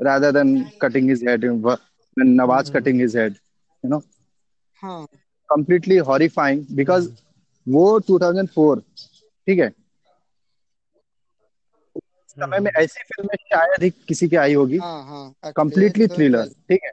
rather 0.00 0.30
than 0.36 0.48
cutting 0.82 1.08
his 1.10 1.20
head 1.28 1.44
when 1.56 2.30
Nawaz 2.38 2.70
cutting 2.76 2.98
his 3.02 3.14
head 3.20 3.36
you 3.84 3.90
know 3.92 4.00
हाँ 4.82 5.06
completely 5.48 5.96
horrifying 6.08 6.64
because 6.80 7.08
वो 7.66 7.84
2004 8.10 8.80
ठीक 9.46 9.58
है 9.58 9.70
समय 12.30 12.58
में 12.60 12.70
ऐसी 12.78 13.02
फ़िल्में 13.12 13.36
शायद 13.52 13.82
ही 13.82 13.90
किसी 14.08 14.28
की 14.28 14.36
आई 14.36 14.54
होगी 14.54 14.78
हाँ 14.80 15.02
हाँ 15.04 15.52
completely 15.58 16.08
thriller 16.16 16.44
ठीक 16.70 16.80
है 16.84 16.92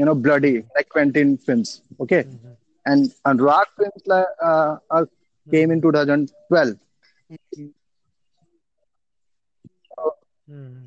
you 0.00 0.06
know 0.08 0.14
bloody 0.26 0.52
like 0.76 0.88
Quentin 0.94 1.32
films 1.46 1.72
okay 2.04 2.20
and 2.86 3.10
and 3.30 3.42
rock 3.48 3.74
films 3.80 4.06
like 4.12 4.46
uh, 4.50 4.76
uh, 4.90 5.04
came 5.46 5.76
in 5.76 5.82
2012 5.88 6.78
Mm-hmm. 10.50 10.86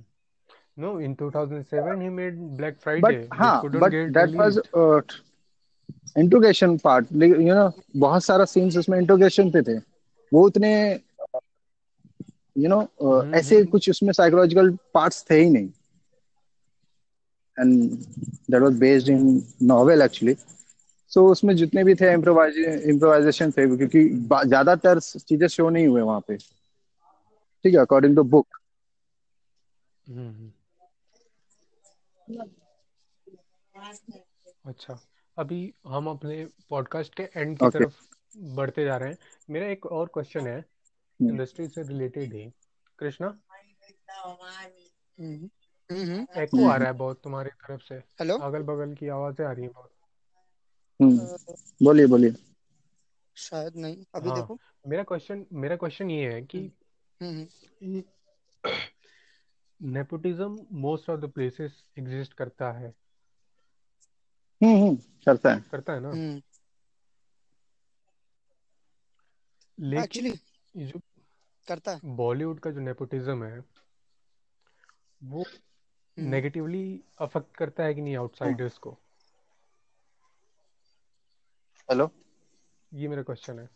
No, 0.76 0.98
in 0.98 1.16
2007 1.16 2.02
he 2.02 2.10
made 2.10 2.40
Black 2.58 2.80
Friday. 2.80 3.02
but 3.02 3.38
हाँ 3.42 3.52
but 3.84 3.94
that 4.16 4.34
was 4.40 4.58
uh, 4.82 5.02
interrogation 6.18 6.78
part 6.78 7.08
you 7.22 7.54
know 7.54 7.72
बहुत 8.00 8.24
सारा 8.24 8.46
scenes 8.46 8.78
उसमें 8.78 8.98
interrogation 8.98 9.50
पे 9.52 9.62
थे 9.68 9.78
वो 10.34 10.46
उतने 10.48 10.72
you 12.58 12.70
know 12.70 12.82
ऐसे 13.40 13.64
कुछ 13.74 13.90
उसमें 13.90 14.12
साइकोलॉजिकल 14.14 14.70
पार्ट्स 14.94 15.26
थे 15.30 15.40
ही 15.42 15.50
नहीं 15.50 15.70
and 17.58 17.92
that 18.52 18.62
was 18.62 18.80
based 18.80 19.10
in 19.10 19.42
novel 19.64 20.02
actually 20.02 20.36
so 21.12 21.26
उसमें 21.32 21.56
जितने 21.56 21.84
भी 21.84 21.96
थे 21.96 22.12
इम्प्रोवाइजेशन 22.14 23.52
थे 23.52 23.66
क्योंकि 23.76 24.04
ज़्यादातर 24.10 25.00
चीज़ें 25.00 25.48
शो 25.48 25.70
नहीं 25.70 25.88
हुए 25.88 26.02
वहाँ 26.02 26.20
पे। 26.28 26.38
ठीक 26.38 27.74
है 27.74 27.80
अकॉर्डिंग 27.82 28.16
टू 28.16 28.24
बुक 28.36 28.60
अच्छा 34.66 35.00
अभी 35.38 35.74
हम 35.88 36.08
अपने 36.08 36.46
पॉडकास्ट 36.70 37.16
के 37.16 37.24
एंड 37.24 37.58
की 37.58 37.66
okay. 37.66 37.74
तरफ़ 37.74 37.96
बढ़ते 38.56 38.84
जा 38.86 38.98
रहे 38.98 39.10
हैं। 39.10 39.18
मेरा 39.50 39.68
एक 39.68 39.86
और 39.86 40.10
क्वेश्चन 40.14 40.48
है 40.48 40.58
इंडस्ट्री 41.20 41.68
से 41.68 41.84
रिलेटेड 41.84 42.34
ही। 42.34 42.52
कृष्णा? 43.00 43.38
एको 45.96 46.70
आ 46.70 46.76
रहा 46.76 46.88
है 46.88 46.94
बहुत 46.94 47.22
तुम्हारी 47.24 47.50
तरफ़ 47.50 47.82
से। 47.82 47.96
हेलो 47.96 48.38
अगल 48.38 48.64
बगल 48.64 48.94
की 48.94 49.08
आवाज़ें 49.08 49.46
आ 49.46 49.52
रही 49.52 49.64
है 49.64 49.70
बहुत। 49.70 49.92
बोलिए 51.84 52.06
बोलिए। 52.06 52.34
शायद 53.36 53.76
नहीं। 53.76 54.06
अभी 54.16 54.30
हाँ, 54.30 54.42
देखो। 54.42 54.58
मेरा 54.88 55.04
क्वेश्चन 55.04 55.46
मेरा 55.54 55.76
क्वेश्चन 55.76 56.12
ये 56.12 56.34
है 56.34 56.42
कि 56.42 56.72
nepotism 59.82 60.66
most 60.72 61.10
of 61.10 61.20
the 61.20 61.30
places 61.32 61.84
exist 61.98 62.34
करता 62.34 62.72
है। 62.72 62.88
हम्म 64.64 64.76
हम्म। 64.82 64.96
करता 64.96 65.54
है। 65.54 65.64
करता 65.72 65.94
है 65.94 66.00
ना? 66.00 66.42
लेकिन 69.80 70.40
जो 70.78 71.00
करता 71.68 71.92
है। 71.92 72.00
बॉलीवुड 72.06 72.60
का 72.60 72.72
जो 72.72 72.80
नेपोटिज्म 72.80 73.44
है 73.44 73.64
वो 75.24 75.44
नेगेटिवली 76.18 76.84
अफेक्ट 77.22 77.56
करता 77.56 77.84
है 77.84 77.94
कि 77.94 78.02
नहीं 78.02 78.16
आउटसाइडर्स 78.18 78.78
को? 78.78 78.98
हेलो 81.90 82.10
ये 82.92 83.08
मेरा 83.08 83.22
क्वेश्चन 83.24 83.60
है। 83.60 83.70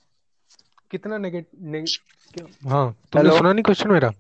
कितना 0.91 1.17
नेगेटिव 1.17 2.47
हाँ 2.67 2.85
तुमने 3.11 3.38
सुना 3.38 3.51
नहीं 3.53 3.63
क्वेश्चन 3.63 3.91
मेरा? 3.91 4.11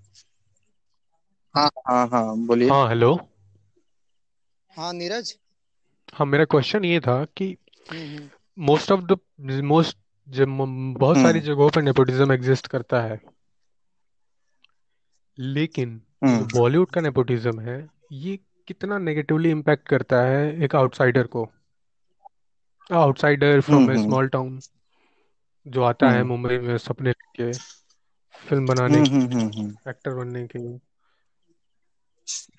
हाँ 1.55 1.69
हाँ 1.87 2.07
हाँ 2.07 2.37
बोलिए। 2.47 2.69
हाँ 2.69 2.87
हेलो 2.89 3.13
हाँ 4.73 4.91
नीरज? 4.93 5.35
हाँ 6.13 6.25
मेरा 6.27 6.45
क्वेश्चन 6.45 6.85
ये 6.85 6.99
था 6.99 7.23
कि 7.37 7.55
मोस्ट 8.57 8.91
ऑफ़ 8.91 9.01
द 9.03 9.17
मोस्ट 9.65 9.97
बहुत 10.97 11.17
सारी 11.17 11.39
जगहों 11.41 11.69
पर 11.69 11.81
नेपोटिज्म 11.81 12.31
एग्जिस्ट 12.31 12.67
करता 12.67 13.01
है। 13.01 13.19
लेकिन 15.37 16.01
बॉलीवुड 16.53 16.91
का 16.91 17.01
नेपोटिज्म 17.01 17.59
है 17.59 17.77
ये 18.11 18.35
कितना 18.67 18.97
नेगेटिवली 18.99 19.49
इम्पैक्ट 19.51 19.87
करता 19.89 20.21
है 20.23 20.41
एक 20.63 20.75
आउटसाइडर 20.75 21.27
को? 21.29 21.47
Outsider 22.93 23.61
from 23.61 23.91
a 23.91 23.97
small 23.97 24.27
town 24.29 24.59
जो 25.65 25.83
आता 25.83 26.11
है 26.11 26.23
मुंबई 26.23 26.57
में 26.59 26.77
सपने 26.79 27.13
के 27.35 27.53
फ़िल्म 28.35 28.67
बनाने 28.67 29.01
की 29.03 29.17
एक्टर 29.85 30.13
बनने 30.13 30.45
के। 30.47 30.59
लिए 30.59 30.79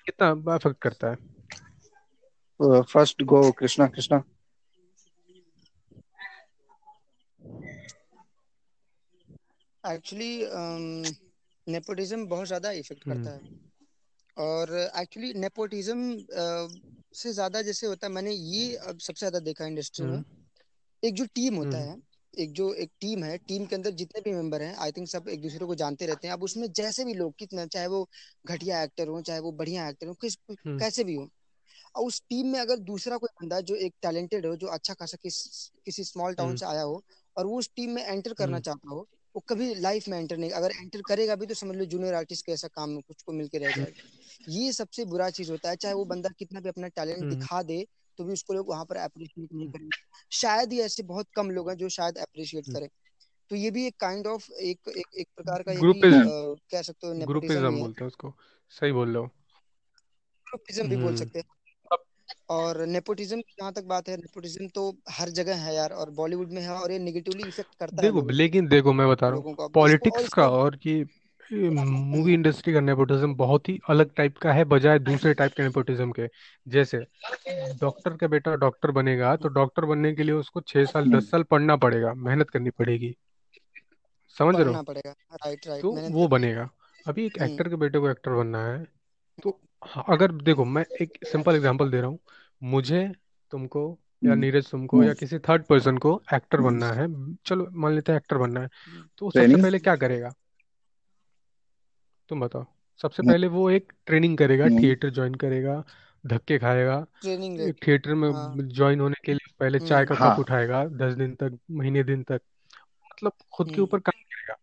कितना 0.07 0.29
अफेक्ट 0.55 0.81
करता 0.81 1.09
है? 1.09 1.17
First 2.83 3.23
go 3.25 3.41
Krishna 3.53 3.87
Krishna. 3.89 4.21
Actually 9.83 10.31
nepotism 11.67 12.27
बहुत 12.27 12.47
ज़्यादा 12.47 12.71
इफ़ेक्ट 12.77 13.03
करता 13.03 13.31
है। 13.31 13.41
और 14.39 14.73
एक्चुअली 14.97 15.33
नेपोटिज्म 15.35 16.17
से 17.13 17.31
ज़्यादा 17.33 17.61
जैसे 17.61 17.87
होता 17.87 18.07
है 18.07 18.13
मैंने 18.13 18.31
ये 18.31 18.75
अब 18.77 18.99
सबसे 18.99 19.19
ज़्यादा 19.19 19.39
देखा 19.39 19.65
इंडस्ट्री 19.65 20.05
में। 20.05 20.23
एक 21.03 21.13
जो 21.15 21.25
टीम 21.35 21.55
होता 21.55 21.77
है 21.79 21.97
एक 22.33 22.51
जो 22.53 22.73
एक 22.75 22.91
टीम 23.01 23.23
है 23.23 23.37
टीम 23.39 23.65
के 23.65 23.75
अंदर 23.75 23.91
जितने 23.93 24.21
भी 24.21 24.33
मेंबर 24.33 24.61
हैं 24.61 24.75
आई 24.77 24.91
थिंक 24.91 25.07
सब 25.07 25.27
एक 25.29 25.41
दूसरे 25.41 25.65
को 25.65 25.75
जानते 25.75 26.05
रहते 26.05 26.27
हैं। 26.27 26.33
अब 26.33 26.43
उसमें 26.43 26.67
जैसे 26.73 27.05
भी 27.05 27.13
लोग 27.13 27.33
कितना 27.39 27.65
चाहे 27.67 27.87
वो 27.87 28.07
घटिया 28.45 28.81
एक्टर 28.83 29.07
हो 29.07 29.21
चाहे 29.21 29.39
वो 29.39 29.51
बढ़िया 29.53 29.87
एक्टर 29.89 30.07
हो 30.07 30.13
किस 30.21 30.35
कैसे 30.51 31.03
भी 31.03 31.15
हो 31.15 31.29
और 31.95 32.05
उस 32.05 32.21
टीम 32.29 32.47
में 32.47 32.59
अगर 32.59 32.77
दूसरा 32.85 33.17
कोई 33.17 33.29
बंदा 33.41 33.59
जो 33.63 33.75
एक 33.77 33.93
टैलेंटेड 34.01 34.45
हो 34.45 34.55
जो 34.55 34.67
अच्छा 34.69 34.93
खासा 34.93 35.17
किस, 35.23 35.69
किसी 35.85 36.03
स्मॉल 36.03 36.33
टाउन 36.35 36.55
से 36.55 36.65
आया 36.65 36.81
हो 36.83 37.03
और 37.37 37.45
वो 37.45 37.59
उस 37.59 37.69
टीम 37.75 37.91
में 37.91 38.03
एंटर 38.05 38.33
करना 38.35 38.59
चाहता 38.59 38.89
हो 38.89 39.07
वो 39.35 39.43
कभी 39.49 39.75
लाइफ 39.75 40.07
में 40.07 40.19
एंटर 40.19 40.37
नहीं 40.37 40.49
अगर 40.51 40.71
एंटर 40.71 41.01
करेगा 41.01 41.35
भी 41.35 41.45
तो 41.45 41.53
समझ 41.53 41.75
लो 41.75 41.85
जूनियर 41.85 42.13
आर्टिस्ट 42.13 42.45
के 42.45 42.51
ऐसा 42.51 42.67
काम 42.67 42.89
में 42.89 43.01
कुछ 43.01 43.21
को 43.21 43.31
मिलके 43.31 43.57
रह 43.57 43.71
जाएगा। 43.71 44.07
ये 44.49 44.71
सबसे 44.71 45.05
बुरा 45.05 45.29
चीज़ 45.29 45.51
होता 45.51 45.69
है 45.69 45.75
चाहे 45.75 45.93
वो 45.95 46.05
बंदा 46.05 46.29
कितना 46.29 46.59
भी 46.59 46.69
अपना 46.69 46.87
टैलेंट 46.87 47.29
दिखा 47.29 47.63
दे 47.63 47.87
तो 48.17 48.23
भी 48.23 48.33
उसको 48.33 48.53
लोग 48.53 48.69
वहाँ 48.69 48.85
पर 48.85 48.97
अप्रिशिएट 48.97 49.49
नहीं 49.53 49.67
करेंगे। 49.67 49.97
शायद 50.31 50.73
ही 50.73 50.81
ऐसे 50.81 51.03
बहुत 51.03 51.27
कम 51.35 51.49
लोग 51.49 51.69
हैं 51.69 51.77
जो 51.77 51.89
शायद 51.89 52.17
अप्रिशिएट 52.17 52.65
करें। 52.73 52.87
तो 53.49 53.55
ये 53.55 53.71
भी 53.71 53.87
एक 53.87 53.95
काइंड 53.99 54.23
kind 54.23 54.35
ऑफ़ 54.35 54.51
of, 54.51 54.57
एक 54.57 54.79
एक 54.97 55.05
एक 55.19 55.27
प्रकार 55.35 55.63
का 55.63 55.73
ग्रुपिज्म 55.73 56.23
कह 56.71 56.81
सकते 56.81 57.07
हो 57.07 57.13
ग्रुपिज्म 57.13 57.79
बोलते 57.79 58.03
हैं 58.03 58.07
उसको। 58.07 58.33
सही 58.69 58.91
बोल 58.91 59.07
रहे 59.09 59.17
हो। 59.17 59.25
ग्रुपिज्म 60.47 60.89
भी 60.89 60.97
बोल 60.97 61.15
सकते 61.15 61.39
हैं। 61.39 61.45
और 62.49 62.77
नेपोटिज्म 62.87 63.41
की 63.41 63.53
जहाँ 63.59 63.71
तक 63.73 63.83
बात 63.85 64.09
है 64.09 64.15
नेपोटिज्म 64.17 64.67
तो 64.75 64.83
हर 65.11 65.29
जगह 65.39 65.55
है 65.57 65.75
यार 65.75 65.91
और 65.93 66.09
बॉलीवुड 66.13 66.51
में 66.51 66.61
है 66.61 66.69
और 66.71 66.91
ये 66.91 66.99
नेगेटिवली 66.99 67.43
इफ़ेक्ट 67.43 67.75
करता 67.75 68.01
देखो 68.01 68.21
है 68.21 68.31
लेकिन 68.31 68.67
देखो 68.67 68.93
मैं 68.93 69.07
बता 69.09 69.29
रहा 69.29 69.37
हूँ 69.37 69.69
पॉलिटिक्स 69.73 70.33
का 70.33 70.47
और 70.49 70.77
ये 70.83 71.03
मूवी 71.69 72.33
इंडस्ट्री 72.33 72.73
का 72.73 72.79
नेपोटिज्म 72.79 73.35
बहुत 73.35 73.69
ही 73.69 73.79
अलग 73.89 74.13
टाइप 74.15 74.37
का 74.37 74.53
है 74.53 74.63
बजाय 74.65 74.99
दूसरे 74.99 75.33
टाइप 75.33 75.53
के 75.53 75.63
नेपोटिज्म 75.63 76.11
के। 76.11 76.27
जैसे 76.67 76.97
डॉक्टर 77.81 78.15
का 78.17 78.27
बेटा 78.27 78.55
डॉक्टर 78.57 78.91
बनेगा 78.91 79.35
तो 79.37 79.49
डॉक्टर 79.49 79.85
बनने 79.85 80.13
के 80.15 80.23
लिए 80.23 80.33
उसको 80.35 80.61
छह 80.63 80.85
साल 80.85 81.09
दस 81.09 81.29
साल 81.31 81.43
पढ़ना 81.51 81.75
पड़ेगा 81.77 82.13
मेहनत 82.15 82.49
करनी 82.49 82.69
पड़ेगी। 82.71 83.15
समझ 84.37 84.55
रहे 84.55 84.65
हो? 84.65 84.79
पड़ेगा 84.81 85.11
राइट 85.35 85.67
राइट 85.67 85.81
तो 85.81 85.91
वो 86.11 86.27
बनेगा। 86.27 86.69
अभी 87.05 87.25
एक 87.25 87.37
एक्टर 87.41 87.69
के 87.69 87.75
बेटे 87.75 87.99
को 87.99 88.09
एक्टर 88.09 88.31
बनना 88.33 88.65
है। 88.65 88.85
तो 89.43 89.59
हाँ, 89.83 90.05
अगर 90.09 90.31
देखो 90.31 90.65
मैं 90.65 90.85
एक 91.01 91.25
सिंपल 91.25 91.55
एग्जांपल 91.55 91.91
दे 91.91 92.01
रहा 92.01 92.09
हूँ। 92.09 92.19
मुझे 92.63 93.11
तुमको 93.51 93.99
या 94.23 94.35
नीरज 94.35 94.71
तुमको 94.71 95.03
या 95.03 95.13
किसी 95.13 95.39
थर्ड 95.39 95.63
पर्सन 95.63 95.97
को 95.97 96.21
एक्टर 96.33 96.61
बनना 96.61 96.91
है। 96.91 97.07
चलो 97.45 97.67
मान 97.71 97.93
लेते 97.93 98.11
हैं 98.11 98.19
एक्टर 98.19 98.37
बनना 98.37 98.61
है। 98.61 98.69
तो 99.17 99.31
सबसे 99.31 99.61
पहले 99.63 99.79
क्या 99.79 99.95
करेगा? 99.95 100.33
तुम 102.29 102.39
बताओ। 102.39 102.65
सबसे 103.01 103.23
पहले 103.23 103.47
वो 103.47 103.69
एक 103.69 103.93
ट्रेनिंग 104.05 104.37
करेगा 104.37 104.67
थिएटर 104.69 105.09
ज्वाइन 105.09 105.35
करेगा 105.35 105.83
धक्के 106.25 106.59
खाएगा। 106.59 107.05
ट्रेनिंग 107.21 107.59
एक 107.59 107.87
थिएटर 107.87 108.13
में 108.13 108.67
ज्वाइन 108.69 108.99
होने 108.99 109.15
के 109.25 109.33
लिए 109.33 109.53
पहले 109.59 109.79
चाय 109.79 110.05
का 110.05 110.15
कप 110.15 110.39
उठाएगा 110.39 110.85
दस 110.85 111.13
दिन 111.13 111.35
तक 111.35 111.59
महीने 111.71 112.03
दिन 112.03 112.23
तक। 112.23 112.41
मतलब 113.13 113.31
खुद 113.51 113.71
के 113.71 113.81
ऊपर 113.81 113.99
काम 113.99 114.21
करेगा। 114.21 114.55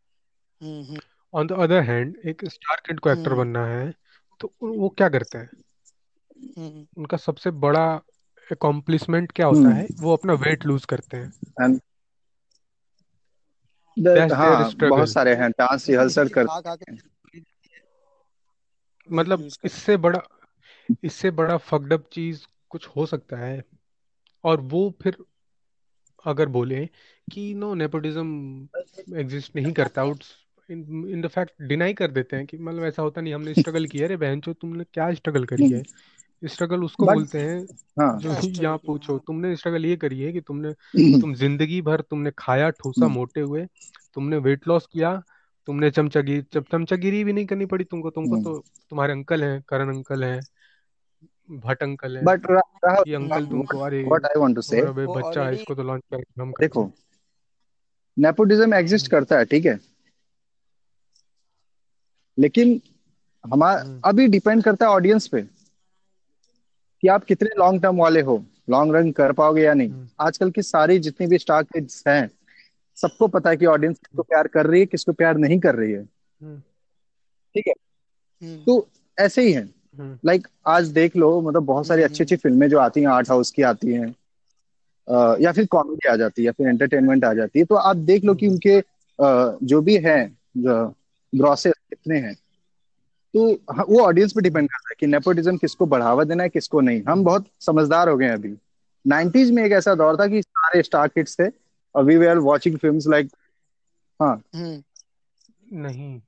ऑन 1.34 1.46
द 1.46 1.52
अदर 1.52 1.80
हैंड 1.80 2.16
एक 2.24 2.44
स्टार 2.44 2.82
किड 2.86 3.00
को 3.00 3.10
एक्टर 3.10 3.34
बनना 3.34 3.66
है। 3.66 3.94
तो 4.40 4.52
वो 4.62 4.88
क्या 4.88 5.08
करते 5.08 5.38
हैं? 5.38 5.50
उनका 6.98 7.16
सबसे 7.16 7.50
बड़ा 7.50 7.84
अकॉम्प्लिशमेंट 8.52 9.32
क्या 9.32 9.46
होता 9.46 9.74
है? 9.74 9.88
वो 10.00 10.12
अपना 10.16 10.32
वेट 10.32 10.66
लूज 10.66 10.84
करते 10.84 11.16
हैं। 11.16 11.32
हाँ, 14.32 14.70
बहुत 14.72 15.08
सारे 15.08 15.34
हैं 15.34 15.50
डांस 15.50 15.88
रिहर्सल 15.90 16.28
करते 16.28 16.92
हैं 16.92 16.98
मतलब 19.08 19.48
इससे 19.64 19.96
बड़ा 19.96 20.20
इससे 21.04 21.30
बड़ा 21.30 21.56
फकडअप 21.56 22.08
चीज़ 22.12 22.46
कुछ 22.70 22.88
हो 22.88 23.06
सकता 23.06 23.36
है। 23.36 23.62
और 24.44 24.60
वो 24.60 24.94
फिर 25.02 25.16
अगर 26.24 26.48
बोले 26.48 26.86
कि 27.32 27.54
नो 27.54 27.74
नेपोटिज्म 27.74 28.68
एग्जिस्ट 29.16 29.56
नहीं 29.56 29.72
करता 29.72 30.02
out 30.02 30.24
in 30.70 31.08
in 31.08 31.20
the 31.22 31.26
fact 31.26 31.52
deny 31.62 31.94
कर 31.94 32.10
देते 32.10 32.36
हैं 32.36 32.46
कि 32.46 32.58
मतलब 32.58 32.84
ऐसा 32.84 33.02
होता 33.02 33.20
नहीं 33.20 33.34
हमने 33.34 33.54
स्ट्रगल 33.54 33.86
किया। 33.92 34.06
अरे 34.06 34.16
बहन 34.16 34.40
चो 34.40 34.52
तुमने 34.52 34.84
क्या 34.84 35.12
स्ट्रगल 35.14 35.44
करी 35.44 35.70
है? 35.70 35.82
स्ट्रगल 36.42 36.84
उसको 36.84 37.06
बट 37.06 37.14
बोलते 37.14 37.38
हैं 37.38 37.60
हाँ। 38.00 38.18
जो 38.20 38.30
यहाँ 38.62 38.76
पूछो 38.86 39.18
तुमने 39.18 39.56
स्ट्रगल 39.56 39.86
ये 39.86 39.96
करी 39.96 40.20
है 40.20 40.32
कि 40.32 40.40
तुमने 40.40 40.72
तुम 41.20 41.34
ज़िंदगी 41.34 41.82
भर 41.82 42.00
तुमने 42.00 42.30
खाया 42.38 42.70
ठूसा 42.70 43.08
मोटे 43.18 43.40
हुए 43.40 43.66
तुमने 44.14 44.36
वेट 44.36 44.68
लॉस 44.68 44.86
किया 44.92 45.22
तुमने 45.66 45.90
चमचागिरी 45.90 46.60
चमचागिरी 46.62 47.24
भी 47.24 47.32
नहीं 47.32 47.46
करनी 47.46 47.66
पड़ी 47.66 47.84
तुमको 47.84 48.10
तुमको 48.10 48.36
तो 48.36 48.58
तुम्हारे 48.90 49.12
अंकल 49.12 49.44
हैं 49.44 49.62
करण 49.68 49.94
अंकल 49.96 50.24
हैं 50.24 50.40
भट 51.50 51.82
अंकल 51.82 52.16
हैं 52.16 52.24
बट 52.24 52.46
ये 53.08 53.14
अंकल 53.14 53.46
तुमको 53.46 53.78
अरे 53.78 54.02
व्हाट 54.02 54.26
आई 54.26 54.40
वांट 54.40 54.54
टू 54.56 54.62
से 54.62 54.76
तुम्हारा 54.76 54.92
बे- 54.92 55.06
वो 55.06 55.14
बच्चा 55.14 55.46
है 55.46 55.54
इसको 55.54 55.74
तो 55.74 55.82
लॉन्च 55.82 56.02
कर 56.14 56.42
हम 56.42 56.52
करते 56.52 56.64
देखो 56.64 56.82
हैं 56.82 56.92
नेपोटिज्म 58.16 58.74
एग्जिस्ट 58.74 59.10
करता 59.10 59.38
है 59.38 59.44
ठीक 59.44 59.66
है? 59.66 59.78
लेकिन 62.38 62.80
हमारा 63.44 63.80
हम्म। 63.80 64.00
अभी 64.04 64.26
डिपेंड 64.28 64.62
करता 64.62 64.86
है 64.86 64.92
ऑडियंस 64.92 65.26
पे 65.26 65.42
कि 67.02 67.08
आप 67.08 67.24
कितने 67.24 67.50
लॉन्ग 67.58 67.82
टर्म 67.82 67.96
वाले 67.96 68.20
हो 68.20 68.44
लॉन्ग 68.70 68.94
रन 68.96 69.10
कर 69.12 69.32
पाओगे 69.32 69.62
या 69.62 69.74
नहीं। 69.74 69.90
हम्म। 69.90 70.08
आजकल 70.20 70.50
की 70.50 70.62
सारी 70.62 70.98
जितनी 70.98 71.26
भी 71.26 71.38
स्टार 71.38 71.62
किड्स 71.64 72.02
हैं 72.08 72.28
सबको 72.98 73.26
पता 73.28 73.50
है 73.50 73.56
कि 73.56 73.66
ऑडियंस 73.66 73.98
किसको 73.98 74.22
प्यार 74.22 74.46
कर 74.48 74.66
रही 74.66 74.80
है 74.80 74.86
किसको 74.86 75.12
प्यार 75.12 75.36
नहीं 75.38 75.58
कर 75.60 75.74
रही 75.74 75.92
है। 75.92 76.00
हम्म, 76.00 76.58
ठीक 77.54 77.66
है? 77.68 77.74
हम्म, 78.42 78.56
तो 78.64 78.88
ऐसे 79.18 79.42
ही 79.42 79.52
है। 79.52 79.62
हम्म, 79.98 80.18
लाइक 80.24 80.46
आज 80.66 80.88
देख 80.92 81.16
लो 81.16 81.40
मतलब 81.40 81.64
बहुत 81.64 81.86
सारी 81.86 82.02
अच्छी 82.02 82.24
अच्छी 82.24 82.36
फ़िल्में 82.36 82.68
जो 82.68 82.78
आती 82.78 83.00
हैं 83.00 83.08
आर्ट 83.08 83.30
हाउस 83.30 83.50
की 83.50 83.62
आती 83.62 83.92
हैं 83.92 84.14
या 85.40 85.52
फिर 85.52 85.66
कॉमेडी 85.66 86.08
आ 86.08 86.16
जाती 86.16 86.42
है 86.42 86.46
या 86.46 86.52
फिर 86.52 86.68
एंटरटेनमेंट 86.68 87.24
आ 87.24 87.32
जाती 87.34 87.58
है 87.58 87.64
तो 87.64 87.74
आप 87.74 87.96
देख 88.10 88.24
लो 88.24 88.34
कि 88.34 88.46
उनके 88.48 88.80
जो 89.66 89.80
भी 89.82 89.96
है 89.96 90.18
ग्रॉसेस 90.56 91.74
कितने 91.90 92.18
हैं? 92.18 92.34
तो 93.34 93.52
वो 93.88 94.00
ऑडियंस 94.00 94.32
पे 94.32 94.40
डिपेंड 94.40 94.68
करता 94.68 94.88
है 94.90 94.94
कि 95.00 95.06
नेपोटिज्म 95.06 95.56
किसको 95.56 95.86
बढ़ावा 95.86 96.24
देना 96.24 96.42
है 96.42 96.48
किसको 96.48 96.80
नहीं। 96.80 97.02
हम 97.08 97.24
बहुत 97.24 97.46
समझदार 97.60 98.08
हो 98.08 98.16
गए 98.16 98.26
हैं 98.26 98.32
अभी। 98.32 98.56
नाइन्टीज 99.06 99.50
में 99.50 99.64
एक 99.64 99.72
ऐसा 99.72 99.94
दौर 99.94 100.16
था 100.16 100.26
कि 100.26 100.42
सारे 100.42 100.82
स्टार 100.82 101.08
किड्स 101.08 101.36
थे 101.40 101.44
और 101.94 102.04
we 102.04 102.16
were 102.16 102.26
are 102.26 102.38
watching 102.38 102.78
films 102.78 103.06
like 103.08 103.30
हाँ। 104.22 104.42
हम्म, 104.54 104.82
नहीं। 105.72 106.20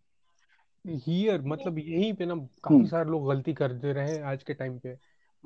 हियर 0.87 1.43
मतलब 1.43 1.79
यहीं 1.79 2.13
पे 2.13 2.27
ना 2.27 2.35
काफ़ी 2.35 2.77
हम्म, 2.77 2.87
सारे 2.87 3.11
लोग 3.11 3.29
गलती 3.29 3.55
कर 3.55 3.73
दे 3.73 3.93
रहे 3.93 4.13
हैं 4.13 4.23
आज 4.23 4.43
के 4.43 4.55
टाइम 4.55 4.79
पे। 4.79 4.89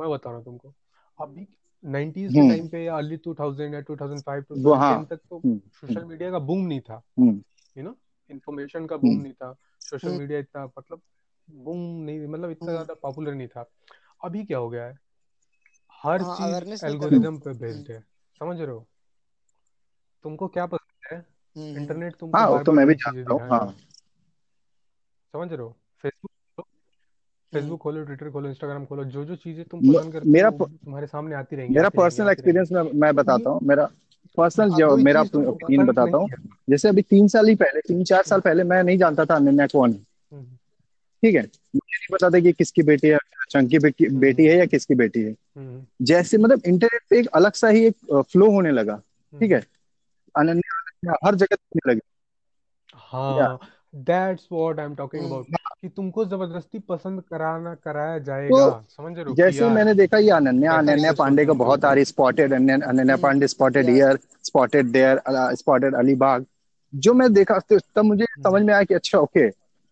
मैं 0.01 0.11
बता 0.11 0.31
रहा 0.31 0.37
हूँ 0.37 0.45
तुमको। 0.45 0.75
अभी 1.21 1.49
90s 1.87 2.33
के 2.33 2.39
हम्म, 2.39 2.49
टाइम 2.51 2.69
पे 2.69 2.85
या 2.85 2.97
अर्ली 2.97 3.17
2000 3.17 3.75
या 3.75 3.81
2005 3.81 4.45
वो 4.53 4.75
हाँ। 4.75 4.95
2010 4.95 5.11
तक 5.11 5.21
तो 5.31 5.39
हम्म, 5.39 5.61
सोशल 5.75 6.05
मीडिया 6.05 6.31
का 6.31 6.39
बूम 6.39 6.67
नहीं 6.67 6.81
था। 6.81 7.03
हम्म, 7.19 7.43
यू 7.79 7.85
नो 7.85 7.97
इंफॉर्मेशन 8.31 8.87
का 8.87 8.97
बूम 8.97 9.11
हम्म, 9.11 9.23
नहीं 9.23 9.33
था। 9.33 9.57
सोशल 9.93 10.09
हम्म, 10.09 10.18
मीडिया 10.18 10.38
इतना 10.38 10.64
मतलब 10.66 11.01
बूम 11.49 11.78
नहीं 12.05 12.26
मतलब 12.26 12.51
इतना 12.51 12.66
हम्म, 12.66 12.72
ज़्यादा 12.72 12.95
पॉपुलर 12.95 13.34
नहीं 13.34 13.49
था। 13.49 13.64
अभी 14.24 14.45
क्या 14.45 14.59
हो 14.59 14.68
गया 14.70 14.84
है? 14.86 14.99
हर 16.05 16.22
हाँ 16.22 16.36
चीज़ 16.36 16.84
एल्गोरिदम 16.86 17.38
पे 17.38 17.51
हम्म, 17.51 17.59
बेस्ड 17.59 17.90
है। 17.90 18.01
समझ 18.40 18.57
रहे 18.61 18.70
हो? 18.70 18.86
तुमको 20.24 20.49
क्या 20.49 20.66
पसंद 20.66 21.12
है? 21.12 21.18
हम्म, 21.57 21.76
हम्म, 21.78 21.80
इंटरनेट 21.80 22.16
तुमको 22.16 22.36
हाँ 22.36 22.49
वो 22.49 22.55
बार 22.55 22.64
तो 22.64 22.72
बार 22.72 22.76
मैं 22.76 22.86
भी 22.86 22.95
जानता 22.95 23.32
हूँ 23.34 23.40
हाँ। 23.51 23.74
समझ 25.34 25.53
रहे 25.53 25.62
हो? 25.62 25.76
फेसबुक 26.05 26.30
हम्म, 27.53 27.53
फेसबुक 27.53 27.80
खोलो 27.80 28.05
ट्विटर 28.05 28.30
खोलो 28.30 28.49
इंस्टाग्राम 28.49 28.84
खोलो। 28.86 29.05
जो 29.07 29.24
जो 29.24 29.36
चीज़ें 29.36 29.64
तुम 29.66 29.82
पसंद 29.82 30.12
करते 30.12 30.38
हो 30.38 30.47
मेरा 30.49 30.51
तुम्हारे 30.84 31.07
सामने 31.07 31.34
आती 31.34 31.57
रहेंगी 31.57 31.76
मेरा 31.76 31.80
आती 31.80 31.99
रहेंगी 31.99 32.20
पर्सनल 32.20 32.22
आती 32.22 32.43
रहेंगी। 32.43 32.62
एक्सपीरियंस 32.62 32.72
में 32.72 32.82
मैं 33.01 33.14
बताता 33.14 33.51
हूँ। 33.51 33.61
मेरा 33.62 33.88
पर्सनल 34.37 34.70
जो 34.70 34.97
मेरा 34.97 35.20
ओपिनियन 35.20 35.87
बताता 35.87 36.16
हूँ। 36.16 36.29
जैसे 36.70 36.89
अभी 36.89 37.03
तीन 37.03 37.29
साल 37.29 37.49
ही 37.49 37.55
पहले 37.55 37.81
तीन 37.81 38.05
चार 38.05 38.23
साल 38.23 38.41
पहले 38.41 38.64
मैं 38.64 38.83
नहीं 38.83 38.99
जानता 38.99 39.25
था 39.25 39.35
अनन्या 39.35 39.66
कौन। 39.66 39.93
है 39.93 39.99
हम्म, 40.33 40.45
ठीक 41.23 41.35
है? 41.35 41.43
मुझे 41.77 41.97
नहीं 41.97 42.09
पता 42.12 42.31
था 42.31 42.41
कि 42.41 42.53
किसकी 42.53 42.83
बेटी 42.83 43.09
है 43.09 43.18
चंकी 43.51 43.79
बेटी 43.79 44.05
हम्म, 44.05 44.20
बेटी 44.20 44.47
है 44.47 44.57
या 44.59 44.66
किसकी 44.66 44.95
बेटी 44.95 45.23
है। 45.23 45.37
हम्म, 45.57 45.87
जैसे 46.03 46.39
मतलब 46.39 46.62
इंटरनेट 46.66 47.03
पे 47.11 47.18
एक 47.18 47.27
अलग 47.27 47.53
सा 47.53 47.68
ही 47.68 47.87
एक 47.87 48.25
फ्लो 48.33 48.51
होने 48.51 48.70
लगा। 48.70 48.97
ठीक 49.41 49.51
है? 49.51 49.66
अनन्या 50.37 50.79
अनन्या 50.79 51.14
हर 51.25 51.35
जगह 51.35 51.57
लगी। 51.89 52.01
हाँ। 52.95 53.59
That's 53.95 54.49
what 54.53 54.78
I 54.78 54.86
am 54.86 54.95
talking 54.95 55.22
hmm, 55.22 55.32
about 55.32 55.47
कि 55.82 55.88
तुमको 55.88 56.24
ज़बरदस्ती 56.24 56.78
पसंद 56.78 57.22
कराना 57.30 57.74
कराया 57.74 58.18
जाएगा। 58.18 58.68
तो 58.68 58.84
समझ 58.90 59.16
रहे 59.16 59.24
हो? 59.24 59.34
जैसे 59.34 59.68
मैंने 59.68 59.95
देखा 59.95 60.18
ये 60.18 60.30
अनन्या 60.30 60.72
अनन्या 60.72 61.12
पांडे 61.12 61.47
का 61.47 61.53
बहुत 61.53 61.84
आ 61.84 61.93
रही 61.93 62.05
spotted 62.05 62.53
Ananya 62.53 62.88
hmm, 62.88 63.16
Pandey 63.16 63.47
spotted 63.49 63.88
here 63.88 64.18
spotted 64.45 64.86
there 64.86 65.20
spotted 65.55 65.95
Alibaug. 65.95 66.47
जो 66.95 67.14
मैं 67.14 67.32
देखा 67.32 67.59
तो 67.59 67.78
तब 67.78 68.05
मुझे 68.05 68.24
समझ 68.24 68.53
हम्म, 68.53 68.66
में 68.66 68.74
आया 68.74 68.82
कि 68.82 68.95
अच्छा 68.95 69.18
ओके 69.18 69.47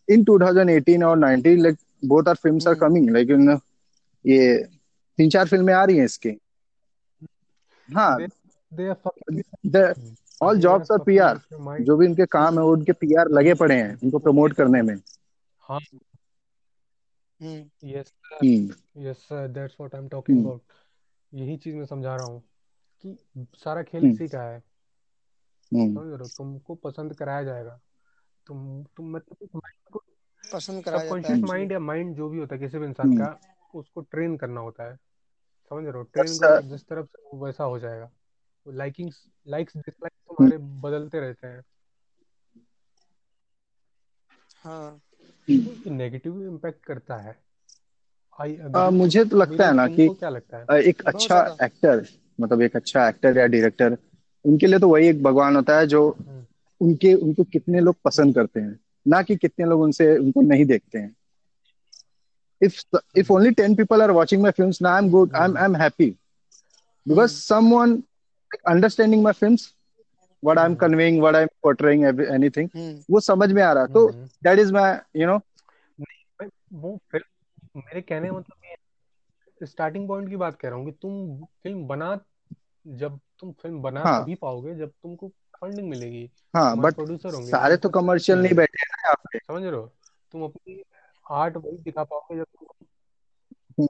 इन 0.08 0.24
2018 0.24 1.04
और 1.04 1.16
19 1.18 1.58
like 1.58 1.76
both 2.04 2.28
are 2.28 2.34
films 2.34 2.66
are 2.66 2.74
hmm, 2.74 2.86
coming 2.86 3.10
लेकिन 3.10 3.58
ये 4.24 4.56
तीन 5.18 5.30
चार 5.30 5.48
फ़िल्में 5.48 5.74
आ 5.74 5.84
रही 5.84 5.98
हैं 5.98 6.04
इसकी। 6.04 6.36
हाँ। 7.88 8.16
Fucking 8.72 9.42
the 9.66 9.94
all 10.40 10.58
jobs 10.58 10.90
are 10.90 10.98
PR 10.98 11.40
जो 11.80 11.96
भी 11.96 12.06
उनके 12.06 12.26
काम 12.26 12.58
है 12.58 12.64
वो 12.64 12.72
उनके 12.72 12.92
पीआर 12.92 13.28
लगे 13.28 13.54
पड़े 13.54 13.74
हैं 13.74 13.98
उनको 14.04 14.18
प्रमोट 14.18 14.52
करने 14.52 14.82
में। 14.82 14.94
हाँ। 15.60 15.80
Yes 17.84 18.12
yes 18.96 19.16
sir 19.16 19.48
that's 19.48 19.76
what 19.80 19.94
I 19.94 20.00
am 20.00 20.08
talking 20.08 20.44
about 20.44 20.62
यही 21.34 21.56
चीज़ 21.56 21.76
मैं 21.76 21.86
समझा 21.86 22.16
रहा 22.16 22.26
हूँ 22.26 22.42
कि 23.04 23.16
सारा 23.54 23.82
खेल 23.82 24.02
हम्म। 24.02 24.12
इसी 24.12 24.28
का 24.28 24.42
है। 24.42 24.56
हम्म। 25.74 25.94
समझ 25.94 26.06
रहे 26.06 26.16
हो? 26.16 26.28
तुमको 26.28 26.74
पसंद 26.74 27.14
कराया 27.14 27.42
जाएगा। 27.42 27.80
तुम 28.46 28.84
तुम 28.96 29.10
मतलब 29.10 29.36
एक 29.42 29.50
माइंड 29.56 29.90
को 29.92 30.02
पसंद 30.54 30.84
कराया 30.84 31.04
जाता 31.04 31.16
है। 31.16 31.22
सबकॉन्शियस 31.22 31.50
माइंड 31.50 31.72
या 31.72 31.78
माइंड 31.78 32.16
जो 32.16 32.28
भी 32.28 32.38
होता 32.38 32.54
है 32.54 32.60
किसी 32.60 32.78
भी 32.78 32.86
इंसान 32.86 33.08
हम्म। 33.08 33.24
का 33.24 33.38
उसको 33.74 34.00
ट्रेन 34.00 34.36
करना 34.36 34.60
होता 34.60 34.84
है। 34.84 34.96
समझ 35.70 35.84
रहे 35.84 35.92
हो? 35.92 36.02
ट्रेन 36.02 36.68
जिस 36.68 36.82
तरफ़ 36.82 37.06
से 37.06 37.36
वैसा 37.36 37.64
हो 37.64 37.78
जाएगा। 37.78 38.10
लाइकिंग्स 38.66 39.26
लाइक्स 39.48 39.76
डिसलाइक्स 39.76 40.19
तुम्हारे 40.40 40.80
बदलते 40.80 41.20
रहते 41.20 41.46
हैं। 41.46 41.62
हाँ। 44.64 45.00
नेगेटिव 45.86 46.42
इम्पैक्ट 46.42 46.84
करता 46.84 47.16
है? 47.16 47.38
आई 48.40 48.58
आ, 48.76 48.90
मुझे 48.90 49.24
तो 49.24 49.36
लगता 49.36 49.66
है 49.66 49.72
ना 49.74 49.86
कि 49.86 50.08
क्या 50.08 50.28
लगता 50.28 50.56
है? 50.58 50.82
एक 50.82 51.02
अच्छा 51.02 51.56
एक्टर 51.62 52.06
मतलब 52.40 52.62
एक 52.62 52.76
अच्छा 52.76 53.08
एक्टर 53.08 53.38
या 53.38 53.46
डायरेक्टर 53.46 53.98
उनके 54.44 54.66
लिए 54.66 54.78
तो 54.78 54.88
वही 54.88 55.08
एक 55.08 55.22
भगवान 55.22 55.56
होता 55.56 55.78
है 55.78 55.86
जो 55.86 56.16
हम्म। 56.28 56.46
उनके 56.80 57.14
उनको 57.14 57.44
कितने 57.44 57.80
लोग 57.80 57.96
पसंद 58.04 58.34
करते 58.34 58.60
हैं। 58.60 58.80
ना 59.08 59.22
कि 59.22 59.36
कितने 59.36 59.66
लोग 59.66 59.80
उनसे 59.80 60.18
उनको 60.18 60.40
नहीं 60.40 60.64
देखते 60.64 60.98
हैं। 60.98 61.16
If 62.64 62.74
if 63.18 63.30
hmm. 63.30 63.34
only 63.34 63.54
10 63.60 63.76
people 63.80 64.02
are 64.02 64.12
watching 64.12 64.42
my 64.42 64.52
films 64.60 64.82
now 64.82 65.00
i'm 65.00 65.10
good 65.10 65.30
i'm 65.30 65.56
hmm. 65.56 65.58
I'm 65.58 65.80
happy. 65.80 66.10
Because 67.08 67.32
hmm, 67.32 67.46
someone 67.52 67.90
like, 68.50 68.76
understanding 68.76 69.22
my 69.28 69.60
i'm 70.44 70.58
hmm 70.58 70.74
conveying 70.76 71.20
what 71.20 71.36
i'm 71.36 71.48
portraying 71.66 72.04
every, 72.04 72.26
anything 72.26 72.68
हम्म, 72.76 73.02
वो 73.10 73.20
समझ 73.20 73.52
में 73.52 73.62
आ 73.62 73.72
रहा 73.72 73.86
तो 73.86 74.06
that 74.46 74.58
is 74.58 74.72
my 74.72 75.00
you 75.16 75.26
know 75.26 75.40
वो 76.72 77.00
film 77.12 77.80
मेरे 77.80 78.00
कहने 78.00 78.28
का 78.28 78.34
मतलब 78.34 78.64
ये 78.64 79.66
स्टार्टिंग 79.66 80.08
पॉइंट 80.08 80.28
की 80.28 80.36
बात 80.36 80.56
कह 80.56 80.68
रहा 80.68 80.78
हूँ 80.78 80.84
कि 80.86 80.92
तुम 80.92 81.44
फ़िल्म 81.44 81.86
बना 81.86 82.20
जब 82.86 83.20
तुम 83.38 83.52
फ़िल्म 83.52 83.82
बना 83.82 84.04
हाँ। 84.04 84.22
तभी 84.22 84.34
पाओगे 84.34 84.74
जब 84.74 84.90
तुमको 84.90 85.28
फंडिंग 85.28 85.88
मिलेगी। 85.88 86.30
हाँ 86.56 86.76
बट 86.76 86.94
प्रोड्यूसर 86.94 87.34
होंगे। 87.34 87.50
सारे 87.50 87.76
तो 87.76 87.88
कमर्शियल 87.88 88.38
नहीं 88.38 88.54
बैठे 88.54 88.78
हैं 88.78 88.86
ना 88.90 89.08
यहाँ 89.08 89.14
पे। 89.14 89.38
समझ 89.38 89.62
रहे 89.62 89.80
हो? 89.80 89.92
तुम 90.32 90.42
अपनी 90.42 90.82
आर्ट 91.30 91.56
वही 91.56 91.78
दिखा 91.78 92.04
पाओगे 92.04 92.36
जब 92.36 92.44
तुम 92.44 93.86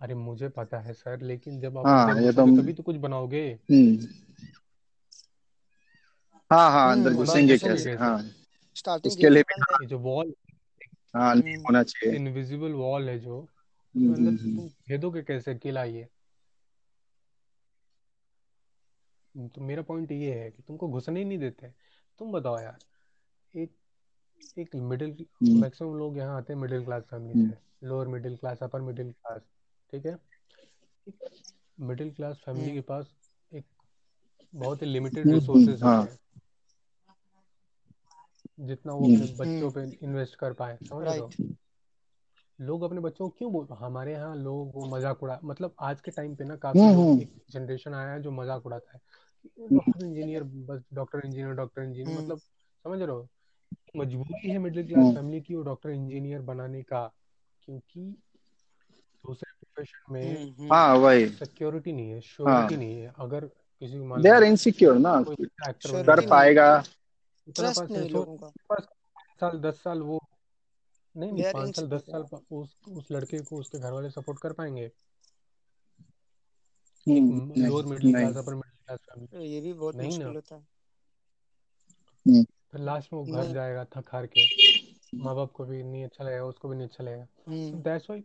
अरे 0.00 0.14
मुझे 0.14 0.48
पता 0.48 0.78
है 0.78 0.92
सर 0.92 1.20
लेकिन 1.20 1.60
जब 1.60 1.78
आप 1.78 1.86
हाँ 1.86 2.20
ये 2.20 2.32
तो 2.32 2.46
तभी 2.46 2.72
तो 2.72 2.82
कुछ 2.82 2.96
बनाओगे। 2.96 3.58
हम्म 3.70 3.96
हाँ 6.50 6.70
हाँ 6.70 6.90
अंदर 6.92 7.10
हम्म, 7.10 7.14
घुसेंगे 7.14 7.56
तो 7.58 7.68
कैसे? 7.68 7.96
हाँ 7.96 8.18
स्टार्टिंग 8.76 9.18
उसके 9.18 9.30
लिए 9.30 9.42
भी 9.44 9.62
है 9.72 9.86
जो 9.86 9.98
वॉल 10.00 10.34
हाँ 11.14 11.34
होना 11.36 11.82
चाहिए। 11.84 12.16
इनविजिबल 12.16 12.72
वॉल 12.74 13.08
है 13.08 13.18
जो 13.20 13.40
हम्म, 13.94 14.06
तो 14.06 14.14
अंदर 14.14 14.32
हम्म, 14.32 14.38
तुम 14.50 14.68
भेदोगे 14.88 15.22
कैसे 15.24 15.54
अकेला 15.54 15.84
ये? 15.84 16.08
तो 19.48 19.60
मेरा 19.60 19.82
पॉइंट 19.82 20.12
ये 20.12 20.34
है 20.40 20.50
कि 20.50 20.62
तुमको 20.62 20.88
घुसने 20.88 21.20
ही 21.20 21.24
नहीं 21.24 21.38
देते। 21.38 21.68
तुम 22.20 22.32
बताओ 22.32 22.58
यार 22.60 22.78
एक 23.54 23.74
एक 24.56 24.74
मिडिल 24.84 25.16
मैक्सिमम 25.54 25.94
लोग 25.98 26.16
यहाँ 26.16 26.36
आते 26.36 26.52
हैं 26.52 26.60
मिडिल 26.60 26.84
क्लास 26.84 27.02
फैमिली 27.10 27.36
से। 27.38 27.56
Lower 27.84 28.08
middle 28.08 28.36
class 28.36 28.62
upper 28.62 28.80
middle 28.82 29.12
class 29.12 29.42
ठीक 29.92 30.06
है? 30.06 30.16
मिडिल 31.80 32.10
क्लास 32.12 32.40
फैमिली 32.46 32.74
के 32.74 32.80
पास 32.82 33.14
बहुत 34.54 34.82
ही 34.82 34.86
लिमिटेड 34.86 35.26
हम्म, 35.26 35.34
रिसोर्सेज 35.34 35.82
हाँ। 35.82 36.02
हैं 36.02 36.18
जितना 38.60 38.92
वो 38.92 39.04
अपने 39.04 39.16
हम्म, 39.16 39.36
बच्चों 39.36 39.70
हम्म, 39.72 39.90
पे 39.90 40.06
इन्वेस्ट 40.06 40.34
कर 40.34 40.52
पाए 40.52 40.78
समझ 40.88 41.08
रहे 41.08 41.18
हो? 41.18 41.30
लोग 42.60 42.82
अपने 42.82 43.00
बच्चों 43.00 43.28
को 43.28 43.34
क्यों 43.38 43.52
बोल 43.52 43.66
हमारे 43.78 44.12
यहाँ 44.12 44.36
लोग 44.36 44.74
वो 44.74 44.86
मज़ाक 44.86 45.22
उड़ा 45.22 45.38
मतलब 45.44 45.74
आज 45.80 46.00
के 46.00 46.10
टाइम 46.10 46.34
पे 46.34 46.44
ना 46.44 46.56
काफ़ी 46.56 46.80
हम्म 46.80 46.94
लोग 46.94 47.08
हम्म। 47.08 47.26
जनरेशन 47.50 47.94
आया 47.94 48.12
है 48.12 48.22
जो 48.22 48.30
मज़ाक 48.30 48.66
उड़ाता 48.66 48.92
है। 48.92 49.00
डॉक्टर 49.70 50.04
इंजीनियर 50.04 50.42
बस 50.42 50.82
डॉक्टर 50.94 51.20
इंजीनियर 51.24 51.54
डॉक्टर 51.54 51.82
इंजीनियर 51.82 52.08
हम्म। 52.08 52.24
मतलब 52.24 52.38
समझ 52.38 52.98
रहे 52.98 53.10
हो? 53.10 53.28
मजबूरी 53.96 54.50
है 54.50 54.58
मिडिल 54.58 54.86
क्लास 54.86 55.04
हम्म, 55.04 55.14
फैमिली 55.14 55.40
की 55.40 55.54
वो 55.54 55.62
डॉक्टर 55.62 55.90
इंजीनियर 55.90 56.40
बनाने 56.40 56.82
का 56.82 57.06
क्योंकि 57.62 58.00
दूसरे 59.24 59.52
प्रोफेशन 59.52 60.12
में 60.12 60.36
हम्म 60.36 60.52
हम्म 60.58 60.74
हाँ 60.74 60.96
वही। 60.96 61.28
सिक्योरिटी 61.28 61.92
नहीं 61.92 62.08
है 62.08 62.14
हाँ। 62.14 62.22
श्योरिटी 62.22 62.76
नहीं 62.76 63.00
है। 63.00 63.12
अगर 63.18 63.50
किसी 63.82 63.98
को 63.98 64.04
मान 64.04 64.22
दे 64.22 64.28
आर 64.30 64.42
इनसिक्योर 64.44 64.98
ना 64.98 65.12
कर 66.06 66.20
पाएगा। 66.28 66.68
ट्रस्ट 67.48 67.90
नहीं 67.90 68.08
लोगों 68.08 68.36
का। 68.38 68.52
साल 69.40 69.58
दस 69.60 69.80
साल 69.82 70.02
वो 70.02 70.20
नहीं 71.14 71.32
नहीं 71.32 71.44
पाँच 71.44 71.74
साल 71.74 71.88
दस 71.88 72.02
साल 72.02 72.24
उस 72.52 72.76
उस 72.88 73.10
लड़के 73.12 73.40
को 73.42 73.58
उसके 73.58 73.78
घर 73.78 73.92
वाले 73.92 74.10
सपोर्ट 74.10 74.38
कर 74.40 74.52
पाएँगे? 74.52 74.90
Lower 77.58 77.84
middle 77.86 78.12
class 78.12 78.36
upper 78.36 78.54
middle 78.54 78.76
class 78.76 78.98
family 79.02 79.46
ये 79.46 79.60
भी 79.60 79.72
बहुत 79.74 80.00
मुश्किल 80.00 80.34
होता 80.34 80.54
है। 80.56 80.66
हम्म 82.26 82.44
फिर 82.72 82.80
लास्ट 82.80 83.12
में 83.12 83.18
वो 83.20 83.26
घर 83.26 83.48
जाएगा 83.48 83.84
थक 83.96 84.10
हार 84.12 84.26
के। 84.26 84.46
माँ 85.14 85.34
बाप 85.36 85.52
को 85.52 85.64
भी 85.64 85.82
नहीं 85.82 86.04
अच्छा 86.04 86.24
लगेगा 86.24 86.44
उसको 86.44 86.68
भी 86.68 86.76
नहीं 86.76 86.86
अच्छा 86.88 87.04
लगेगा। 87.04 87.26
दैट्स 87.82 88.10
वाई 88.10 88.22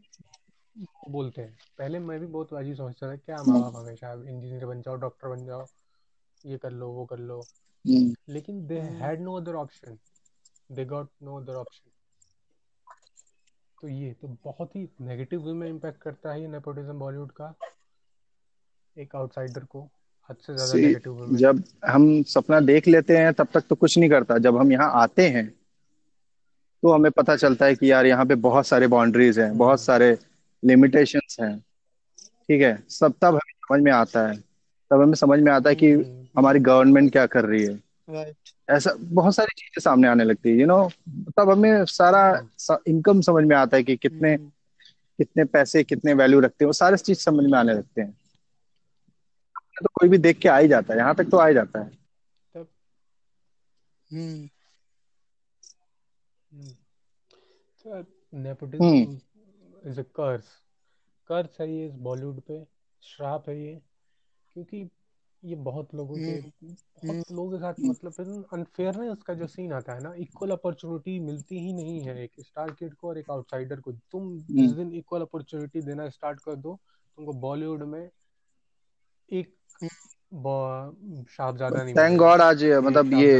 बोलते 0.75 1.41
हैं। 1.41 1.57
पहले 1.77 1.99
मैं 1.99 2.19
भी 2.19 2.27
बहुत 2.27 2.53
अजीब 2.55 2.75
सोचता 2.75 3.07
था 3.07 3.15
क्या 3.15 3.37
माँ 3.43 3.59
बाप 3.61 3.75
हमेशा 3.75 4.13
इंजीनियर 4.13 4.65
बन 4.65 4.81
जाओ 4.81 4.95
डॉक्टर 4.97 5.27
बन 5.27 5.45
जाओ 5.45 5.65
ये 6.41 6.57
कर 6.57 6.71
लो 6.71 6.87
वो 6.91 7.05
कर 7.05 7.17
लो। 7.19 7.39
हम्म, 7.85 8.13
लेकिन 8.29 8.65
they 8.67 8.79
had 9.01 9.21
no 9.21 9.35
other 9.37 9.55
option 9.55 9.97
they 10.71 10.85
got 10.85 11.09
no 11.23 11.35
other 11.37 11.55
option 11.55 11.89
तो 13.77 13.87
ये 13.89 14.11
तो 14.21 14.27
बहुत 14.43 14.75
ही 14.75 14.87
नेगेटिव 15.01 15.45
वे 15.45 15.53
में 15.53 15.67
इम्पैक्ट 15.69 16.01
करता 16.01 16.31
है 16.33 16.41
ये 16.41 16.47
नेपोटिज्म 16.47 16.99
बॉलीवुड 16.99 17.31
का 17.31 17.53
एक 18.95 19.15
आउटसाइडर 19.15 19.63
को 19.65 19.81
हद 20.29 20.35
से 20.37 20.53
ज़्यादा 20.55 20.73
नेगेटिव 20.75 21.13
वे 21.13 21.27
में। 21.27 21.37
जब 21.37 21.63
हम 21.85 22.21
सपना 22.29 22.59
देख 22.61 22.87
लेते 22.87 23.17
हैं 23.17 23.33
तब 23.33 23.47
तक 23.53 23.65
तो 23.69 23.75
कुछ 23.75 23.97
नहीं 23.97 24.09
करता। 24.09 24.37
जब 24.39 24.57
हम 24.57 24.71
यहाँ 24.71 24.91
आते 25.01 25.27
हैं 25.29 25.47
तो 26.83 26.91
हमें 26.91 27.11
पता 27.11 27.35
चलता 27.35 27.65
है 27.65 27.75
कि 27.75 27.91
यार 27.91 28.05
यहाँ 28.05 28.25
पे 28.25 28.35
बहुत 28.41 28.67
सारे 28.67 28.87
बाउंड्रीज 28.87 29.39
हैं 29.39 29.57
बहुत 29.57 29.79
हम्म। 29.79 29.85
सारे 29.85 30.17
लिमिटेशंस 30.65 31.37
हैं। 31.41 31.57
ठीक 32.47 32.61
है? 32.61 32.83
सब 32.89 33.13
तब 33.21 33.27
हमें 33.27 33.53
समझ 33.59 33.81
में 33.81 33.91
आता 33.91 34.27
है। 34.27 34.35
तब 34.91 35.01
हमें 35.01 35.13
समझ 35.13 35.39
में 35.39 35.51
आता 35.51 35.69
है 35.69 35.75
कि 35.75 35.91
हम्म। 35.91 36.27
हमारी 36.37 36.59
गवर्नमेंट 36.59 37.11
क्या 37.11 37.25
कर 37.25 37.45
रही 37.45 37.63
है। 37.63 37.79
ऐसा 38.69 38.93
बहुत 38.99 39.35
सारी 39.35 39.53
चीज़ें 39.57 39.81
सामने 39.81 40.07
आने 40.07 40.23
लगती 40.23 40.49
है 40.49 40.55
यू 40.55 40.65
नो 40.67 40.89
तब 41.37 41.49
हमें 41.49 41.85
सारा 41.85 42.47
इनकम 42.87 43.21
समझ 43.21 43.43
में 43.43 43.55
आता 43.55 43.77
है 43.77 43.83
कि 43.83 43.95
कितने 43.97 44.33
हम्म 44.33 44.51
कितने 45.19 45.45
पैसे 45.45 45.83
कितने 45.83 46.13
वैल्यू 46.13 46.39
रखते 46.39 46.65
हैं। 46.65 46.67
वो 46.67 46.73
सारे 46.73 46.97
चीज़ 46.97 47.19
समझ 47.19 47.45
में 47.45 47.59
आने 47.59 47.73
लगते 47.73 48.01
हैं। 48.01 48.11
तो 49.79 49.87
कोई 49.95 50.09
भी 50.09 50.17
देख 50.17 50.39
के 50.39 50.49
आ 50.49 50.57
ही 50.57 50.67
जाता 50.67 50.93
है। 50.93 50.99
यहाँ 50.99 51.15
तक 51.15 51.29
तो 51.29 51.37
आ 51.37 51.47
ही 51.47 51.53
जाता 51.53 51.79
है। 51.79 51.89
तब। 52.53 52.67
हम्म 54.11 54.47
तो 57.85 57.95
हम्म 57.95 58.41
nepotism 58.43 59.17
is 59.83 59.99
a 59.99 60.03
curse 60.15 60.47
curse 61.29 61.59
है 61.61 61.69
ये 61.71 61.85
इस 61.87 61.93
बॉलीवुड 62.01 62.41
पे 62.41 62.63
श्राप 63.03 63.49
है 63.49 63.57
ये 63.59 63.75
क्योंकि 64.55 64.89
ये 65.43 65.55
बहुत 65.61 65.93
लोगों 65.95 66.19
के 66.19 66.31
हम्म 66.31 66.75
बहुत 66.97 67.15
हम्म। 67.15 67.35
लोगों 67.35 67.51
के 67.51 67.57
साथ 67.57 67.73
मतलब 67.83 68.45
अनफेयरनेस 68.53 69.23
का 69.23 69.33
जो 69.33 69.47
सीन 69.47 69.73
आता 69.73 69.93
है 69.93 70.03
ना 70.03 70.13
इक्वल 70.17 70.51
अपॉर्चुनिटी 70.51 71.19
मिलती 71.19 71.59
ही 71.59 71.73
नहीं 71.73 71.99
है 72.01 72.17
एक 72.23 72.31
स्टार 72.39 72.71
किड 72.71 72.93
को 72.93 73.07
और 73.09 73.17
एक 73.17 73.29
आउटसाइडर 73.31 73.79
को। 73.79 73.91
तुम 74.11 74.37
जिस 74.53 74.71
हम्म 74.71 74.73
दिन 74.73 74.93
इक्वल 74.93 75.21
अपॉर्चुनिटी 75.21 75.81
देना 75.81 76.09
स्टार्ट 76.09 76.39
कर 76.39 76.55
दो 76.55 76.79
तुमको 77.17 77.33
बॉलीवुड 77.39 77.83
में 77.83 78.09
एक 79.29 79.55
शाहजादा 81.29 81.83
नहीं 81.83 81.95
थैंक 81.95 82.17
गॉड 82.19 82.41
आज 82.41 82.63
मतलब 82.63 83.13
ये 83.13 83.33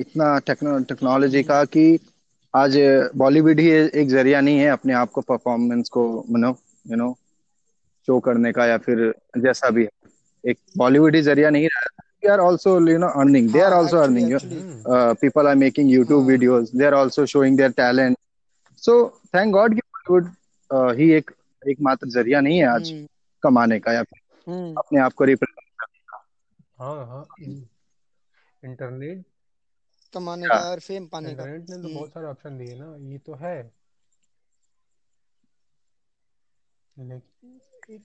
इतना 0.00 0.38
टेक्नोलॉजी 0.48 1.42
का 1.42 1.64
कि 1.66 1.86
आज 2.54 2.76
बॉलीवुड 3.16 3.60
ही 3.60 3.68
एक 3.70 4.08
ज़रिया 4.08 4.40
नहीं 4.40 4.58
है 4.58 4.66
अपने 4.70 4.92
आप 4.94 5.10
को 5.10 5.20
परफॉर्मेंस 5.20 5.88
को 5.88 6.02
you 6.30 6.36
know 6.38 6.50
you 6.90 6.96
know 6.96 7.12
show 8.08 8.18
करने 8.20 8.52
का 8.52 8.66
या 8.66 8.76
फिर 8.78 8.98
जैसा 9.44 9.70
भी 9.70 9.82
है। 9.84 10.10
एक 10.44 10.58
बॉलीवुड 10.76 11.14
ही 11.16 11.22
ज़रिया 11.22 11.50
नहीं 11.50 11.66
रहा 11.66 12.02
they 12.22 12.28
are 12.32 12.38
also 12.40 12.78
you 12.90 12.98
know 12.98 13.08
earning 13.20 13.50
they 13.52 13.60
are 13.60 13.72
also 13.72 13.96
earning 13.98 14.38
people 15.20 15.46
are 15.48 15.54
making 15.64 15.90
YouTube 15.92 16.26
videos 16.26 16.76
they 16.78 16.84
are 16.86 16.94
also 16.94 17.26
showing 17.34 17.56
their 17.56 17.70
talent 17.82 18.16
so 18.82 18.96
thank 19.34 19.52
God 19.52 19.74
कि 19.74 19.80
बॉलीवुड 19.80 20.96
ही 21.00 21.10
एक 21.12 21.30
एकमात्र 21.62 22.08
ज़रिया 22.10 22.40
नहीं 22.40 22.58
है 22.58 22.66
आज 22.68 22.90
हम्म। 22.92 23.06
कमाने 23.42 23.78
का 23.80 23.92
या 23.92 24.02
फिर 24.02 24.20
हम्म। 24.46 24.74
अपने 24.78 25.00
आप 25.00 25.12
को 25.12 25.24
रिप्रेजेंट 25.24 25.80
करने 25.80 25.98
का। 26.08 26.24
हाँ 26.78 27.06
हाँ 27.06 27.24
इंटरनेट 28.62 29.22
कमाने 30.14 30.48
का 30.48 30.54
का 30.54 30.70
और 30.70 30.80
फेम 30.80 31.06
पाने 31.06 31.34
का 31.34 31.42
इंटरनेट 31.42 31.70
ने 31.70 31.76
तो 31.76 31.82
हम्म। 31.82 31.94
बहुत 31.94 32.10
सारे 32.10 32.26
ऑप्शन 32.26 32.58
दिए 32.58 32.74
ना 32.74 32.94
ये 33.10 33.18
तो 33.18 33.34
है। 33.34 33.56
लेकिन 36.96 38.02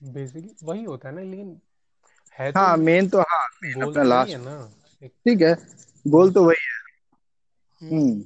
बेसिकली 0.00 0.54
वही 0.64 0.84
होता 0.84 1.08
है 1.08 1.14
ना 1.14 1.20
लेकिन 1.20 1.60
है 2.38 2.50
तो 2.52 2.60
हाँ 2.60 2.76
मेन 2.76 3.08
तो 3.08 3.20
हाँ 3.20 3.46
मेन 3.62 3.74
गोल 3.74 3.82
अपना 3.82 3.92
तो 3.92 4.00
वही 4.00 4.08
लास्ट 4.08 4.32
है 4.32 4.44
ना 4.44 4.72
ठीक 5.04 5.40
है 5.42 5.54
गोल 6.06 6.32
तो 6.32 6.44
वही 6.44 6.64
है। 6.64 6.78
हम्म। 7.82 8.22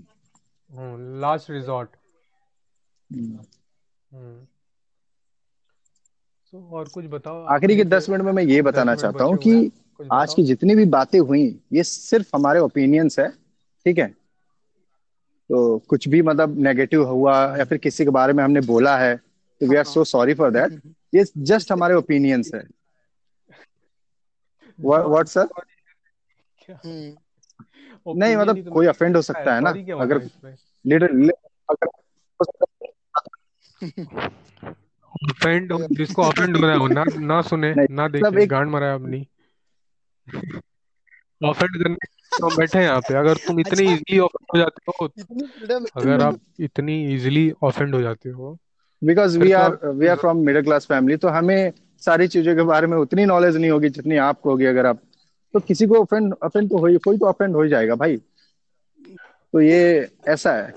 हम्म। 0.71 1.21
लास्ट 1.21 1.51
रिजॉर्ट 1.51 1.97
हम्म। 3.11 3.39
हम्म। 4.11 4.45
तो 6.53 6.69
और 6.77 6.89
कुछ 6.89 7.07
बताओ 7.07 7.45
आखिरी 7.55 7.77
के 7.77 7.85
दस 7.85 8.09
मिनट 8.09 8.23
में 8.23 8.33
मैं 8.33 8.43
ये 8.43 8.61
बताना 8.63 8.95
चाहता 8.95 9.25
हूँ 9.25 9.37
कि 9.37 9.55
आज 10.13 10.35
की 10.35 10.43
जितनी 10.43 10.75
भी 10.75 10.85
बातें 10.85 11.19
हुई 11.21 11.61
ये 11.73 11.83
सिर्फ़ 11.83 12.29
हमारे 12.35 12.61
ओपिनियंस 12.61 13.19
है 13.19 13.29
ठीक 13.87 13.99
है? 13.99 14.07
तो 15.51 15.79
कुछ 15.79 16.09
भी 16.09 16.23
मतलब 16.23 16.59
नेगेटिव 16.59 17.05
हुआ 17.09 17.57
या 17.57 17.65
हम्म 17.65 17.65
फिर 17.65 17.79
किसी 17.79 18.05
के 18.05 18.11
बारे 18.11 18.33
में 18.33 18.45
हमने 18.45 18.61
बोला 18.61 18.99
है 18.99 19.17
तो 19.17 19.67
we 19.67 19.77
are 19.77 19.85
so 19.85 20.05
sorry 20.05 20.35
for 20.35 20.51
that 20.51 20.81
ये 21.15 21.25
जस्ट 21.39 21.73
हमारे 21.73 21.95
ओपिनियंस 21.95 22.51
है। 22.55 22.63
व्हाट 24.79 25.27
सर 25.27 25.49
नहीं 28.17 28.37
हम्म। 28.37 28.41
मतलब 28.41 28.65
तो 28.65 28.71
कोई 28.73 28.87
अफेंड 28.87 29.17
हो 29.17 29.23
सकता 29.23 29.55
है 29.55 29.61
ना 29.61 29.71
अगर 30.03 30.29
लीडर 30.87 31.13
अगर 31.71 31.87
ऑफेंड 35.31 35.73
जिसको 35.93 36.23
ऑफेंड 36.23 36.57
हो 36.57 36.67
रहा 36.67 36.77
हो 36.77 36.87
ना 36.89 37.05
ना 37.17 37.43
सुने 37.43 37.75
ना 37.75 38.05
मतलब 38.05 38.35
देखे 38.35 38.47
गांड 38.47 38.71
मरा 38.71 38.95
अपनी। 38.95 39.27
ऑफेंड 41.45 41.83
करने 41.83 41.95
तो 42.33 42.49
बैठे 42.57 42.79
हैं 42.79 42.85
यहाँ 42.85 43.01
पे। 43.01 43.15
अगर 43.15 43.37
तुम 43.37 43.61
इतनी 43.61 43.87
अच्छा। 43.87 43.95
इजीली 43.95 44.19
ऑफेंड 44.19 44.47
हो 44.55 44.59
जाते 44.59 44.91
हो 44.91 45.09
अगर 45.97 46.23
आप 46.23 46.39
इतनी 46.61 47.15
इजीली 47.15 47.51
ऑफेंड 47.63 47.95
हो 47.95 48.01
जाते 48.01 48.31
हो 48.31 48.57
because 49.03 49.39
we 49.39 49.53
are 49.53 49.79
we 49.87 50.07
are 50.07 50.17
from 50.17 50.37
middle 50.37 50.63
class 50.63 50.87
family 50.87 51.17
तो 51.17 51.29
हमें 51.29 51.73
सारी 52.03 52.29
चीज़ों 52.29 52.55
के 52.57 52.63
बारे 52.63 52.87
में 52.87 52.97
उतनी 52.99 53.25
नॉलेज 53.25 53.57
नहीं 53.57 53.71
होगी 53.71 53.89
जितनी 53.89 54.17
आपको 54.17 54.51
होगी 54.51 54.65
अगर 54.65 54.87
आप 54.87 55.01
तो 55.55 55.61
किसी 55.61 55.87
को 55.87 55.95
ऑफेंड 55.95 56.35
ऑफेंड 56.43 56.71
तो 56.71 56.79
हो 56.79 56.87
ही 56.87 56.97
कोई 56.99 57.19
तो 57.19 57.27
ऑफेंड 57.27 57.55
हो 57.55 57.63
ही 57.63 57.69
जाएगा 57.69 57.95
भाई। 57.95 58.17
तो 58.17 59.61
ये 59.61 60.09
ऐसा 60.29 60.53
है। 60.53 60.75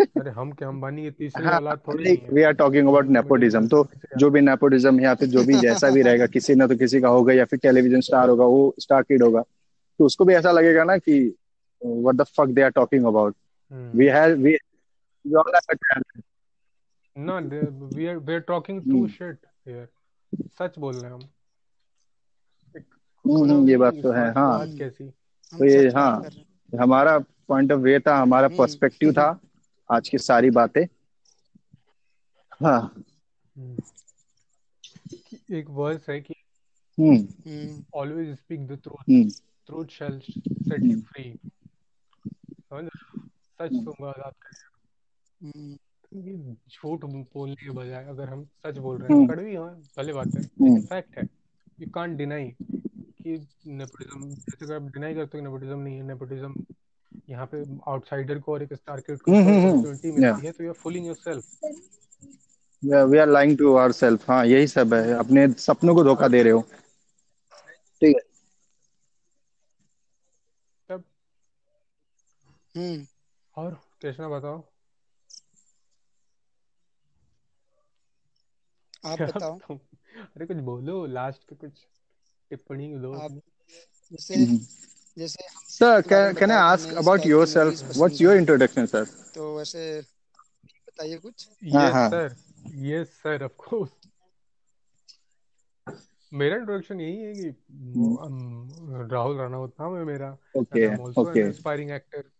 अरे 0.00 0.30
हम 0.30 0.52
क्या 0.52 0.68
अंबानी 0.68 1.02
की 1.02 1.10
तीसरी 1.10 1.44
हाँ 1.44 1.58
औलाद 1.58 1.80
थोड़ी 1.88 2.12
we 2.32 2.42
are 2.42 2.52
talking 2.52 2.88
about 2.88 3.06
nepotism 3.06 3.66
तो 3.68 3.86
जो 4.16 4.30
भी 4.30 4.40
नेपोटिज्म 4.40 5.00
या 5.00 5.14
फिर 5.14 5.28
जो 5.28 5.44
भी 5.44 5.58
जैसा 5.58 5.90
भी 5.90 6.02
रहेगा 6.02 6.26
किसी 6.26 6.54
ना 6.54 6.66
तो 6.66 6.76
किसी 6.76 7.00
का 7.00 7.08
होगा 7.08 7.32
या 7.32 7.44
फिर 7.44 7.58
टेलीविज़न 7.58 8.00
स्टार 8.00 8.28
होगा 8.28 8.44
वो 8.44 8.74
स्टार 8.80 9.02
किड 9.02 9.22
होगा 9.22 9.42
तो 10.00 10.04
उसको 10.04 10.24
भी 10.24 10.34
ऐसा 10.34 10.50
लगेगा 10.50 10.84
ना 10.84 10.96
कि 10.98 11.20
what 11.82 12.14
the 12.14 12.22
fuck 12.36 12.48
they 12.48 12.62
are 12.62 12.70
talking 12.70 13.04
about 13.06 13.36
we 13.94 14.06
hmm 14.06 14.08
have 14.08 14.34
we 14.36 14.54
we 15.24 15.34
all 15.34 15.52
have 15.54 15.74
a 15.74 15.74
talent 15.74 16.24
ना 17.16 17.38
we 17.38 18.06
are 18.06 18.16
we 18.18 18.34
are 18.34 18.40
talking 18.40 18.82
true 18.82 19.06
shit 19.08 19.46
here 19.66 19.88
सच 20.58 20.78
बोल 20.78 20.94
रहे 20.96 21.10
हैं 21.10 21.14
हम। 21.14 21.28
एक 22.74 23.68
ये 23.68 23.76
बात 23.76 23.94
तो 24.02 24.10
है 24.12 24.30
हाँ। 24.32 24.66
कैसी? 24.78 25.10
तो 25.52 25.64
ये 25.64 25.88
हाँ 25.88 26.10
हमारा 26.72 27.18
पॉइंट 27.48 27.72
ऑफ़ 27.72 27.80
व्यू 27.80 28.00
था 28.00 28.16
हमारा 28.16 28.48
पर्सपेक्टिव 28.48 29.10
हम्म 29.10 29.12
था। 29.12 29.28
आज 29.90 30.08
की 30.08 30.18
सारी 30.18 30.50
बातें। 30.50 30.84
हाँ। 32.62 33.04
हम्म, 33.56 33.76
एक 35.50 35.70
वर्स 35.70 36.08
है 36.08 36.20
कि 36.20 36.34
हम्म। 36.98 37.16
हम्म। 37.16 37.84
Always 37.94 38.34
speak 38.36 38.66
the 38.66 38.78
truth 38.82 39.10
hmm. 39.10 39.28
Truth 39.66 39.86
shall 39.86 40.18
set 40.20 40.78
hmm. 40.78 40.90
You 40.90 41.00
free? 41.00 41.38
सच 42.72 43.70
तुमको 43.84 44.04
आज़ाद 44.04 44.34
करेगा 44.42 44.70
हम्म। 45.40 46.54
झूठ 46.54 47.04
बोलने 47.04 47.54
के 47.54 47.70
बजाय 47.70 48.04
अगर 48.04 48.28
हम 48.28 48.44
सच 48.66 48.78
बोल 48.78 48.98
रहे 48.98 49.12
हैं 49.12 49.20
हम्म। 49.20 49.34
कड़वी 49.34 49.54
हाँ 49.54 49.82
भले 49.98 50.12
बात 50.12 50.34
है। 50.36 50.42
हम्म। 50.42 50.80
फैक्ट 50.80 51.18
है। 51.18 51.24
यू 51.80 51.90
कांट 51.90 52.16
डिनाई 52.16 52.54
कि 52.62 53.46
नेपोटिज्म 53.66 54.30
जैसे 54.30 54.64
अगर 54.64 54.74
आप 54.74 54.82
डिनाई 54.82 55.14
करते 55.14 55.38
हो 55.38 55.44
नेपोटिज्म 55.44 55.78
नहीं 55.78 55.96
है 55.96 56.02
नेपोटिज्म 56.02 56.54
यहाँ 57.28 57.46
पे 57.46 57.62
आउटसाइडर 57.90 58.38
को 58.40 58.52
और 58.52 58.62
एक 58.62 58.72
स्टार 58.74 59.00
किड 59.00 59.20
को 59.22 59.32
अपॉर्चुनिटी 59.32 60.12
मिलती 60.12 60.46
है 60.46 60.52
तो 60.52 60.64
you 60.64 60.70
are 60.70 60.76
fooling 60.78 61.06
yourself 61.06 61.44
we 62.82 63.18
are 63.18 63.28
lying 63.28 63.56
to 63.58 63.74
ourselves 63.76 64.28
हाँ 64.30 64.44
यही 64.46 64.66
सब 64.68 64.94
है। 64.94 65.12
अपने 65.18 65.46
सपनों 65.60 65.94
को 65.94 66.04
धोखा 66.04 66.28
दे 66.28 66.42
रहे 66.42 66.52
हो। 66.52 66.60
ठीक 68.02 68.16
है। 68.16 68.22
तब। 70.88 71.04
हम्म। 72.74 73.06
और 73.54 73.74
कृष्णा 74.02 74.28
बताओ। 74.28 74.62
आप 79.04 79.22
बताओ। 79.22 79.58
अरे 79.68 80.46
कुछ 80.46 80.56
बोलो 80.64 80.94
लास्ट 81.08 81.44
पे 81.48 81.54
कुछ 81.56 81.84
टिप्पणी 82.50 82.88
दो। 82.98 83.12
आप 83.16 83.40
जैसे 84.12 84.36
sir 85.17 86.01
can 86.09 86.51
I 86.51 86.57
ask 86.57 86.93
about 86.97 87.25
yourself 87.25 87.97
what's 87.97 88.21
your 88.21 88.37
introduction 88.37 88.85
sir 88.85 89.05
तो 89.35 89.55
वैसे 89.57 89.85
बताइए 89.99 91.17
कुछ 91.17 91.47
yes 91.75 91.93
sir 92.13 92.35
yes 92.87 93.07
sir 93.23 93.43
of 93.43 93.55
course 93.57 93.91
मेरा 96.31 96.55
इंट्रोडक्शन 96.57 97.01
यही 97.01 97.23
है 97.23 97.33
कि 97.33 97.49
राहुल 99.11 99.37
राणावत 99.37 99.73
नाम 99.81 99.97
है 99.97 100.03
मेरा 100.05 100.37
okay 100.57 100.87
okay 101.21 101.39
inspiring 101.39 101.91
actor 101.91 102.31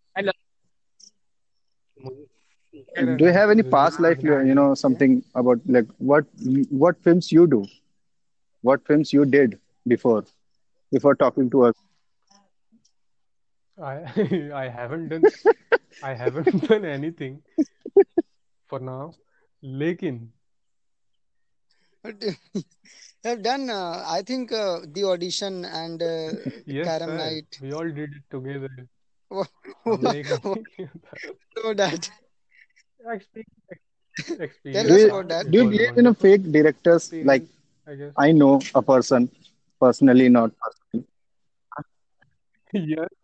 do 3.18 3.26
you 3.26 3.32
have 3.34 3.52
any 3.52 3.64
past 3.72 4.00
life 4.04 4.24
you, 4.24 4.38
you 4.48 4.54
know 4.58 4.74
something 4.74 5.12
about 5.42 5.66
like 5.76 5.90
what 6.12 6.26
what 6.84 6.98
films 7.08 7.28
you 7.32 7.44
do 7.54 7.60
what 8.64 8.86
films 8.88 9.12
you 9.16 9.26
did 9.34 9.54
before 9.94 10.22
before 10.92 11.14
talking 11.24 11.50
to 11.56 11.62
us 11.68 11.76
I 13.81 13.95
i 14.63 14.69
haven't 14.69 15.09
done 15.09 15.27
i 16.03 16.15
haven't 16.15 16.61
done 16.69 16.85
anything 16.85 17.43
for 18.69 18.79
now 18.81 19.15
lekin 19.63 20.31
have 23.25 23.43
done 23.43 23.69
uh, 23.71 24.05
i 24.07 24.23
think 24.23 24.53
uh, 24.53 24.81
the 24.97 25.05
audition 25.05 25.65
and 25.65 26.03
uh, 26.03 26.33
yes, 26.67 26.87
Karam 26.87 27.11
sir. 27.11 27.17
night 27.17 27.59
we 27.61 27.73
all 27.73 27.91
did 28.01 28.11
it 28.19 28.25
together 28.31 28.71
what, 29.29 29.49
so 31.57 31.75
that 31.75 32.11
experience 34.37 34.73
Tell 34.73 34.93
us 34.93 35.05
about 35.05 35.29
that. 35.29 35.51
do 35.51 35.59
you 35.59 35.65
believe 35.71 35.97
in 35.97 36.07
a 36.07 36.15
fake 36.15 36.45
directors 36.53 37.13
like 37.31 37.45
I 37.87 37.95
guess. 37.95 38.13
I 38.17 38.33
know 38.33 38.61
a 38.75 38.83
person 38.83 39.29
personally, 39.81 40.29
not 40.29 40.53
personally. 40.63 41.07
yes. 42.73 43.18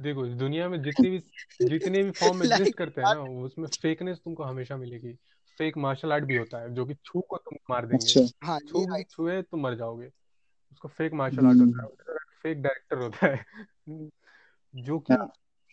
देखो 0.00 0.26
दुनिया 0.26 0.68
में 0.68 0.82
जितनी 0.82 1.10
भी 1.10 1.18
जितने 1.62 2.02
भी 2.02 2.10
form 2.10 2.42
exist 2.42 2.74
करते 2.74 3.00
हैं 3.00 3.14
ना 3.14 3.20
उसमें 3.20 3.68
फेकनेस 3.68 4.18
तुमको 4.18 4.42
हमेशा 4.42 4.76
मिलेगी। 4.76 5.12
फेक 5.58 5.76
मार्शल 5.76 6.12
आर्ट 6.12 6.24
भी 6.24 6.36
होता 6.36 6.58
है 6.58 6.74
जो 6.74 6.86
कि 6.86 6.94
छू 6.94 7.20
को 7.20 7.36
तुम 7.36 7.58
मार 7.70 7.86
देंगे। 7.86 8.20
अच्छा। 8.20 8.46
हाँ 8.46 8.58
छू 8.58 9.02
छुए 9.02 9.42
तुम 9.42 9.60
मर 9.60 9.74
जाओगे। 9.74 10.06
उसको 10.72 10.88
फेक 10.88 11.12
मार्शल 11.12 11.46
आर्ट 11.46 11.58
होता 11.58 12.12
है 12.12 12.18
फेक 12.42 12.62
डायरेक्टर 12.62 12.96
होता 12.96 13.26
है। 13.26 13.44
जो 14.76 14.98
कि 14.98 15.14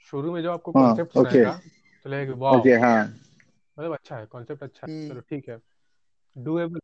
शुरू 0.04 0.34
में 0.34 0.44
जो 0.44 0.52
आपको 0.52 0.72
हाँ, 0.72 0.88
कॉन्सेप्ट 0.88 1.12
okay. 1.12 1.32
सुनाएगा 1.32 1.62
तो 2.04 2.10
लगेगा 2.10 2.34
वाह 2.34 2.54
ओके 2.54 2.72
हाँ। 2.72 3.08
मतलब 3.80 3.94
अच्छा 3.94 4.18
है 4.18 4.26
कॉन्सेप्ट 4.26 4.64
अच्छा 4.64 4.88
है। 4.88 5.00
हम्म। 5.00 5.10
चलो 5.10 5.22
ठीक 5.22 5.50
है। 5.50 5.60
डूएबल 6.38 6.80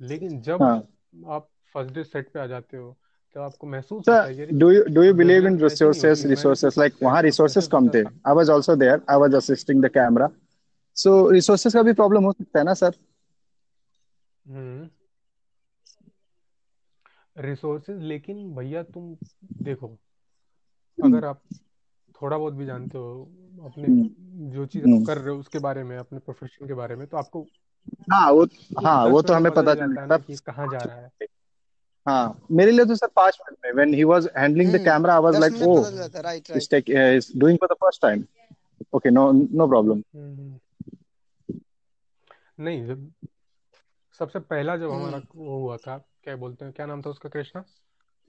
लेकिन 0.00 0.40
जब 0.40 0.62
हाँ। 0.62 0.88
आप 1.26 1.48
फ़र्स्ट 1.72 1.94
डे 1.94 2.04
सेट 2.04 2.32
पे 2.32 2.40
आ 2.40 2.46
जाते 2.46 2.76
हो 2.76 2.98
तो 3.36 3.40
आपको 3.40 3.66
महसूस 3.66 3.98
होता 3.98 4.22
है 4.22 4.34
सर 4.34 4.40
यार 4.40 4.50
do 4.52 4.68
you 4.72 4.82
do 4.94 5.02
you 5.04 5.14
believe 5.14 5.46
in 5.46 5.56
ज़रूरत 5.58 5.72
ऐसी 5.72 5.84
नहीं 5.84 5.88
resources 5.88 6.06
होती 6.06 6.28
मैंने 6.28 6.34
resources? 6.34 6.74
तो 6.74 6.82
like 6.82 7.02
वहाँ 7.02 7.22
ऐसा 7.22 7.66
कम 7.66 7.88
थे। 7.88 8.02
I 8.04 8.32
was 8.32 8.48
also 8.48 8.76
there. 8.76 9.00
I 9.08 9.16
was 9.16 9.34
assisting 9.34 9.80
the 9.80 9.90
camera. 9.90 10.30
So 10.96 11.30
resources 11.30 11.74
का 11.74 11.82
भी 11.82 11.92
प्रॉब्लम 11.92 12.24
हो 12.24 12.32
सकता 12.32 12.58
है 12.58 12.64
ना 12.64 12.74
सर 12.74 12.94
हम्म। 14.46 14.88
रिसोर्सेज 17.36 18.02
लेकिन 18.02 18.54
भैया 18.54 18.82
तुम 18.82 19.16
देखो 19.62 19.86
अगर 20.98 21.24
आप 21.24 21.42
थोड़ा 22.22 22.38
बहुत 22.38 22.54
भी 22.54 22.66
जानते 22.66 22.98
हो 22.98 23.22
अपने 23.64 23.86
हम्म, 23.88 24.50
जो 24.50 24.66
चीज़ 24.66 24.84
हम्म। 24.84 25.00
आप 25.00 25.06
कर 25.06 25.18
रहे 25.18 25.34
हो 25.34 25.40
उसके 25.40 25.58
बारे 25.58 25.84
में 25.84 25.96
अपने 25.98 26.18
प्रोफेशन 26.18 26.66
के 26.66 26.74
बारे 26.74 26.96
में 26.96 27.06
तो 27.06 27.16
आपको 27.16 27.46
हाँ 28.12 28.30
वो 28.30 28.44
हाँ 28.84 29.04
वो 29.06 29.22
तो 29.22 29.34
हमें 29.34 29.52
पता 29.52 29.74
चल 29.74 29.94
जाता 29.94 30.14
है 30.14 30.36
कहाँ 30.46 30.66
जा 30.72 30.78
रहा 30.78 30.96
है। 30.96 31.10
हाँ 32.08 32.40
मेरे 32.50 32.70
लिए 32.70 32.84
तो 32.84 32.94
सर 32.94 33.06
पाँच 33.06 33.38
मिनट 33.40 33.58
में 33.66 33.84
when 33.84 33.94
he 33.98 34.04
was 34.04 34.28
handling 34.36 34.70
the 34.72 34.78
hmm, 34.78 34.84
camera 34.84 35.14
I 35.14 35.18
was 35.18 35.36
दस 35.36 35.42
like 35.42 35.52
मिनट 35.52 35.68
oh 35.68 35.78
पता 35.78 35.90
चल 35.90 35.96
जाता 35.96 36.18
है 36.18 36.24
right 36.24 36.44
he's 36.48 37.36
doing 37.44 37.58
for 37.58 37.68
the 37.68 37.76
first 37.84 38.00
time. 38.00 38.26
Okay 38.96 39.10
no 39.10 39.24
no 39.32 39.66
problem. 39.68 40.02
हम्म। 40.14 40.58
नहीं 42.60 42.86
जब 42.86 43.12
सबसे 44.18 44.38
पहला 44.38 44.76
जब 44.76 44.90
हमारा 44.90 45.16
हम्म 45.16 45.44
वो 45.44 45.58
हुआ 45.58 45.76
था 45.76 45.98
क्या 45.98 46.36
बोलते 46.36 46.64
हैं 46.64 46.74
क्या 46.74 46.86
नाम 46.86 47.02
था 47.02 47.10
उसका 47.10 47.28
कृष्णा? 47.28 47.64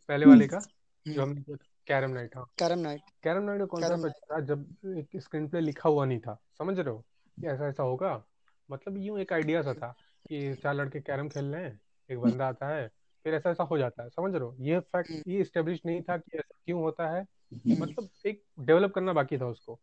पहले 0.07 0.25
वाले 0.25 0.47
का 0.47 0.59
जो 1.07 1.11
हम्म। 1.11 1.21
हमने 1.21 1.41
किया 1.41 1.57
था 1.57 1.65
कैरम 1.87 2.11
नाइट 2.11 2.35
हाँ। 2.35 2.45
Carrom 2.59 2.79
night. 2.79 3.01
कैरम 3.23 3.43
नाइट 3.43 3.59
का 3.59 3.65
कॉन्सेप्ट 3.65 3.95
करम 3.95 4.09
अच्छा 4.09 4.35
था 4.35 4.39
जब 4.39 4.65
एक 4.97 5.21
स्क्रीन 5.21 5.47
प्ले 5.47 5.61
लिखा 5.61 5.89
हुआ 5.89 6.05
नहीं 6.05 6.19
था 6.19 6.41
समझ 6.57 6.79
रहे 6.79 6.89
हो? 6.89 7.05
कि 7.41 7.47
ऐसा 7.47 7.67
ऐसा 7.67 7.83
होगा? 7.83 8.23
मतलब 8.71 8.97
यूँ 8.97 9.19
एक 9.19 9.33
आइडिया 9.33 9.61
सा 9.61 9.73
था 9.73 9.95
कि 10.27 10.55
चार 10.55 10.75
लड़के 10.75 10.99
कैरम 10.99 11.29
खेल 11.29 11.45
रहे 11.45 11.63
हैं 11.63 11.81
एक 12.11 12.19
बंदा 12.19 12.47
आता 12.47 12.67
है 12.67 12.98
फिर 13.25 13.33
ऐसा 13.35 13.49
ऐसा 13.49 13.63
हो 13.63 13.77
जाता 13.77 14.03
है 14.03 14.09
समझ 14.09 14.31
रहे 14.33 14.41
हो? 14.41 14.55
ये 14.59 14.79
फैक्ट 14.79 15.11
हम्म। 15.11 15.31
ये 15.31 15.43
स्टेब्लिश 15.43 15.79
नहीं 15.85 16.01
था 16.01 16.17
कि 16.17 16.37
ऐसा 16.37 16.55
क्यों 16.65 16.81
होता 16.81 17.07
है 17.15 17.21
हम्म। 17.21 17.81
मतलब 17.81 18.09
एक 18.25 18.43
डेवलप 18.59 18.91
करना 18.95 19.13
बाकी 19.13 19.37
था 19.37 19.45
उसको। 19.45 19.79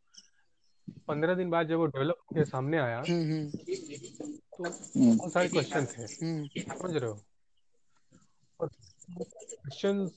पंद्रह 1.08 1.34
दिन 1.34 1.50
बाद 1.50 1.68
जब 1.68 1.76
वो 1.76 1.86
डेवलप 1.86 2.18
के 2.34 2.44
सामने 2.44 2.78
आया 2.78 2.98
हम्म 3.08 3.48
तो 3.48 5.14
बहुत 5.16 5.32
सारे 5.32 5.48
क्वेश्चन 5.48 5.86
थे 5.86 6.06
समझ 6.06 6.96
रहे 6.96 7.10
हो? 7.10 7.18
और 8.60 8.68
क्वेश्चन 8.68 10.08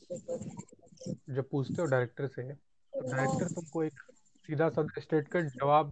जब 1.30 1.50
पूछते 1.50 1.82
हो 1.82 1.88
डायरेक्टर 1.88 2.28
से 2.28 2.44
तो 2.54 3.02
डायरेक्टर 3.12 3.54
तुमको 3.56 3.84
एक 3.84 4.00
सीधा 4.48 4.70
साधा 4.70 5.02
स्ट्रेट 5.02 5.28
कट 5.28 5.50
जवाब 5.56 5.92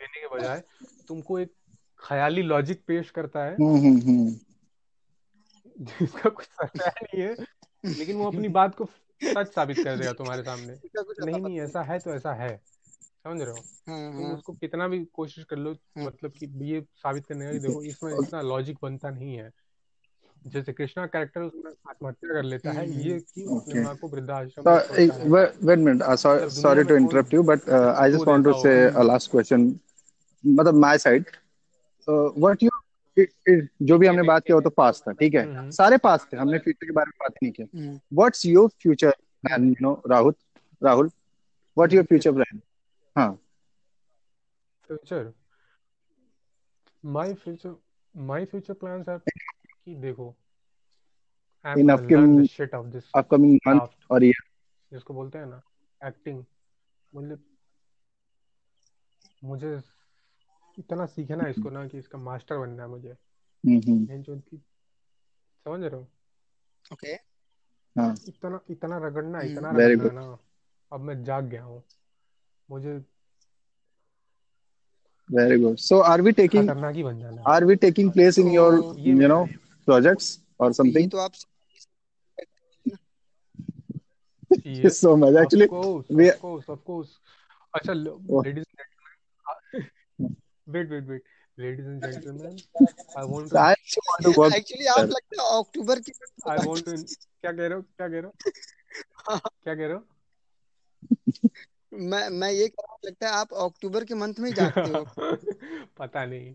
देने 0.00 0.20
के 0.20 0.28
बजाय 0.36 0.62
तुमको 1.08 1.38
एक 1.38 1.52
ख्याली 2.00 2.42
लॉजिक 2.42 2.82
पेश 2.86 3.10
करता 3.10 3.44
है। 3.44 3.56
जिसका 5.80 6.30
कुछ 6.30 6.46
सच 6.46 6.70
नहीं 6.76 7.22
है 7.22 7.36
लेकिन 7.86 8.16
वो 8.16 8.26
अपनी 8.26 8.48
बात 8.48 8.74
को 8.74 8.84
सच 9.24 9.54
साबित 9.54 9.76
कर 9.84 9.96
देगा 9.96 10.12
तुम्हारे 10.12 10.42
सामने। 10.42 10.72
नहीं 11.24 11.40
नहीं 11.42 11.60
ऐसा 11.60 11.82
है 11.82 11.98
तो 11.98 12.14
ऐसा 12.14 12.32
है। 12.32 12.60
समझ 13.26 13.40
रहे 13.40 13.50
हो? 13.50 13.58
हाँ 13.88 14.12
तुम 14.12 14.24
हाँ 14.24 14.34
उसको 14.34 14.52
कितना 14.52 14.88
भी 14.88 15.04
कोशिश 15.04 15.44
कर 15.44 15.56
लो 15.56 15.72
हाँ 15.72 16.04
मतलब 16.04 16.30
कि 16.30 16.72
ये 16.74 16.80
साबित 16.80 17.26
करने 17.26 17.46
का 17.46 17.52
देखो 17.52 17.82
इसमें 17.82 18.20
इतना 18.20 18.40
लॉजिक 18.40 18.78
बनता 18.82 19.10
नहीं 19.10 19.36
है। 19.36 19.50
जैसे 20.46 20.72
कृष्णा 20.72 21.06
कैरेक्टर 21.06 21.40
उसमें 21.40 21.72
आत्महत्या 21.88 22.32
कर 22.32 22.42
लेता 22.42 22.72
है 22.72 22.86
हम्म 22.86 23.00
ये 23.00 23.12
हम्म। 23.12 23.20
कि 23.20 23.44
अपने. 23.44 23.82
माँ 23.82 23.96
को 23.96 24.08
वृद्धाश्रम 24.08 24.64
So, 24.64 24.70
में 24.70 24.80
छोड़ता 24.80 25.24
wait, 25.24 25.50
wait 25.62 25.78
a 25.78 25.82
minute. 25.82 26.18
Sorry, 26.18 26.40
दुनिया 26.40 26.60
sorry 26.62 26.76
में 26.76 26.84
to 26.84 26.94
कौन 26.94 27.02
interrupt 27.02 27.32
you, 27.32 27.42
but 27.42 27.68
uh, 27.68 27.94
I 27.98 28.10
just 28.10 28.18
खुद 28.18 28.28
want 28.28 28.44
to 28.44 28.50
ऐसा 28.50 28.62
say 28.62 28.84
होगा 28.84 29.00
a 29.00 29.04
last 29.04 29.30
question. 29.30 29.80
मतलब 30.46 30.74
what 32.08 32.62
you 32.62 32.68
it, 32.68 32.74
it, 32.74 32.81
जो 33.18 33.98
भी 33.98 34.06
हमने 34.06 34.22
बात 34.22 34.44
किया 34.44 34.56
वो 34.56 34.60
तो 34.62 34.70
पास 34.70 35.02
था 35.08 35.12
ठीक 35.12 35.34
है? 35.34 35.44
हम्म। 35.46 35.70
सारे 35.70 35.96
पास 35.98 36.26
थे 36.32 36.36
हमने 36.36 36.58
फ्यूचर 36.58 36.86
के 36.86 36.92
बारे 36.92 37.08
में 37.08 37.18
बात 37.20 37.34
नहीं 37.42 37.52
किया 37.52 37.66
हम्म। 37.74 37.98
What's 38.12 38.44
your 38.46 38.68
future 38.82 39.10
plan 39.44 39.68
you 39.68 39.74
know 39.80 40.02
Rahul 40.06 40.34
Rahul 40.82 41.10
what 41.76 41.92
your 41.92 42.04
future 42.04 42.32
plan 42.32 42.60
हाँ। 43.16 43.32
Future 44.84 45.32
my 47.04 47.34
future 47.34 47.74
my 48.14 48.44
future 48.44 48.74
plans 48.74 49.08
are 49.08 49.18
कि 49.18 49.94
देखो 49.96 50.34
in 51.64 51.88
upcoming 51.88 52.46
shit 52.46 52.74
of 52.74 52.86
this 52.86 53.10
upcoming 53.14 53.58
month 53.68 54.10
और 54.10 54.24
ईयर 54.24 54.42
जिसको 54.92 55.14
बोलते 55.14 55.38
हैं 55.38 55.46
ना 55.46 55.60
एक्टिंग 56.00 56.44
मतलब 57.12 57.44
मुझे 59.44 59.80
इतना 60.78 61.06
सीखना 61.06 61.44
है 61.44 61.50
इसको 61.50 61.70
ना 61.70 61.88
कि 61.88 61.98
इसका 61.98 62.18
मास्टर 62.18 62.58
बनना 62.58 62.82
है 62.82 62.88
मुझे। 62.88 63.08
हम्म 63.08 64.06
मैं 64.08 64.22
जो 64.22 64.36
की 64.36 64.56
समझ 65.64 65.80
रहे 65.80 66.00
हो? 66.00 66.06
ओके। 66.92 67.12
हाँ। 68.00 68.16
इतना 68.28 68.60
इतना 68.70 68.98
रगड़ना 68.98 69.38
हम्म। 69.38 69.52
इतना 69.52 69.70
वेरी 69.70 69.94
रगड़ना 69.94 70.20
गुड 70.20 70.30
ना 70.30 70.38
अब 70.92 71.00
मैं 71.00 71.24
जाग 71.24 71.44
गया 71.44 71.62
हूँ। 71.62 71.82
मुझे 72.70 73.04
very 75.32 75.60
good 75.60 75.76
so 75.76 75.98
are 75.98 76.22
we 76.22 76.32
taking 76.32 76.68
खतरनाक 76.68 76.94
ही 76.94 77.02
बन 77.02 77.18
जाना 77.18 77.42
are 77.42 77.64
we 77.64 77.74
taking 77.74 78.12
place 78.12 78.38
in 78.38 78.48
your 78.48 78.80
तो 78.80 78.98
ये 78.98 79.12
यू 79.12 79.28
नो 79.28 79.44
प्रोजेक्ट्स 79.86 80.42
और 80.60 80.72
समथिंग 80.72 81.10
तो 81.10 81.18
आप 81.18 81.32
yes 84.66 85.00
so 85.04 85.16
much 85.16 85.34
of 85.34 85.42
actually 85.42 85.66
course 85.66 86.06
we 86.12 86.30
of 86.70 86.80
course 86.80 87.08
अच्छा 87.74 87.92
oh, 87.92 88.44
ladies 88.44 88.64
wait 90.72 90.90
wait 90.90 91.04
wait 91.04 91.24
ladies 91.58 91.86
and 91.86 92.02
gentleman 92.02 92.60
I 93.18 93.24
want 93.24 93.52
so 93.52 93.56
to 93.56 93.60
I 93.60 94.04
want 94.08 94.26
to 94.26 94.34
work 94.38 94.56
actually 94.56 94.86
आप. 94.86 94.98
लगता 94.98 95.42
है 95.42 95.58
अक्टूबर 95.58 96.00
की 96.00 96.12
आई 96.50 96.58
वांट 96.58 96.84
टू 96.84 96.96
क्या 96.96 97.52
कह 97.52 97.66
रहे 97.66 97.74
हो? 97.74 97.82
क्या 97.82 98.08
कह 98.08 98.20
रहे 98.20 98.22
हो? 98.22 98.32
क्या 99.64 99.74
कह 99.74 99.86
रहे 99.86 99.92
हो? 99.92 100.04
मैं 101.92 102.28
मैं 102.30 102.50
ये 102.50 102.66
कह 102.68 102.82
रहा 102.82 102.92
हूँ 102.92 102.98
लगता 103.06 103.28
है 103.28 103.32
आप 103.32 103.52
अक्टूबर 103.54 104.04
के 104.04 104.14
मंथ 104.14 104.34
में 104.38 104.48
ही 104.50 104.54
जागते 104.56 104.90
हो। 104.90 105.04
पता 105.98 106.24
नहीं। 106.26 106.54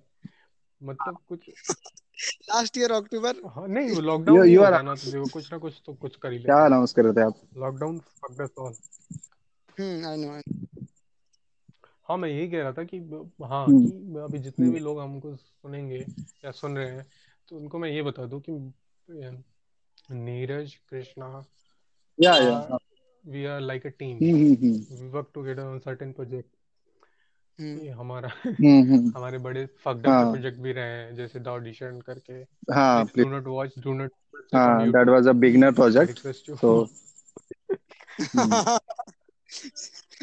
मतलब 0.81 1.17
कुछ 1.29 1.49
लास्ट 2.49 2.77
ईयर 2.77 2.91
अक्टूबर 2.91 3.35
नहीं 3.67 3.91
वो 3.91 3.99
लॉकडाउन 3.99 4.39
नहीं 4.39 4.55
you 4.55 4.83
ना 4.83 4.95
तो 4.95 5.11
देखो 5.11 5.27
कुछ 5.27 5.51
ना 5.51 5.57
कुछ 5.57 5.81
तो 5.85 5.93
कुछ 5.93 6.15
कर 6.15 6.31
ही 6.31 6.37
ले 6.37 6.43
क्या 6.43 6.65
अनाउंस 6.65 6.93
कर 6.93 7.03
रहे 7.03 7.13
थे 7.13 7.21
आप? 7.21 7.41
Lockdown 7.57 7.99
fuck 7.99 8.31
that 8.31 8.57
all 8.57 8.73
hmm 9.79 10.05
I 10.07 10.17
know 10.17 10.41
हाँ 12.09 12.17
मैं 12.17 12.29
यही 12.29 12.49
कह 12.49 12.61
रहा 12.61 12.71
था 12.71 12.83
कि 12.83 12.97
हाँ 13.43 13.65
हम्म। 13.65 13.89
कि 13.89 14.19
अभी 14.19 14.39
जितने 14.39 14.69
भी 14.69 14.79
लोग 14.79 14.99
हमको 14.99 15.35
सुनेंगे 15.35 16.05
या 16.45 16.51
सुन 16.51 16.77
रहे 16.77 16.91
हैं 16.91 17.05
तो 17.49 17.57
उनको 17.57 17.79
मैं 17.79 17.89
ये 17.89 18.01
बता 18.01 18.25
दूँ 18.25 18.41
कि 18.49 18.73
नीरज 20.11 20.75
कृष्णा 20.89 21.45
या 22.21 22.35
या 22.37 22.77
we 23.25 23.45
are 23.45 23.61
like 23.61 23.85
a 23.85 23.91
team. 23.91 24.19
Hmm 24.23 24.35
hmm 24.35 24.53
hmm. 24.53 24.99
We 24.99 25.07
work 25.13 25.33
together 25.33 25.63
on 25.67 25.79
certain 25.79 26.13
project. 26.13 26.47
हम्म। 27.59 27.79
ये 27.79 27.89
हमारा 27.89 28.29
हम्म 28.45 28.81
हम्म। 28.81 29.11
हमारे 29.15 29.37
बड़े 29.37 29.65
फकड 29.65 30.07
हाँ। 30.07 30.31
प्रोजेक्ट 30.31 30.59
भी 30.59 30.71
रहे 30.71 30.85
हैं 30.85 31.15
जैसे 31.15 31.39
द 31.39 31.47
ऑडिशन 31.47 31.99
करके। 32.01 32.33
हाँ 32.73 33.05
do 33.17 33.29
not 33.29 33.47
watch 33.47 33.79
do 33.79 33.93
not 33.93 34.11
हाँ 34.55 34.91
that 34.91 35.07
was 35.07 35.27
a 35.27 35.31
beginner 35.31 35.71
project 35.71 36.27
so 36.61 36.87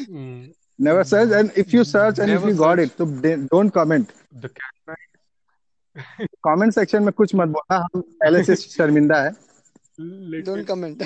never 0.79 1.03
search 1.03 1.31
and 1.39 1.51
if 1.55 1.73
you 1.73 1.83
search 1.83 2.19
and 2.19 2.31
if 2.31 2.43
you 2.45 2.53
got 2.53 2.77
search. 2.77 2.91
it 2.91 2.97
so 2.97 3.05
don't 3.55 3.71
comment 3.79 4.09
the 4.45 4.49
cat 4.59 4.95
comment 6.43 6.73
section 6.73 7.03
में 7.03 7.11
कुछ 7.17 7.33
मत 7.35 7.47
बोलना 7.57 7.77
हम 7.83 8.01
पहले 8.23 8.43
से 8.43 8.55
शर्मिंदा 8.55 9.21
है 9.23 9.31
डोंट 10.47 10.65
कमेंट 10.67 11.03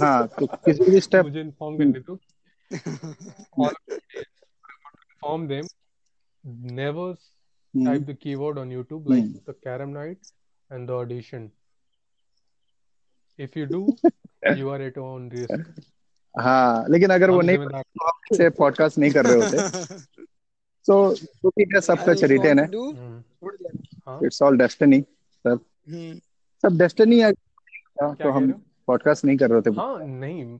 हाँ 0.00 0.26
तो 0.38 0.46
किसी 0.66 0.90
भी 0.90 1.00
स्टेप 1.06 1.24
मुझे 1.24 1.40
इन्फॉर्म 1.40 1.78
करने 1.78 2.00
दो 2.10 2.18
all 3.64 3.74
inform 5.22 5.42
them 5.48 5.66
never 6.78 7.08
type 7.74 8.06
the 8.10 8.14
keyword 8.22 8.60
on 8.62 8.70
YouTube 8.76 9.10
like 9.14 9.24
Hmm. 9.24 9.42
the 9.50 9.54
Karam 9.66 9.92
Night 9.96 10.30
and 10.70 10.88
the 10.88 10.94
audition. 11.00 11.50
If 13.38 13.56
you 13.56 13.66
do, 13.66 13.80
you 14.60 14.70
are 14.70 14.80
at 14.86 14.96
your 15.00 15.04
own 15.10 15.28
risk. 15.28 15.60
हाँ 16.40 16.86
लेकिन 16.88 17.10
अगर 17.10 17.30
वो 17.30 17.40
नहीं 17.40 17.58
तो 17.58 17.76
आप 18.06 18.34
से 18.36 18.50
पॉडकास्ट 18.50 18.98
नहीं 18.98 19.10
कर 19.10 19.26
रहे 19.26 19.34
होते। 19.34 19.58
सो 20.86 21.14
तो 21.14 21.50
ठीक 21.50 21.74
है 21.74 21.80
सब 21.80 22.04
कुछ 22.04 22.24
है। 22.58 22.66
हम्म, 22.66 23.22
हाँ 24.06 24.20
इट्स 24.24 24.42
ऑल 24.42 24.56
डेस्टिनी 24.58 25.00
सब 25.44 25.64
हम्म 25.88 26.14
सब 26.62 26.78
डेस्टिनी 26.78 27.20
है। 27.20 27.32
तो 27.32 28.30
हम 28.30 28.50
पॉडकास्ट 28.86 29.24
नहीं 29.24 29.36
कर 29.36 29.50
रहे 29.50 29.54
होते। 29.54 29.70
हाँ 29.70 29.98
नहीं। 30.06 30.58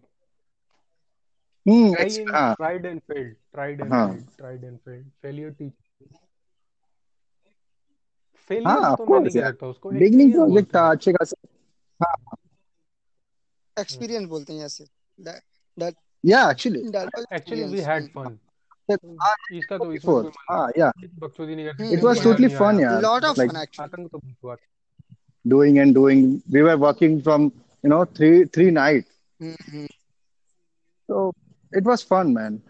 हम्म 1.66 1.94
try 1.94 2.04
ex- 2.04 2.18
and 2.18 2.34
हाँ। 2.34 2.56
tried 2.56 2.84
and 2.84 3.00
failed 3.10 3.34
tried 3.56 3.80
and 3.80 3.92
हाँ। 3.92 4.08
failed 4.08 4.40
tried 4.40 4.64
and 4.64 4.78
failed. 4.78 5.06
Failure 5.24 5.52
teach 5.60 5.72
हाँ 8.66 8.96
तो 8.96 9.04
of 9.04 9.10
मैं 9.10 9.18
नहीं 9.18 9.18
course 9.20 9.34
कह 9.34 9.40
यार। 9.40 9.52
सकता 9.52 9.66
उसको 9.66 9.90
बिगनिंग 9.90 10.32
प्रोजेक्ट 10.32 10.74
था। 10.74 10.84
हैं 10.84 10.90
अच्छे 10.90 11.12
खासा। 11.12 11.36
एक्सपीरियंस 13.80 14.28
बोलते 14.28 14.52
हैं 14.52 14.64
ऐसे। 14.66 14.84
दैट 15.78 15.94
या 16.24 16.48
actually 16.50 16.82
that 16.96 17.10
was 17.16 17.24
actually 17.36 17.66
we 17.74 17.84
had 17.90 18.08
fun 18.16 18.38
इसका 19.58 19.78
तो 19.78 19.92
इसमें 19.92 20.30
हाँ 20.50 20.66
या 20.78 20.90
बकचोदी 21.04 21.54
नहीं 21.54 21.66
कर 21.66 21.76
Hmm, 21.80 21.92
it 21.94 22.04
was 22.04 22.20
totally 22.26 22.50
fun 22.60 22.80
यार 22.80 23.02
lot 23.02 23.24
of 23.30 23.38
like 23.38 23.48
fun 23.48 23.62
actually 23.62 24.08
तो 24.08 24.18
बहुत 24.18 24.58
doing 25.44 25.78
and 25.78 25.94
doing 25.94 26.20
we 26.50 26.62
were 26.62 26.76
working 26.82 27.14
from 27.22 27.46
you 27.84 27.90
know 27.92 28.04
three 28.18 28.44
three 28.56 28.70
night 28.70 29.06
hmm 29.40 29.86
so 31.08 31.32
it 31.72 31.84
was 31.84 32.02
fun 32.02 32.32
man 32.32 32.60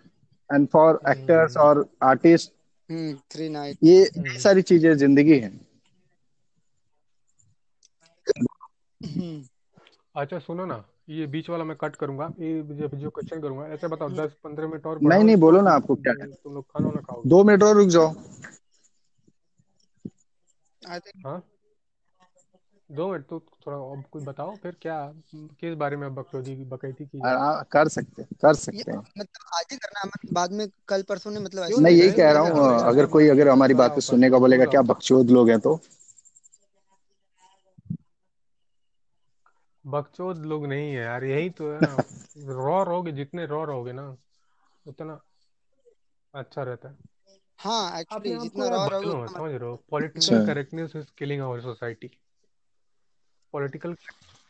and 0.51 0.71
for 0.71 0.89
actors 1.07 1.57
or 1.57 1.89
artists 2.13 2.53
hmm 2.91 3.15
three 3.33 3.49
night 3.49 3.79
ये 3.85 3.99
ये 4.01 4.39
सारी 4.39 4.63
चीज़ें 4.63 4.93
ज़िंदगी 4.97 5.39
है 5.39 5.51
हम्म 9.01 9.43
अच्छा 10.23 10.39
सुनो 10.39 10.65
ना 10.67 10.77
ये 11.09 11.27
बीच 11.27 11.49
वाला 11.51 11.65
मैं 11.65 11.77
कट 11.77 11.97
करूँगा। 11.97 12.27
ये 12.39 12.63
जो 12.63 12.89
जो 12.89 13.11
क्वेश्चन 13.11 13.41
करूँगा 13.41 13.67
ऐसे 13.67 13.89
बताओ 13.89 14.11
दस 14.11 14.35
पंद्रह 14.45 14.69
मिनट 14.69 14.87
और 14.87 15.01
नहीं 15.03 15.25
नहीं 15.25 15.37
बोलो 15.37 15.61
ना 15.61 15.71
आपको 15.71 15.95
क्या 15.97 16.15
तुम 16.15 16.55
लोग 16.55 16.65
खाना 16.65 16.91
ना 16.91 17.01
खाओगे 17.01 17.29
दो 17.29 17.43
मिनट 17.45 17.63
और 17.63 17.77
रुक 17.77 17.89
जाओ। 17.89 18.15
हाँ? 21.27 21.43
दो 22.91 23.11
मिनट 23.13 23.25
तो 23.27 23.39
थोड़ा 23.67 23.77
अब 23.77 24.05
कुछ 24.13 24.23
बताओ 24.23 24.55
फिर 24.57 24.77
क्या 24.83 24.97
किस 25.35 25.75
बारे 25.75 25.97
में 25.97 26.15
बकचोदी 26.15 26.55
बकैती 26.65 27.05
की? 27.05 27.21
आ, 27.21 27.63
कर 27.63 27.89
सकते 27.89 28.23
कर 28.43 28.55
सकते 28.55 28.91
हैं। 28.93 28.99
मतलब 28.99 29.55
आज 29.55 29.65
ही 29.73 29.77
करना 29.77 30.01
है 30.01 30.07
मतलब 30.07 30.35
बाद 30.35 30.53
में 30.53 30.67
कल 30.89 31.03
परसों 31.03 31.31
ने 31.31 31.41
मतलब 31.41 31.63
मैं 31.63 31.81
नहीं 31.81 31.97
यही 31.97 32.11
कह 32.11 32.33
रहा 32.33 32.43
हूँ 32.43 32.81
अगर 32.83 33.07
कोई 33.07 33.29
अगर 33.29 33.49
हमारी 33.49 33.75
बात 33.75 33.91
को 33.91 33.95
हूँ, 33.95 34.01
सुनेगा 34.01 34.39
बोलेगा 34.39 34.65
क्या 34.65 34.83
बकचोद 34.83 35.31
लोग 35.31 35.51
हैं 35.51 35.59
तो? 35.61 35.81
बकचोद 39.85 40.39
लोग 40.47 40.67
नहीं 40.67 40.89
है 40.89 41.03
यार 41.03 41.25
यही 41.25 41.51
तो 41.51 41.73
है 41.73 41.81
ना। 41.81 41.97
रॉ 42.37 42.83
रहोगे 42.83 43.13
जितने 43.13 43.47
रॉ 43.47 43.65
रहोगे 43.65 43.93
ना 43.93 44.17
उतना 44.87 45.21
अच्छा 46.35 46.63
रहता 46.63 46.89
है। 46.89 46.97
हाँ 47.59 48.01
एक्चुअली 48.01 48.31
जितना 48.41 48.69
रॉ 48.69 48.87
रहोगे 48.89 49.09
उतना 49.09 49.39
समझ 49.39 49.51
रहे 49.53 49.69
हो। 49.71 49.77
Political. 49.91 50.47
Correctness 50.47 50.97
is 50.97 51.07
killing 51.19 51.43
our 51.43 51.61
society 51.61 52.11
political 53.55 53.97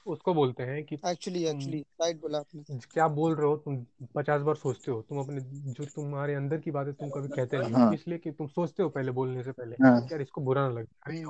उसको 0.07 0.35
बोलते 0.35 0.63
हैं 0.63 0.85
कि 0.85 0.95
एक्चुअली 0.95 1.45
एक्चुअली 1.45 1.81
राइट 2.01 2.21
बोला 2.21 2.39
आपने। 2.39 2.79
क्या 2.93 3.07
बोल 3.09 3.35
रहे 3.37 3.47
हो 3.47 3.57
तुम 3.57 3.85
पचास 4.17 4.43
बार 4.43 4.55
सोचते 4.55 4.91
हो। 4.91 5.01
तुम 5.03 5.19
अपने 5.19 5.41
जो 5.73 5.85
तुम्हारे 5.87 6.35
अंदर 6.35 6.59
की 6.59 6.71
बात 6.71 6.87
है 6.87 6.93
तुम 6.93 7.11
कभी 7.11 7.29
कहते 7.29 7.59
नहीं 7.59 7.75
हो। 7.75 7.93
इसलिए 7.93 8.19
कि 8.19 8.31
तुम 8.33 8.47
सोचते 8.47 8.83
हो 8.83 8.89
पहले 8.89 9.13
बोलने 9.13 9.43
से 9.43 9.53
पहले। 9.53 9.77
हाँ। 9.77 10.01
यार 10.03 10.21
इसको 10.21 10.41
बुरा 10.41 10.69
ना 10.69 10.75
लगे। 10.75 11.23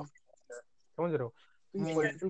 समझ 0.97 1.11
रहे 1.11 1.23
हो? 1.23 1.29
तो 1.73 1.79
हाँ। 1.79 1.93
पॉलिटिकल 1.95 2.29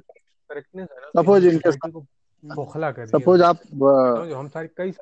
करेक्टनेस 0.54 0.88
है 0.92 0.98
ना 0.98 1.22
Suppose 1.22 1.42
तो 1.42 1.50
इनके 1.50 1.92
को 1.92 2.66
कर 2.92 3.06
सपोज़ 3.06 3.44
आप 3.44 3.58
समझ 3.58 4.32
हम 4.32 4.48
सारी 4.48 4.68
कई 4.68 4.94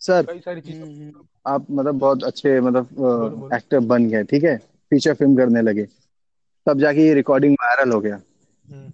सर 0.00 0.26
कई 0.26 0.38
सारी 0.38 0.60
चीज़ों 0.60 0.88
हम्म, 0.88 1.02
हम्म, 1.02 1.24
आप 1.46 1.66
मतलब 1.70 1.94
बहुत 1.94 2.24
अच्छे 2.24 2.60
मतलब 2.60 3.50
एक्टर 3.54 3.78
बन 3.80 4.08
गए 4.08 4.24
ठीक 4.24 4.44
है? 4.44 4.56
फीचर 4.90 5.14
फ़िल्म 5.14 5.36
करने 5.36 5.62
लगे। 5.62 5.86
तब 6.66 6.78
जाके 6.78 7.06
ये 7.06 7.14
रिकॉर्डिंग 7.14 7.54
वायरल 7.54 7.92
हो 7.92 8.00
गया। 8.00 8.20
हम्म 8.70 8.92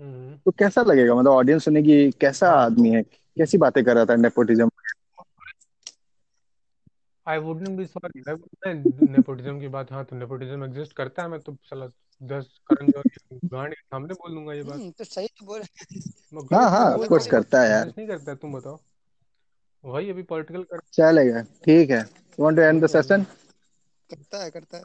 हम्म। 0.00 0.36
तो 0.44 0.50
कैसा 0.50 0.82
लगेगा? 0.82 1.14
मतलब 1.14 1.30
ऑडियंस 1.30 1.64
सुनेगी 1.64 2.10
कैसा 2.10 2.50
हाँ, 2.50 2.64
आदमी 2.64 2.90
है? 2.90 3.02
कैसी 3.02 3.58
बातें 3.58 3.84
कर 3.84 3.94
रहा 3.94 4.04
था 4.04 4.16
nepotism 4.16 4.68
I 7.26 7.38
wouldn't 7.38 7.76
be 7.76 7.84
sorry 7.86 8.22
nepotism 9.10 9.58
की 9.60 9.68
बात 9.74 9.92
हाँ 9.92 10.04
तो 10.04 10.16
नेपोटिज्म 10.16 10.64
एग्जिस्ट 10.64 10.92
करता 10.96 11.22
है 11.22 11.28
मैं 11.28 11.40
तो 11.40 11.56
साला 11.64 11.86
दस 12.20 12.48
करण 12.70 12.90
जौहर 12.90 13.38
गांड 13.52 13.74
के 13.74 13.80
सामने 13.80 14.14
बोल 14.14 14.34
दूँगा 14.34 14.52
ये 14.54 14.62
बात। 14.62 14.78
हम्म, 14.78 14.90
तो 14.90 15.04
सही 15.04 15.26
तो 15.38 15.46
बोल 15.46 15.60
हाँ। 16.52 16.68
हाँ 16.70 16.84
ऑफ़ 16.92 17.08
कोर्स 17.08 17.26
करता 17.26 17.62
है 17.62 17.70
यार। 17.70 17.86
नहीं 17.86 18.06
करता 18.08 18.34
तुम 18.34 18.52
बताओ। 18.52 18.78
वही 19.84 20.10
अभी 20.10 20.22
पॉलिटिकल 20.22 20.62
कर 20.62 20.80
चलेगा 20.92 21.42
ठीक 21.64 21.90
है। 21.90 22.00
You 22.00 22.44
want 22.44 22.56
to 22.56 22.62
end 22.62 22.84
the 22.84 22.86
session 22.90 23.22
करता 23.22 24.42
है 24.44 24.50
करता 24.50 24.76
है। 24.76 24.84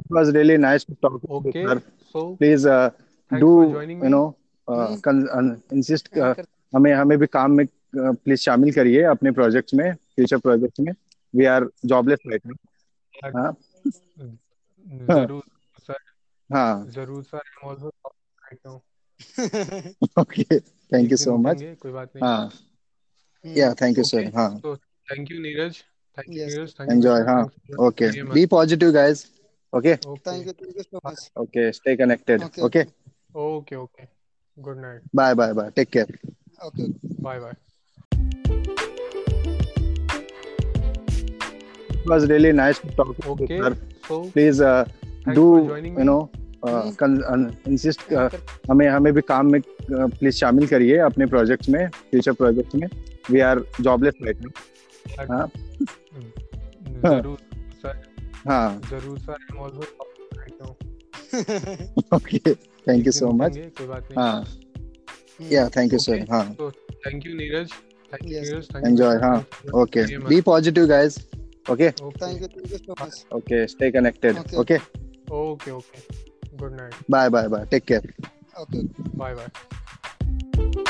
It 0.00 0.08
was 0.14 0.30
really 0.36 0.56
nice 0.62 0.84
to 0.84 0.94
talk 1.04 1.14
to 1.20 1.26
you 1.26 1.36
okay 1.36 1.60
please 2.40 2.64
uh, 2.66 2.90
do 3.30 3.52
you 3.82 4.10
know 4.14 4.26
uh, 4.68 4.86
hmm. 4.86 4.96
con- 5.06 5.28
uh, 5.36 5.44
insist 5.76 6.10
uh, 6.18 6.34
हमें 6.74 6.92
हमें 6.94 7.16
भी 7.18 7.26
काम 7.26 7.52
में 7.56 7.66
प्लीज़ 7.96 8.40
शामिल 8.40 8.72
करिए 8.72 9.02
अपने 9.12 9.30
प्रोजेक्ट्स 9.38 9.74
में। 9.74 9.88
फ्यूचर 10.16 10.38
प्रोजेक्ट 10.38 10.80
में 10.80 10.92
we 11.34 11.44
are 11.54 11.68
jobless 11.84 12.18
right 12.26 12.46
now 12.46 13.30
हाँ। 13.36 13.56
ज़रूर 15.16 15.42
सर। 15.86 15.98
हाँ। 16.50 16.86
ज़रूर 16.90 17.22
sir 17.24 17.36
I 17.38 17.50
am 17.62 17.68
also 17.70 17.88
right 17.88 18.58
now 18.66 18.78
okay 20.20 20.58
thank 20.58 21.10
you 21.10 21.16
so 21.16 21.36
much 21.36 21.62
कोई 21.82 21.92
बात 21.92 22.16
नहीं। 22.16 22.24
हाँ। 22.24 22.50
या 23.44 23.72
थैंक 23.80 23.98
यू 23.98 24.04
ओके 24.04 24.10
सर 24.10 24.36
हाँ। 24.36 24.50
तो 24.60 24.76
thank 24.76 25.30
you 25.30 25.40
Neeraj 25.40 25.82
thank 26.18 26.28
you 26.28 26.44
Yes, 26.44 26.52
Neeraj 26.52 26.74
thank 26.80 27.04
you 27.04 27.12
हाँ। 27.26 28.34
be 28.34 28.46
positive 28.46 28.92
guys. 28.94 29.24
Okay? 29.72 29.94
Okay 30.06 30.36
you 30.44 30.52
thank 30.54 30.76
you 30.76 30.84
so 30.84 31.00
much. 31.04 31.24
Okay 31.36 31.66
stay 31.72 31.96
connected. 31.96 32.42
Okay, 32.42 32.62
okay. 32.62 32.84
Okay 33.36 33.76
okay 33.76 34.08
good 34.58 34.80
night 34.80 35.02
bye 35.14 35.34
bye 35.34 35.52
bye 35.52 35.70
take 35.78 35.92
care. 35.98 36.10
Okay. 36.66 36.90
Bye 37.22 37.40
bye 37.40 37.54
was 42.06 42.26
really 42.26 42.52
nice 42.52 42.78
to 42.78 42.90
talk 42.90 43.16
to 43.16 43.28
okay. 43.30 43.58
sir. 43.58 43.76
So, 44.08 44.24
please 44.30 44.60
uh, 44.60 44.84
do 45.34 45.46
you 45.84 45.90
me. 45.90 46.04
know 46.04 46.20
insist 46.66 48.00
uh, 48.00 48.06
mm-hmm. 48.06 48.16
uh, 48.16 48.38
uh 48.38 48.70
हमें 48.70 48.88
हमें 48.88 49.12
भी 49.14 49.20
काम 49.20 49.50
में 49.52 49.58
uh, 49.60 50.18
please 50.18 50.34
शामिल 50.36 50.66
करिए 50.66 50.98
अपने 50.98 51.26
projects 51.26 51.68
में 51.68 51.88
future 51.88 52.32
projects 52.32 52.74
में. 52.74 52.88
वी 53.30 53.40
आर 53.40 53.60
जॉबलेस 53.80 54.14
राइट 54.22 54.36
हाँ। 58.48 58.80
ज़रूर 58.90 59.18
sir 59.18 59.36
okay 62.14 62.54
thank 62.88 63.06
you 63.06 63.12
so 63.12 63.30
much 63.30 63.58
हाँ। 64.18 64.44
या 65.52 65.68
थैंक 65.68 65.92
यू 65.92 65.98
सर 65.98 66.26
हाँ। 66.30 66.44
थैंक 67.06 67.26
यू 67.26 67.34
नीरज 67.34 67.72
एंजॉय 68.86 69.16
हाँ. 69.16 69.38
Okay 69.74 70.18
be 70.18 70.40
positive 70.40 70.86
guys 70.86 71.18
huh 71.66 71.74
much. 71.74 71.80
okay 71.80 71.92
Yeah, 71.96 72.00
be 72.00 72.00
positive 72.00 72.00
guys 72.00 72.00
okay 72.00 72.00
Okay. 72.00 72.18
Thank 72.18 72.40
you. 72.40 72.48
Thank 72.48 72.70
you 72.70 72.78
so 72.86 72.94
much. 73.00 73.14
okay 73.32 73.66
stay 73.66 73.90
connected 73.92 74.36
Okay. 74.38 74.56
okay 74.56 74.80
Okay. 75.30 75.72
Okay. 75.72 76.00
Good 76.56 76.72
night. 76.72 76.94
bye 77.08 77.28
bye 77.28 77.48
bye 77.48 77.64
take 77.70 77.86
care 77.86 78.02
Okay. 78.58 78.82
Bye. 79.14 79.34
Bye. 79.34 80.86